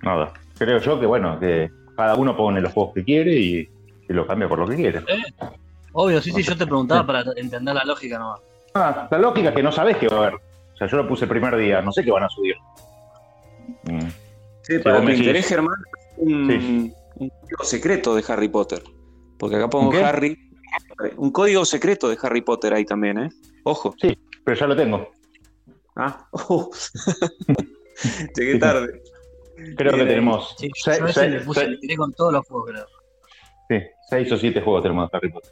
[0.00, 0.32] Nada.
[0.56, 3.70] Creo yo que, bueno, que cada uno pone los juegos que quiere y,
[4.08, 5.02] y lo cambia por lo que quiere.
[5.92, 8.40] Obvio, sí, sí, yo te preguntaba para entender la lógica nomás.
[8.72, 10.34] Ah, la lógica es que no sabes qué va a haber.
[10.36, 12.56] O sea, yo lo puse el primer día, no sé qué van a subir.
[13.84, 14.08] Mm.
[14.62, 15.76] Sí, Si para tu me interés, Germán,
[16.16, 16.94] un, Sí.
[17.22, 18.82] Un código secreto de Harry Potter.
[19.38, 19.92] Porque acá pongo.
[20.04, 20.36] Harry.
[21.16, 23.28] Un código secreto de Harry Potter ahí también, ¿eh?
[23.64, 23.94] Ojo.
[24.00, 25.10] Sí, pero ya lo tengo.
[25.96, 26.70] Ah, oh.
[28.36, 29.02] Llegué tarde.
[29.76, 32.32] Creo que Bien tenemos Sí, seis, yo seis- le puse, seis- le tiré con todos
[32.32, 32.86] los juegos, creo.
[33.68, 35.50] sí, seis o siete juegos tenemos de Harry Potter.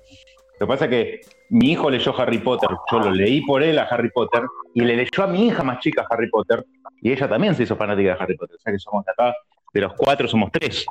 [0.59, 3.79] Lo que pasa es que mi hijo leyó Harry Potter, yo lo leí por él
[3.79, 4.43] a Harry Potter
[4.75, 6.65] y le leyó a mi hija más chica Harry Potter
[7.03, 8.57] y ella también se hizo fanática de Harry Potter.
[8.57, 9.35] O sea que somos de acá,
[9.73, 10.85] de los cuatro somos tres.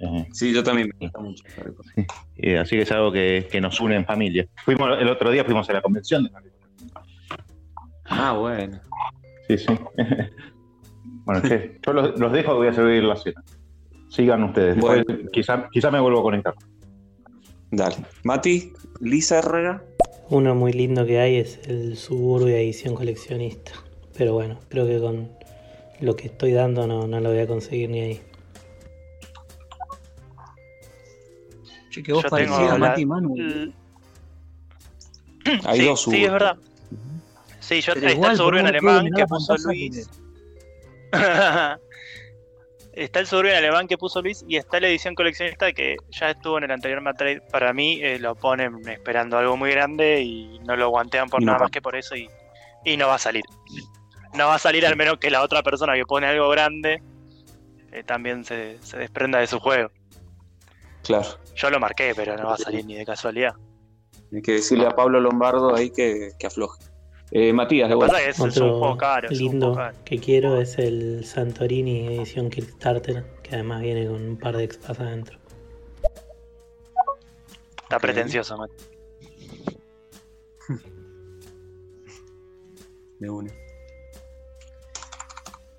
[0.00, 2.06] Eh, Sí, yo también me gusta mucho Harry Potter.
[2.36, 4.46] eh, así que es algo que, que nos une en familia.
[4.64, 7.00] Fuimos el otro día fuimos a la convención de Harry Potter.
[8.06, 8.80] Ah, bueno.
[9.48, 9.66] Sí, sí.
[11.24, 13.42] bueno, che, yo los, los dejo que voy a servir la cena.
[14.08, 14.74] Sigan ustedes.
[14.76, 16.54] Después, quizá, quizá me vuelvo a conectar.
[17.70, 17.96] Dale.
[18.24, 19.84] Mati, Lisa Herrera.
[20.30, 23.72] Uno muy lindo que hay es el Suburbia edición coleccionista.
[24.16, 25.28] Pero bueno, creo que con
[26.00, 28.20] lo que estoy dando no, no lo voy a conseguir ni ahí.
[31.90, 33.34] Che, que vos Yo a la- Mati Manu.
[33.36, 33.72] l-
[35.64, 36.56] Hay sí, dos sí, es verdad.
[37.60, 40.08] Sí, yo Pero está igual, el suburbio en alemán que puso Luis.
[42.92, 46.30] está el suburbio en alemán que puso Luis y está la edición coleccionista que ya
[46.30, 47.40] estuvo en el anterior Matrade.
[47.50, 51.46] Para mí eh, lo ponen esperando algo muy grande y no lo guantean por no
[51.46, 51.64] nada va.
[51.64, 52.28] más que por eso y,
[52.84, 53.42] y no va a salir.
[54.34, 57.02] No va a salir al menos que la otra persona que pone algo grande
[57.92, 59.90] eh, también se, se desprenda de su juego.
[61.02, 61.28] Claro.
[61.54, 63.54] Yo lo marqué, pero no va a salir ni de casualidad.
[64.32, 66.84] Hay que decirle a Pablo Lombardo ahí que, que afloje.
[67.32, 68.20] Eh, Matías, de vuelta.
[68.20, 69.28] es es, un Otro juego caro.
[69.28, 69.98] es un lindo juego caro.
[70.04, 74.98] que quiero es el Santorini edición Kickstarter, que además viene con un par de expas
[75.00, 75.38] adentro.
[77.82, 78.74] Está pretencioso, Mati.
[83.18, 83.52] De una.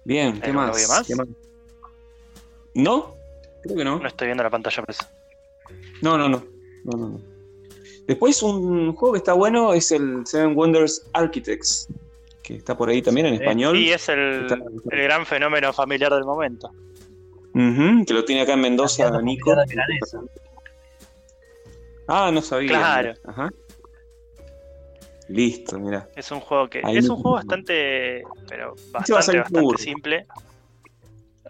[0.06, 0.90] Bien, ¿qué ¿Hay más?
[0.90, 1.08] más?
[1.08, 1.28] ¿Qué más?
[2.76, 3.16] ¿No?
[3.64, 4.00] Creo que no.
[4.00, 5.06] No estoy viendo la pantalla por eso.
[6.02, 6.44] No, no, no.
[6.84, 7.22] no, no, no.
[8.08, 11.88] Después un juego que está bueno es el Seven Wonders Architects,
[12.44, 13.78] que está por ahí también en español.
[13.78, 14.58] Y es el, Está-
[14.90, 16.72] el gran fenómeno familiar del momento.
[17.54, 19.54] Que lo tiene acá en Mendoza Nico.
[22.08, 22.70] Ah, no sabía.
[22.70, 23.14] Claro.
[23.26, 23.50] Ajá.
[25.30, 26.10] Listo, mira.
[26.16, 29.78] Es un juego que Ahí es no- un juego bastante, pero Este va a bastante,
[29.78, 30.26] simple.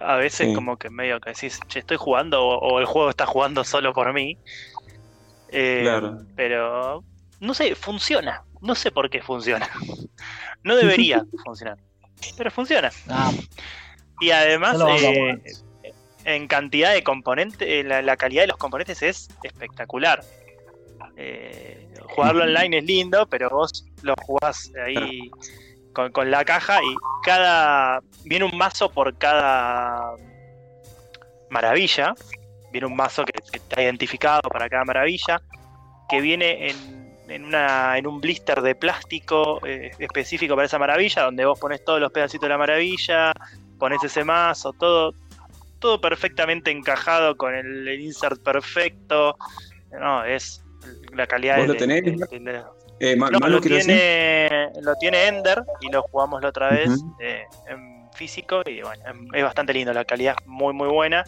[0.04, 0.54] A veces Sí.
[0.54, 3.94] como que medio que decís, che, estoy jugando o, o el juego está jugando solo
[3.94, 4.38] por mí.
[5.50, 6.20] Eh, Claro.
[6.36, 7.04] Pero
[7.40, 8.44] no sé, funciona.
[8.62, 9.70] No sé por qué funciona.
[10.64, 11.78] No debería funcionar.
[12.38, 12.92] Pero funciona.
[13.10, 13.32] Ah,
[14.20, 15.42] Y además, eh,
[16.24, 20.24] en cantidad de componentes, eh, la, la calidad de los componentes es espectacular.
[21.18, 25.32] Eh, jugarlo online es lindo, pero vos lo jugás ahí
[25.94, 28.02] con, con la caja y cada.
[28.24, 30.14] Viene un mazo por cada
[31.50, 32.14] maravilla.
[32.72, 35.42] Viene un mazo que, que está identificado para cada maravilla.
[36.10, 41.24] Que viene en, en una, en un blister de plástico eh, específico para esa maravilla,
[41.24, 43.32] donde vos pones todos los pedacitos de la maravilla,
[43.80, 45.14] pones ese mazo, todo,
[45.80, 49.38] todo perfectamente encajado con el, el insert perfecto.
[49.98, 50.64] No, es
[51.14, 52.04] la calidad ¿Vos de, lo tenés?
[52.04, 52.64] de- de- de-
[53.04, 53.84] Eh, Ma- no, Manu, lo decir.
[53.86, 56.90] tiene, lo tiene Ender y lo jugamos la otra vez
[57.20, 61.24] eh, en físico y bueno, em- es bastante lindo, la calidad es muy muy buena.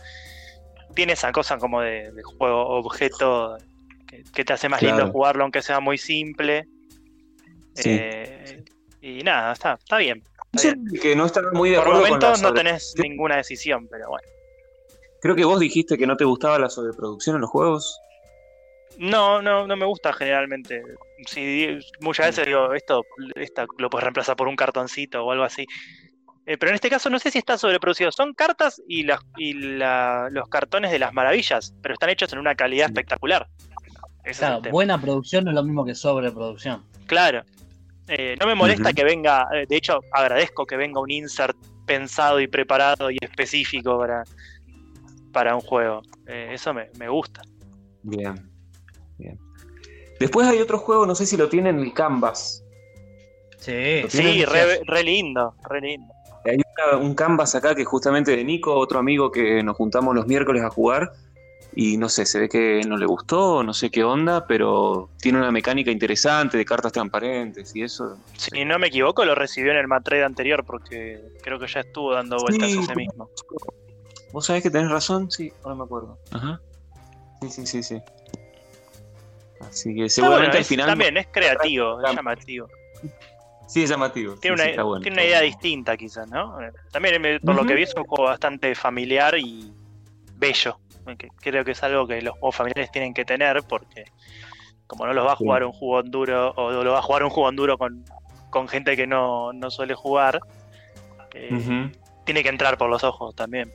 [0.93, 3.57] Tiene esa cosa como de, de juego objeto
[4.07, 4.97] que, que te hace más Claro.
[4.97, 6.67] lindo jugarlo aunque sea muy simple.
[7.73, 7.89] Sí.
[7.91, 8.63] Eh,
[9.01, 10.21] y nada, está, está bien.
[11.01, 14.27] Que no estaba muy de Por acuerdo momentos no tenés ninguna decisión, pero bueno.
[15.19, 17.99] Creo que vos dijiste que no te gustaba la sobreproducción en los juegos.
[18.97, 20.83] No, no, no me gusta generalmente.
[21.27, 21.67] Si
[21.99, 23.03] muchas veces digo, esto,
[23.35, 25.65] esta lo puedes reemplazar por un cartoncito o algo así.
[26.45, 28.11] Eh, pero en este caso no sé si está sobreproducido.
[28.11, 32.39] Son cartas y, las, y la- los cartones de las maravillas, pero están hechos en
[32.39, 33.47] una calidad espectacular.
[34.23, 34.71] Ese es claro, tema.
[34.71, 36.83] buena producción no es lo mismo que sobreproducción.
[37.07, 37.43] Claro.
[38.07, 42.39] Eh, no me molesta que venga, eh, de hecho agradezco que venga un insert pensado
[42.41, 44.23] y preparado y específico para,
[45.31, 46.01] para un juego.
[46.27, 47.41] Eh, eso me, me gusta.
[48.01, 48.49] Bien.
[49.17, 49.39] Bien.
[50.19, 52.63] Después hay otro juego, no sé si lo tienen, el Canvas.
[53.59, 56.13] Sí, ¿Lo Sí, re, re lindo, re lindo.
[56.45, 60.13] Hay una- un Canvas acá que es justamente de Nico, otro amigo que nos juntamos
[60.13, 61.11] los miércoles a jugar.
[61.75, 65.39] Y no sé, se ve que no le gustó, no sé qué onda, pero tiene
[65.39, 68.15] una mecánica interesante de cartas transparentes y eso.
[68.37, 72.13] Si no me equivoco, lo recibió en el Matrade anterior porque creo que ya estuvo
[72.13, 72.79] dando vueltas Sí.
[72.79, 73.31] ese mismo.
[74.31, 75.31] ¿Vos sabés que tenés razón?
[75.31, 76.19] Sí, ahora me acuerdo.
[76.31, 76.61] Ajá.
[77.41, 78.01] Sí, sí, sí, sí.
[79.69, 80.87] Así que Está seguramente bueno, al final.
[80.87, 82.67] También es creativo, es llamativo.
[83.67, 84.35] Sí, es llamativo.
[84.35, 86.57] Tiene, sí, una, sí, está bueno, tiene está una idea distinta quizás, ¿no?
[86.91, 89.71] También por lo que vi es un juego bastante familiar y
[90.35, 90.77] bello.
[91.17, 94.05] que creo que es algo que los juegos familiares tienen que tener porque
[94.87, 95.43] como no los va a Sí.
[95.43, 98.05] jugar un jugón duro o lo va a jugar un jugón duro con,
[98.49, 100.39] con gente que no, no suele jugar,
[101.33, 101.89] eh,
[102.25, 103.71] tiene que entrar por los ojos también.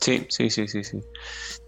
[0.00, 1.00] Sí, sí, sí, sí, sí.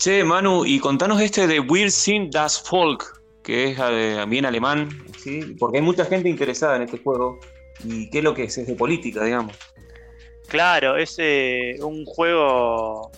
[0.01, 4.89] Che, Manu, y contanos este de Weird Sin Das Folk, que es eh, también alemán,
[5.18, 5.55] ¿sí?
[5.59, 7.39] Porque hay mucha gente interesada en este juego.
[7.85, 8.56] ¿Y qué es lo que es?
[8.56, 9.55] Es de política, digamos.
[10.48, 13.10] Claro, es eh, un juego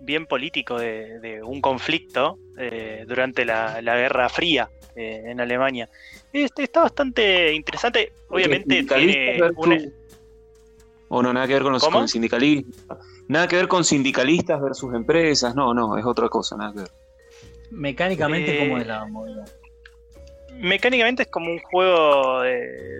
[0.00, 5.88] bien político de, de un conflicto eh, durante la, la Guerra Fría eh, en Alemania.
[6.32, 8.12] Este está bastante interesante.
[8.30, 9.76] Obviamente tiene una-
[11.14, 12.96] O no, nada que ver con los con sindicalistas.
[13.28, 15.54] Nada que ver con sindicalistas versus empresas.
[15.54, 16.90] No, no, es otra cosa, nada que ver.
[17.70, 19.44] Mecánicamente, Eh, ¿cómo es la movida?
[20.54, 22.50] mecánicamente es como un juego de,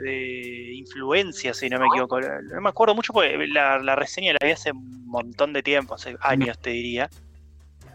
[0.01, 2.21] de influencia, si no me equivoco.
[2.21, 5.95] No me acuerdo mucho porque la, la reseña la vi hace un montón de tiempo,
[5.95, 7.09] hace años te diría.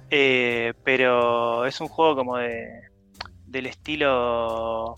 [0.10, 2.88] Eh, pero es un juego como de
[3.46, 4.98] del estilo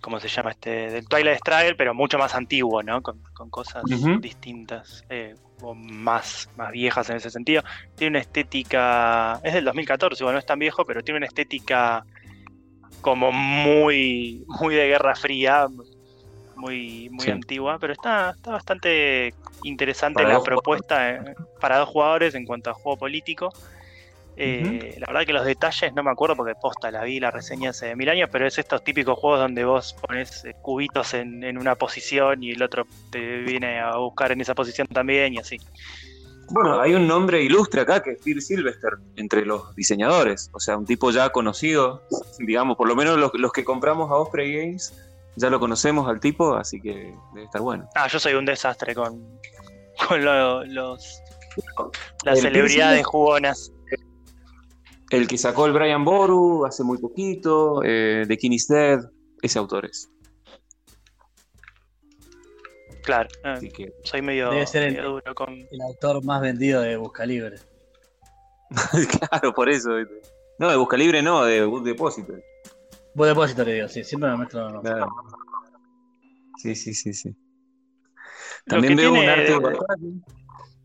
[0.00, 0.50] ¿cómo se llama?
[0.50, 3.02] este Del Twilight Struggle, pero mucho más antiguo, ¿no?
[3.02, 3.84] Con, con cosas
[4.20, 7.62] distintas, eh, o más, más viejas en ese sentido.
[7.96, 12.04] Tiene una estética, es del 2014, bueno, no es tan viejo, pero tiene una estética
[13.00, 15.66] como muy, muy de Guerra Fría,
[16.56, 17.30] muy, muy Sí.
[17.30, 22.70] antigua, pero está, está bastante interesante Para la propuesta eh, para dos jugadores en cuanto
[22.70, 23.52] a juego político.
[24.42, 27.70] Eh, La verdad que los detalles no me acuerdo porque posta la vi la reseña
[27.70, 31.58] hace mil años, pero es estos típicos juegos donde vos pones eh, cubitos en, en
[31.58, 35.58] una posición y el otro te viene a buscar en esa posición también y así.
[36.52, 40.50] Bueno, hay un nombre ilustre acá que es Phil Sylvester entre los diseñadores.
[40.52, 42.02] O sea, un tipo ya conocido,
[42.38, 44.92] digamos, por lo menos los, los que compramos a Osprey Games
[45.36, 47.88] ya lo conocemos al tipo, así que debe estar bueno.
[47.94, 49.38] Ah, yo soy un desastre con,
[50.08, 51.20] con lo- los
[52.24, 53.72] las El celebridades jugonas.
[55.10, 59.00] El que sacó el Brian Boru hace muy poquito, eh, The King is Dead,
[59.42, 60.08] ese autor es.
[63.02, 65.48] Claro, eh, soy medio, Debe ser el- medio duro con.
[65.54, 67.56] El autor más vendido de Buscalibre.
[69.30, 69.90] claro, por eso.
[70.58, 72.42] No, de Busca Libre no, de Book Depository.
[73.14, 74.46] Vos depósito le digo, sí, siempre me.
[74.52, 74.80] No.
[74.80, 75.08] Claro.
[76.58, 77.34] Sí, sí, sí, sí.
[78.66, 79.58] También que veo un arte.
[79.58, 80.39] de-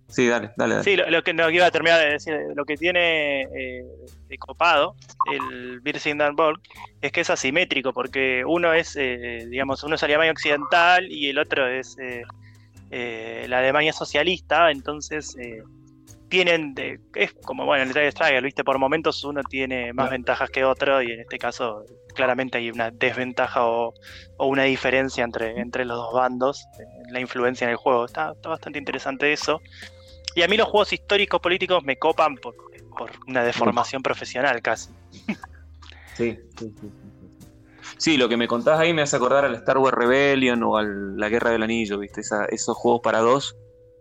[0.08, 0.84] Sí, dale, dale, dale.
[0.84, 3.84] Sí, lo, lo que no iba a terminar de decir, lo que tiene eh,
[4.28, 4.96] de copado
[5.32, 5.82] el
[6.18, 6.62] Dan Ball
[7.02, 11.40] es que es asimétrico, porque uno es, eh, digamos, uno es Alemania Occidental y el
[11.40, 12.24] otro es eh,
[12.92, 15.64] eh, la Alemania socialista, entonces eh,
[16.30, 20.10] tienen, de- es como, bueno, en el Trade Struggle, viste, por momentos uno tiene más
[20.10, 21.84] ventajas que otro y en este caso
[22.14, 23.94] claramente hay una desventaja o,
[24.38, 26.66] o una diferencia entre, entre los dos bandos,
[27.08, 28.06] en la influencia en el juego.
[28.06, 29.62] Está, está bastante interesante eso.
[30.36, 32.56] Y a mí los juegos históricos políticos me copan por,
[32.98, 34.92] por una deformación profesional casi.
[36.16, 37.28] Sí, sí, sí, sí.
[37.98, 40.84] Sí, lo que me contás ahí me hace acordar al Star Wars Rebellion o a
[40.84, 42.22] la Guerra del Anillo, ¿viste?
[42.22, 43.56] Esa- esos juegos para dos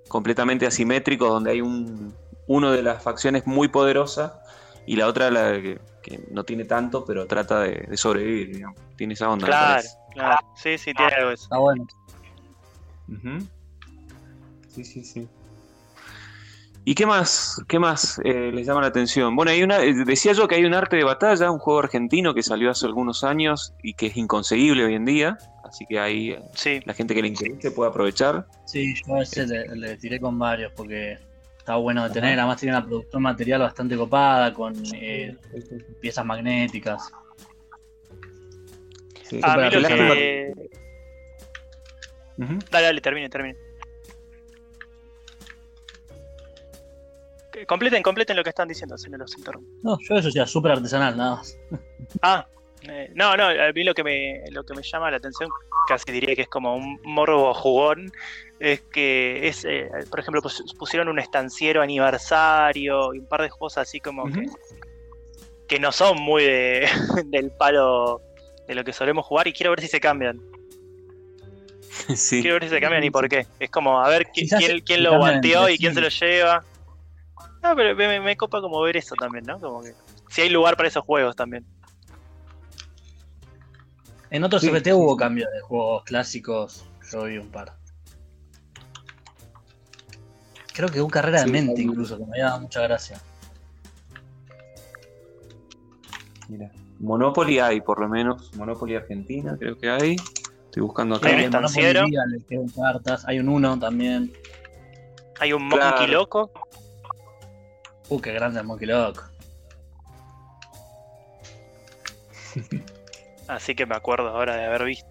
[0.09, 2.15] completamente asimétricos donde hay un
[2.47, 4.43] uno de las facciones muy poderosa
[4.86, 8.78] y la otra la que, que no tiene tanto, pero trata de, de sobrevivir, digamos.
[8.97, 9.47] Tiene esa onda.
[9.47, 10.47] Claro, claro.
[10.55, 11.44] Sí, sí, tiene algo eso.
[11.44, 11.86] Está bueno.
[14.69, 15.28] Sí, sí, sí.
[16.86, 19.35] ¿Y qué más, qué más eh, les llama la atención?
[19.35, 22.35] Bueno, hay una, eh, decía yo que hay un arte de batalla, un juego argentino
[22.35, 26.31] que salió hace algunos años y que es inconseguible hoy en día, así que ahí
[26.32, 28.47] eh, la gente que le interese puede aprovechar.
[28.66, 31.16] Sí, yo a ese le, le tiré con varios porque
[31.65, 32.39] está bueno de tener.
[32.39, 35.35] Además, tiene una producción material bastante copada con eh,
[36.02, 37.11] piezas magnéticas.
[39.43, 40.52] A mí lo Súper que...
[42.70, 43.56] Dale, dale, termine, termine.
[47.67, 49.71] Completen, completen lo que están diciendo, si no los interrumpo.
[49.83, 51.59] No, yo eso ya súper artesanal, nada más.
[52.23, 52.47] Ah,
[52.83, 55.49] eh, no, no, a mí lo que me, lo que me llama la atención,
[55.89, 58.13] casi diría que es como un morbo jugón,
[58.61, 63.49] es que es, eh, por ejemplo, pus- pusieron un estanciero aniversario y un par de
[63.49, 64.47] juegos así como que,
[65.67, 66.89] que no son muy de-
[67.27, 68.21] del palo
[68.69, 70.41] de lo que solemos jugar y quiero ver si se cambian.
[72.17, 72.43] Sí.
[72.43, 73.47] Quiero ver si se cambian y por qué.
[73.61, 75.97] Es como a ver quién, se- quién se lo guanteó y quién sí.
[75.97, 76.65] se lo lleva.
[77.65, 79.59] No, pero me, me- me copa como ver eso también, ¿no?
[79.59, 79.95] Como que
[80.28, 81.65] si hay lugar para esos juegos también.
[84.28, 86.85] En otros Sí, FT sí, hubo cambios de juegos clásicos.
[87.11, 87.73] Yo vi un par.
[90.74, 93.19] Creo que hubo carrera de mente incluso, que me había dado mucha gracia.
[96.49, 98.55] Mira, Monopoly hay, por lo menos.
[98.57, 100.16] Monopoly Argentina, creo que hay.
[100.66, 101.28] Estoy buscando acá.
[101.28, 101.45] Hay.
[101.45, 104.32] Hay un cartas, hay un uno también.
[105.39, 105.97] Hay un Claro.
[105.97, 106.51] Monkey Loco.
[108.09, 109.23] Uh, qué grande el Monkey Loco.
[113.49, 115.07] Así que me acuerdo ahora de haber visto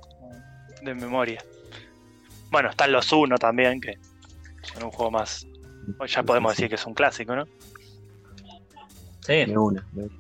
[0.82, 1.44] de memoria.
[2.52, 3.98] Bueno, están los Uno también, que
[4.62, 5.46] son un juego más.
[6.08, 7.46] Ya podemos decir que es un clásico, ¿no?
[9.22, 9.46] Sí.
[9.46, 10.14] De una, de una.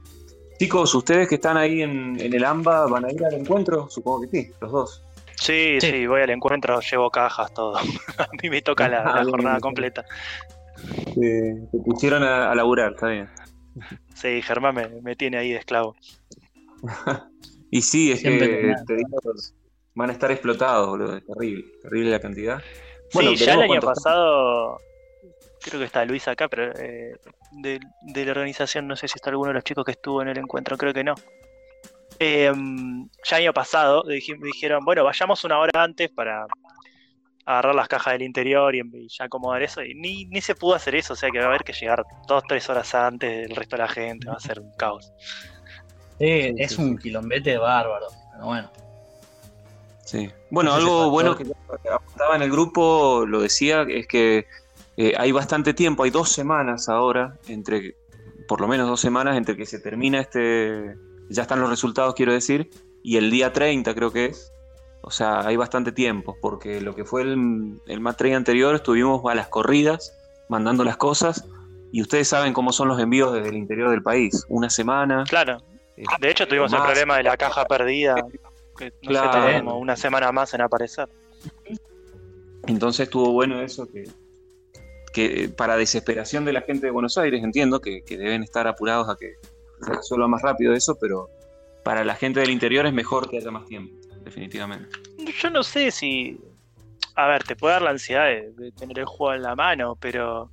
[0.59, 3.89] Chicos, ustedes que están ahí en, en el AMBA, ¿van a ir al encuentro?
[3.89, 5.03] Supongo que sí, los dos.
[5.35, 7.75] Sí, sí, voy al encuentro, llevo cajas, todo.
[8.17, 9.61] A mí me toca la, Ah, la jornada bien.
[9.61, 10.05] completa.
[11.15, 13.29] Te, te pusieron a, a laburar, está bien.
[14.15, 15.95] Sí, Germán me, me tiene ahí de esclavo.
[17.71, 19.19] Y sí, es Siempre que te digo,
[19.95, 21.17] van a estar explotados, boludo.
[21.17, 22.61] Es terrible, terrible la cantidad.
[23.09, 24.77] sí, ya el año pasado,
[25.59, 27.15] creo que está Luis acá, pero eh,
[27.49, 30.27] de, de la organización, no sé si está alguno de los chicos que estuvo en
[30.27, 31.15] el encuentro, creo que no.
[32.19, 32.53] Eh,
[33.23, 36.45] ya el año pasado dij- me dijeron, bueno, vayamos una hora antes para
[37.45, 39.83] agarrar las cajas del interior y, y ya acomodar eso.
[39.83, 42.05] Y ni, ni se pudo hacer eso, o sea que va a haber que llegar
[42.27, 45.11] dos, tres horas antes del resto de la gente, va a ser un caos.
[46.19, 48.07] Sí, es un quilombete bárbaro.
[48.31, 48.71] Pero bueno.
[50.05, 50.29] Sí.
[50.49, 54.45] Bueno, No sé si algo bueno que estaba en el grupo, lo decía, es que
[54.97, 57.95] eh, hay bastante tiempo, hay dos semanas ahora, entre,
[58.47, 60.95] por lo menos dos semanas, entre que se termina este,
[61.29, 62.69] ya están los resultados, quiero decir,
[63.03, 64.51] y el día 30 creo que es.
[65.05, 69.35] O sea, hay bastante tiempo, porque lo que fue el, el Trade anterior, estuvimos a
[69.35, 70.17] las corridas,
[70.47, 71.45] mandando las cosas,
[71.91, 74.45] y ustedes saben cómo son los envíos desde el interior del país.
[74.47, 75.25] Una semana.
[75.27, 75.57] Claro.
[76.19, 78.15] De hecho, tuvimos el problema de la caja perdida,
[78.77, 79.47] que no Claro.
[79.47, 81.07] sé, como una semana más en aparecer.
[82.65, 84.05] Entonces estuvo bueno eso que,
[85.13, 89.09] que para desesperación de la gente de Buenos Aires, entiendo que, que deben estar apurados
[89.09, 89.33] a que
[89.85, 91.29] se resuelva más rápido eso, pero
[91.83, 93.93] para la gente del interior es mejor que haya más tiempo,
[94.23, 94.89] definitivamente.
[95.41, 96.39] Yo no sé si.
[97.15, 99.95] A ver, te puede dar la ansiedad de, de tener el juego en la mano,
[99.99, 100.49] pero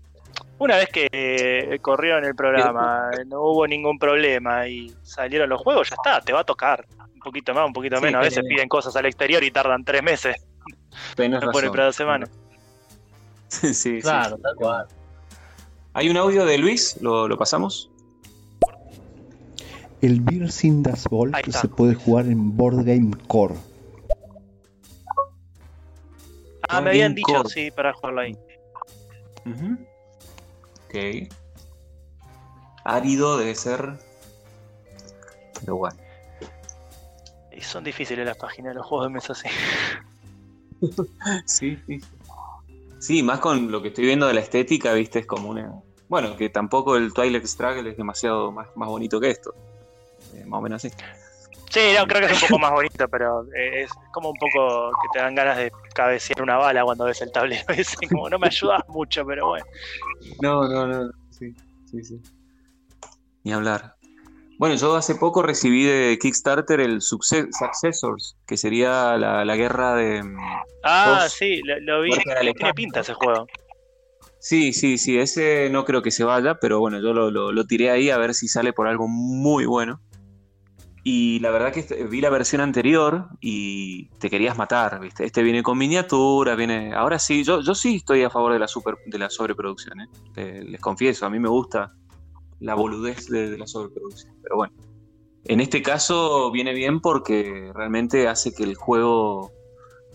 [0.58, 5.88] una vez que eh, corrieron el programa, no hubo ningún problema y salieron los juegos,
[5.88, 6.84] ya está, te va a tocar.
[7.14, 8.20] Un poquito más, un poquito Sí, menos.
[8.20, 10.36] A veces piden cosas al exterior y tardan tres meses.
[11.14, 11.64] Tenés No razón.
[11.64, 12.30] esperar dos semanas.
[13.48, 14.00] Sí, sí.
[14.00, 14.86] Claro, tal cual.
[15.94, 17.89] Hay un audio de Luis, ¿lo, lo pasamos?
[20.02, 23.56] El Beer Sin Das Ball se puede jugar en Board Game Core.
[26.68, 28.38] Ah, me habían dicho, sí, para jugarlo ahí.
[29.44, 29.76] Ujú.
[30.86, 31.28] Ok.
[32.84, 33.98] Árido debe ser.
[35.60, 35.98] Pero bueno.
[37.52, 39.48] Y son difíciles las páginas de los juegos de mesa así.
[41.44, 42.00] Sí, sí.
[42.98, 45.70] Sí, más con lo que estoy viendo de la estética, viste, es como una.
[46.08, 49.54] Bueno, que tampoco el Twilight Struggle es demasiado más, más bonito que esto.
[50.34, 50.94] Eh, más o menos así.
[51.70, 54.90] Sí, no, creo que es un poco más bonito, pero eh, es como un poco
[55.02, 57.96] que te dan ganas de cabecear una bala cuando ves el tablero ese.
[58.08, 59.66] Como no me ayudas mucho, pero bueno.
[60.40, 61.10] No, no, no.
[61.30, 61.54] Sí,
[61.84, 62.20] sí, sí.
[63.44, 63.94] Ni hablar.
[64.58, 69.94] Bueno, yo hace poco recibí de Kickstarter el Succe- Successors, que sería la, la guerra
[69.94, 70.22] de.
[70.22, 70.36] mm,
[70.82, 72.10] Ah, sí, lo, lo vi.
[72.56, 73.46] Tiene pinta ese juego.
[74.38, 77.64] Sí, sí, sí, ese no creo que se vaya, pero bueno, yo lo, lo- lo
[77.64, 80.00] tiré ahí a ver si sale por algo muy bueno.
[81.02, 85.24] Y la verdad que vi la versión anterior y te querías matar, ¿viste?
[85.24, 86.92] Este viene con miniatura, viene...
[86.92, 90.62] Ahora sí, yo, yo sí estoy a favor de la, super, de la sobreproducción, ¿eh?
[90.62, 91.94] Les confieso, a mí me gusta
[92.60, 94.74] la boludez de, la sobreproducción, pero bueno.
[95.44, 99.52] En este caso viene bien porque realmente hace que el juego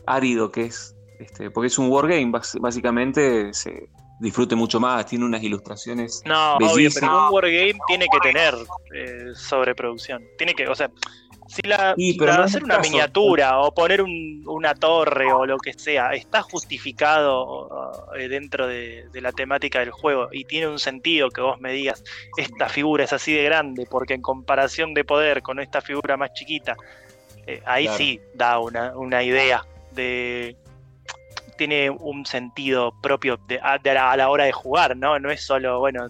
[0.05, 2.31] árido que es, este, porque es un wargame,
[2.61, 3.89] básicamente se
[4.19, 8.53] disfrute mucho más, tiene unas ilustraciones No, obvio, pero un wargame tiene que tener
[8.93, 10.23] eh, sobreproducción.
[10.37, 10.89] Tiene que, o sea,
[11.47, 12.89] si la, Y, pero la- no es hacer una caso.
[12.89, 17.69] miniatura o poner un- una torre o lo que sea, está justificado
[18.17, 21.71] eh, dentro de, de la temática del juego y tiene un sentido que vos me
[21.71, 22.03] digas,
[22.37, 26.31] esta figura es así de grande porque en comparación de poder con esta figura más
[26.33, 26.75] chiquita,
[27.47, 27.97] eh, ahí Claro.
[27.97, 30.55] sí da una, una idea de
[31.57, 35.17] tiene un sentido propio de, a, de la, a la hora de jugar, ¿no?
[35.19, 36.07] No es solo, bueno,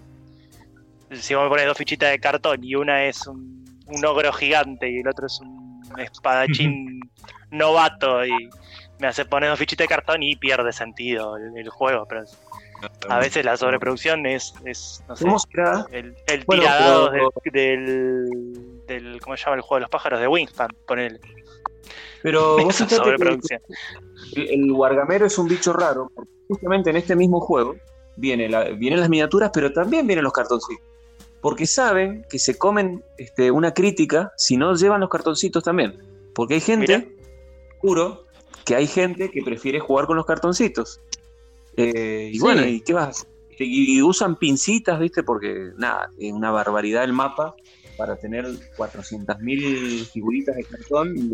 [1.12, 4.90] si vos me pones dos fichitas de cartón y una es un, un ogro gigante
[4.90, 7.00] y el otro es un espadachín
[7.52, 8.50] novato y
[9.00, 12.24] me hace poner dos fichitas de cartón y pierde sentido el, el juego, pero
[13.10, 15.26] a veces la sobreproducción es, es no sé,
[15.92, 18.26] el, el Bueno, tiradados pero- del,
[18.86, 20.20] del, del- ¿cómo se llama el juego de los pájaros?
[20.20, 21.20] De Wingspan, ponele.
[22.22, 23.60] Pero vos que
[24.34, 27.76] el, el wargamero es un bicho raro, porque justamente en este mismo juego
[28.18, 30.84] viene la- vienen las miniaturas, pero también vienen los cartoncitos.
[31.42, 36.00] Porque saben que se comen este, una crítica si no llevan los cartoncitos también.
[36.34, 37.16] Porque hay gente,
[37.78, 38.26] juro,
[38.66, 41.00] que hay gente que prefiere jugar con los cartoncitos.
[41.78, 42.40] Eh, y Sí.
[42.40, 43.30] bueno, ¿y qué vas hacer?
[43.60, 45.22] Y, y usan pincitas, ¿viste?
[45.24, 47.54] Porque nada, es una barbaridad el mapa
[47.96, 48.46] para tener
[48.76, 51.30] 400.000 figuritas de cartón y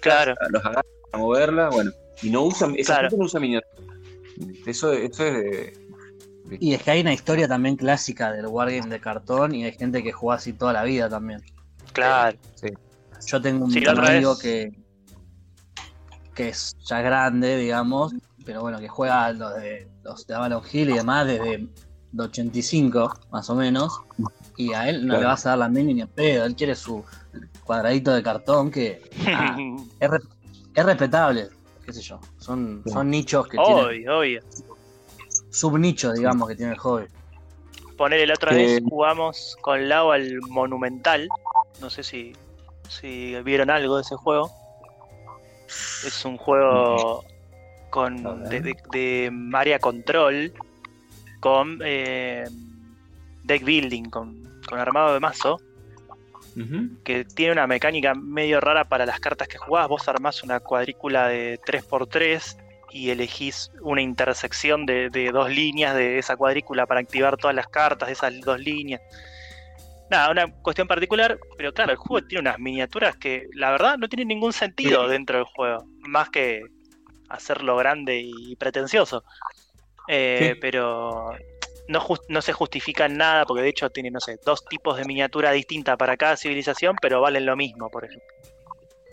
[0.00, 0.34] Claro.
[0.50, 1.90] los agarran a moverla, bueno,
[2.22, 3.08] y no usan, esa Claro.
[3.10, 3.86] gente no usa miniaturas.
[4.66, 5.86] Eso, eso es de-
[6.60, 10.02] Y es que hay una historia también clásica del wargame de cartón y hay gente
[10.02, 11.42] que juega así toda la vida también.
[11.92, 12.36] Claro.
[13.26, 14.72] Yo tengo un Sí, amigo que,
[16.34, 18.12] que es ya grande, digamos,
[18.44, 21.70] pero bueno, que juega los de los de Avalon Hill y demás desde el
[22.16, 24.02] 85, más o menos,
[24.56, 25.20] y a él no Claro.
[25.22, 27.02] le vas a dar la mini ni a pedo, él quiere su
[27.66, 29.56] cuadradito de cartón que ah,
[30.00, 30.18] es, re-
[30.74, 31.48] es respetable,
[31.84, 34.40] qué sé yo, son, son nichos que tienen, Obvio, obvio.
[35.50, 37.06] subnichos, digamos, que tiene el hobby.
[37.96, 41.28] Poner la otra Que- vez jugamos con Lau al Monumental.
[41.80, 42.34] No sé si,
[42.88, 44.50] si vieron algo de ese juego.
[45.66, 47.24] Es un juego
[47.90, 50.52] con de, de, de área control,
[51.40, 52.44] con eh,
[53.44, 55.58] deck building, con, con armado de mazo.
[57.04, 59.88] Que tiene una mecánica medio rara para las cartas que jugás.
[59.88, 62.56] Vos armás una cuadrícula de 3x3
[62.92, 67.68] y elegís una intersección de, de dos líneas de esa cuadrícula para activar todas las
[67.68, 69.02] cartas de esas dos líneas.
[70.10, 74.08] Nada, una cuestión particular, pero claro, el juego tiene unas miniaturas que la verdad no
[74.08, 76.62] tienen ningún sentido dentro del juego, más que
[77.28, 79.24] hacerlo grande y pretencioso.
[80.08, 80.58] Eh, Sí.
[80.60, 81.32] Pero
[81.88, 85.52] no, se justifica en nada, porque de hecho tiene, no sé, dos tipos de miniatura
[85.52, 88.28] distintas para cada civilización, pero valen lo mismo, por ejemplo.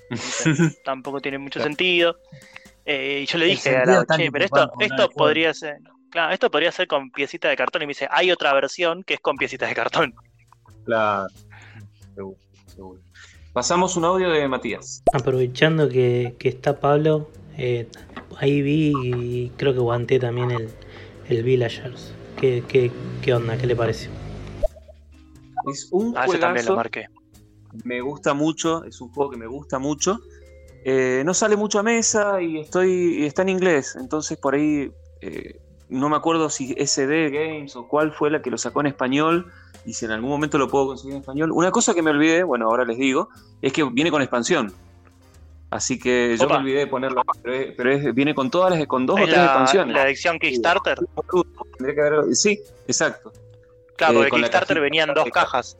[0.09, 2.17] Entonces, tampoco tiene mucho sentido.
[2.85, 5.13] Eh, y yo le dije a la che, pero esto, esto el juego".
[5.13, 5.77] podría ser.
[6.09, 7.81] Claro, esto podría ser con piecitas de cartón.
[7.81, 10.13] Y me dice, hay otra versión que es con piecitas de cartón.
[10.85, 11.27] Claro.
[12.13, 12.37] Seguro,
[12.67, 13.01] seguro.
[13.53, 15.03] Pasamos un audio de Matías.
[15.13, 17.87] Aprovechando que, que está Pablo, eh,
[18.37, 20.69] ahí vi y creo que guanté también el,
[21.29, 22.13] el Villagers.
[22.43, 22.91] ¿Qué, qué,
[23.21, 23.57] qué onda?
[23.57, 24.11] ¿Qué le pareció?
[25.71, 27.05] Es un Ah, ese también lo marqué.
[27.85, 30.19] Me gusta mucho, es un juego que me gusta mucho.
[30.83, 34.91] Eh, no sale mucho a mesa y estoy y está en inglés, entonces por ahí
[35.21, 38.87] eh, no me acuerdo si SD Games o cuál fue la que lo sacó en
[38.87, 39.49] español
[39.85, 41.49] y si en algún momento lo puedo conseguir en español.
[41.53, 43.29] Una cosa que me olvidé, bueno, ahora les digo,
[43.61, 44.73] es que viene con expansión.
[45.73, 46.53] Así que yo Opa.
[46.55, 49.23] me olvidé de ponerlo, pero, es- pero es- viene con todas las con dos o
[49.23, 49.95] Es tres la, expansiones.
[49.95, 50.99] la edición Kickstarter.
[51.77, 53.31] Tendría que haber- sí, exacto.
[53.97, 55.75] Claro, Eh, la Kickstarter venían dos cajas.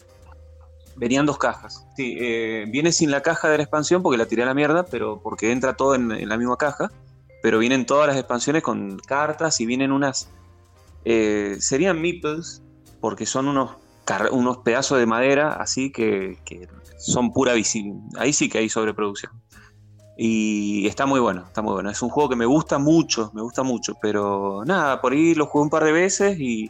[0.95, 1.85] Venían dos cajas.
[1.95, 4.83] Sí, eh, viene sin la caja de la expansión porque la tiré a la mierda,
[4.85, 6.91] pero porque entra todo en, en la misma caja.
[7.43, 10.27] Pero vienen todas las expansiones con cartas y vienen unas.
[11.05, 12.63] eh, serían meeples,
[13.01, 13.71] porque son unos,
[14.31, 16.67] unos pedazos de madera así que, que
[16.97, 17.99] son pura visible.
[18.17, 19.31] Ahí sí que hay sobreproducción.
[20.15, 21.89] Y está muy bueno, está muy bueno.
[21.89, 23.93] Es un juego que me gusta mucho, me gusta mucho.
[24.01, 26.69] Pero nada, por ahí lo jugué un par de veces y.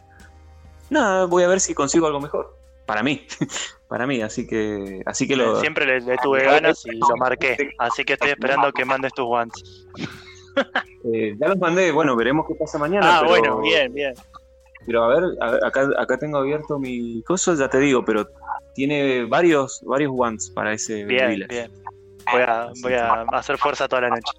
[0.90, 2.56] Nada, voy a ver si consigo algo mejor.
[2.86, 3.26] Para mí.
[3.88, 5.02] Para mí, así que.
[5.06, 5.60] Así que lo.
[5.60, 7.56] Siempre le, le tuve ganas y lo marqué.
[7.78, 9.86] Así que estoy esperando que mandes tus guantes.
[11.12, 13.16] Eh, ya los mandé, bueno, veremos qué pasa mañana.
[13.16, 14.14] Ah, pero, bueno, bien, bien.
[14.86, 18.26] Pero a ver, a- acá, acá tengo abierto mi coso, ya te digo, pero
[18.72, 21.70] tiene varios, varios ones para ese Bien, bien.
[22.32, 24.32] Voy a, voy a hacer fuerza toda la noche.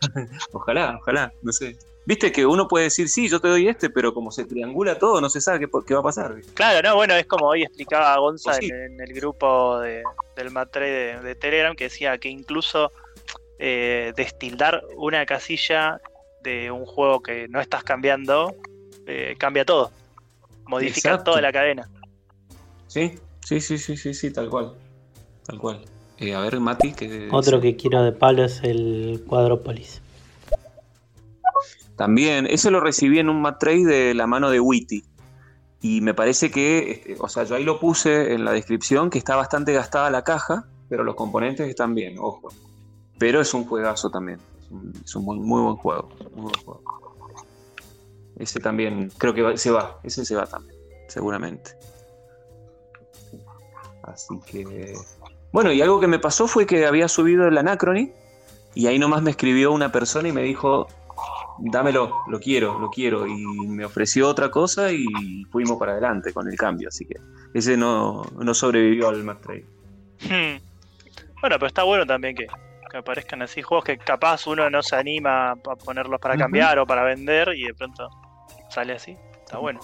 [0.52, 1.76] Ojalá, ojalá, no sé.
[2.04, 5.20] Viste que uno puede decir, sí, yo te doy este, pero como se triangula todo,
[5.20, 6.34] no se sabe qué, qué va a pasar.
[6.34, 6.52] ¿viste?
[6.54, 8.66] Claro, no, bueno, es como hoy explicaba Gonza sí.
[8.66, 10.02] en, en el grupo de,
[10.34, 12.90] del Matre de, de Telegram, que decía que incluso
[13.64, 16.00] eh, destildar una casilla
[16.42, 18.56] de un juego que no estás cambiando,
[19.06, 19.92] eh, cambia todo.
[20.66, 21.30] Modifica Exacto.
[21.30, 21.88] toda la cadena.
[22.88, 24.74] Sí, sí, sí, sí, sí, sí, tal cual.
[25.46, 25.84] Tal cual.
[26.22, 30.00] Eh, a ver, Mati, que Otro que quiero de Pablo es el Cuadrópolis.
[31.96, 35.04] También, ese lo recibí en un mat trade de la mano de Witty.
[35.80, 39.18] Y me parece que, este, o sea, yo ahí lo puse en la descripción, que
[39.18, 42.50] está bastante gastada la caja, pero los componentes están bien, ojo.
[43.18, 44.38] Pero es un juegazo también.
[44.60, 46.08] Es un, es un muy, muy buen juego.
[46.36, 46.82] muy buen juego.
[48.38, 49.98] Ese también, creo que va- se va.
[50.04, 50.76] Ese se va también,
[51.08, 51.72] seguramente.
[54.04, 54.94] Así que.
[55.52, 58.10] Bueno, y algo que me pasó fue que había subido el Anacrony
[58.74, 60.88] y ahí nomás me escribió una persona y me dijo,
[61.58, 63.26] dámelo, lo quiero, lo quiero.
[63.26, 65.06] Y me ofreció otra cosa y
[65.50, 66.88] fuimos para adelante con el cambio.
[66.88, 67.16] Así que
[67.52, 69.66] ese no, no sobrevivió al Mac Trade.
[70.22, 70.60] Hmm.
[71.40, 72.46] Bueno, pero está bueno también que,
[72.90, 76.86] que aparezcan así juegos que capaz uno no se anima a ponerlos para cambiar o
[76.86, 78.08] para vender y de pronto
[78.70, 79.16] sale así.
[79.34, 79.80] Está bueno.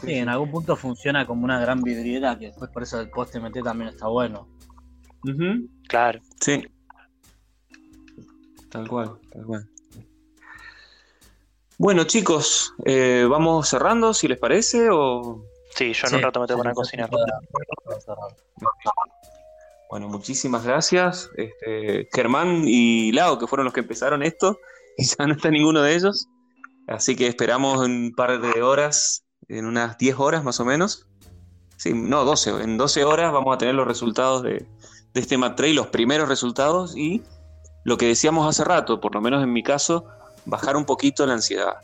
[0.00, 3.34] Sí, en algún punto funciona como una gran vidriera que después por eso el post
[3.34, 4.46] MT también está bueno.
[5.88, 6.20] Claro.
[6.40, 6.66] Sí.
[8.70, 9.68] Tal cual, tal cual.
[11.78, 15.44] Bueno, chicos, eh, vamos cerrando, si les parece, o...
[15.74, 17.10] Sí, yo en un rato me tengo que poner a cocinar.
[19.90, 21.30] Bueno, muchísimas gracias.
[21.36, 24.58] Este, Germán y Lau, que fueron los que empezaron esto,
[24.96, 26.28] y ya no está ninguno de ellos.
[26.86, 31.06] Así que esperamos en un par de horas, en unas 10 horas más o menos.
[31.76, 32.62] Sí, no, 12.
[32.62, 34.66] En 12 horas vamos a tener los resultados de,
[35.14, 37.22] de este Mat Trade, los primeros resultados y
[37.84, 40.06] lo que decíamos hace rato, por lo menos en mi caso,
[40.44, 41.74] bajar un poquito la ansiedad.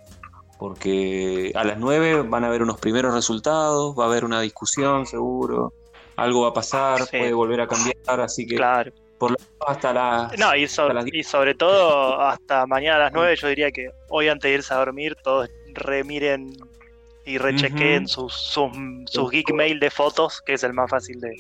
[0.58, 5.06] Porque a las 9 van a haber unos primeros resultados, va a haber una discusión
[5.06, 5.72] seguro,
[6.16, 7.16] algo va a pasar, Sí.
[7.18, 8.92] puede volver a cambiar, así que Claro.
[9.18, 9.36] por lo
[9.66, 10.38] hasta las...
[10.38, 13.70] No, y, so- hasta las y sobre todo hasta mañana a las 9 yo diría
[13.70, 16.50] que hoy antes de irse a dormir todos remiren
[17.24, 17.38] y
[18.06, 18.70] sus, sus,
[19.06, 21.30] sus geek mail de fotos, que es el más fácil de,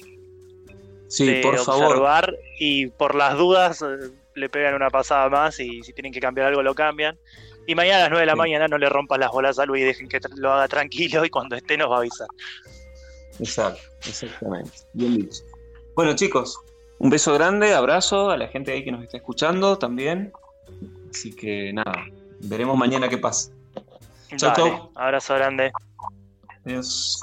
[1.10, 2.38] Sí, de por favor.
[2.58, 6.46] y por las dudas eh, le pegan una pasada más y si tienen que cambiar
[6.48, 7.18] algo lo cambian.
[7.66, 8.38] Y mañana a las 9 de la Sí.
[8.38, 11.30] mañana no le rompan las bolas a Luis y dejen que lo haga tranquilo y
[11.30, 12.28] cuando esté nos va a avisar.
[13.38, 14.70] Exacto, exactamente.
[14.92, 15.42] Bien dicho.
[15.94, 16.58] Bueno, chicos,
[16.98, 20.32] un beso grande, abrazo a la gente ahí que nos está escuchando también.
[21.10, 21.92] Así que nada,
[22.40, 23.50] veremos mañana qué pasa.
[24.36, 24.92] Chau, Dale, chau.
[24.94, 25.72] Abrazo grande.
[26.64, 27.22] Adiós.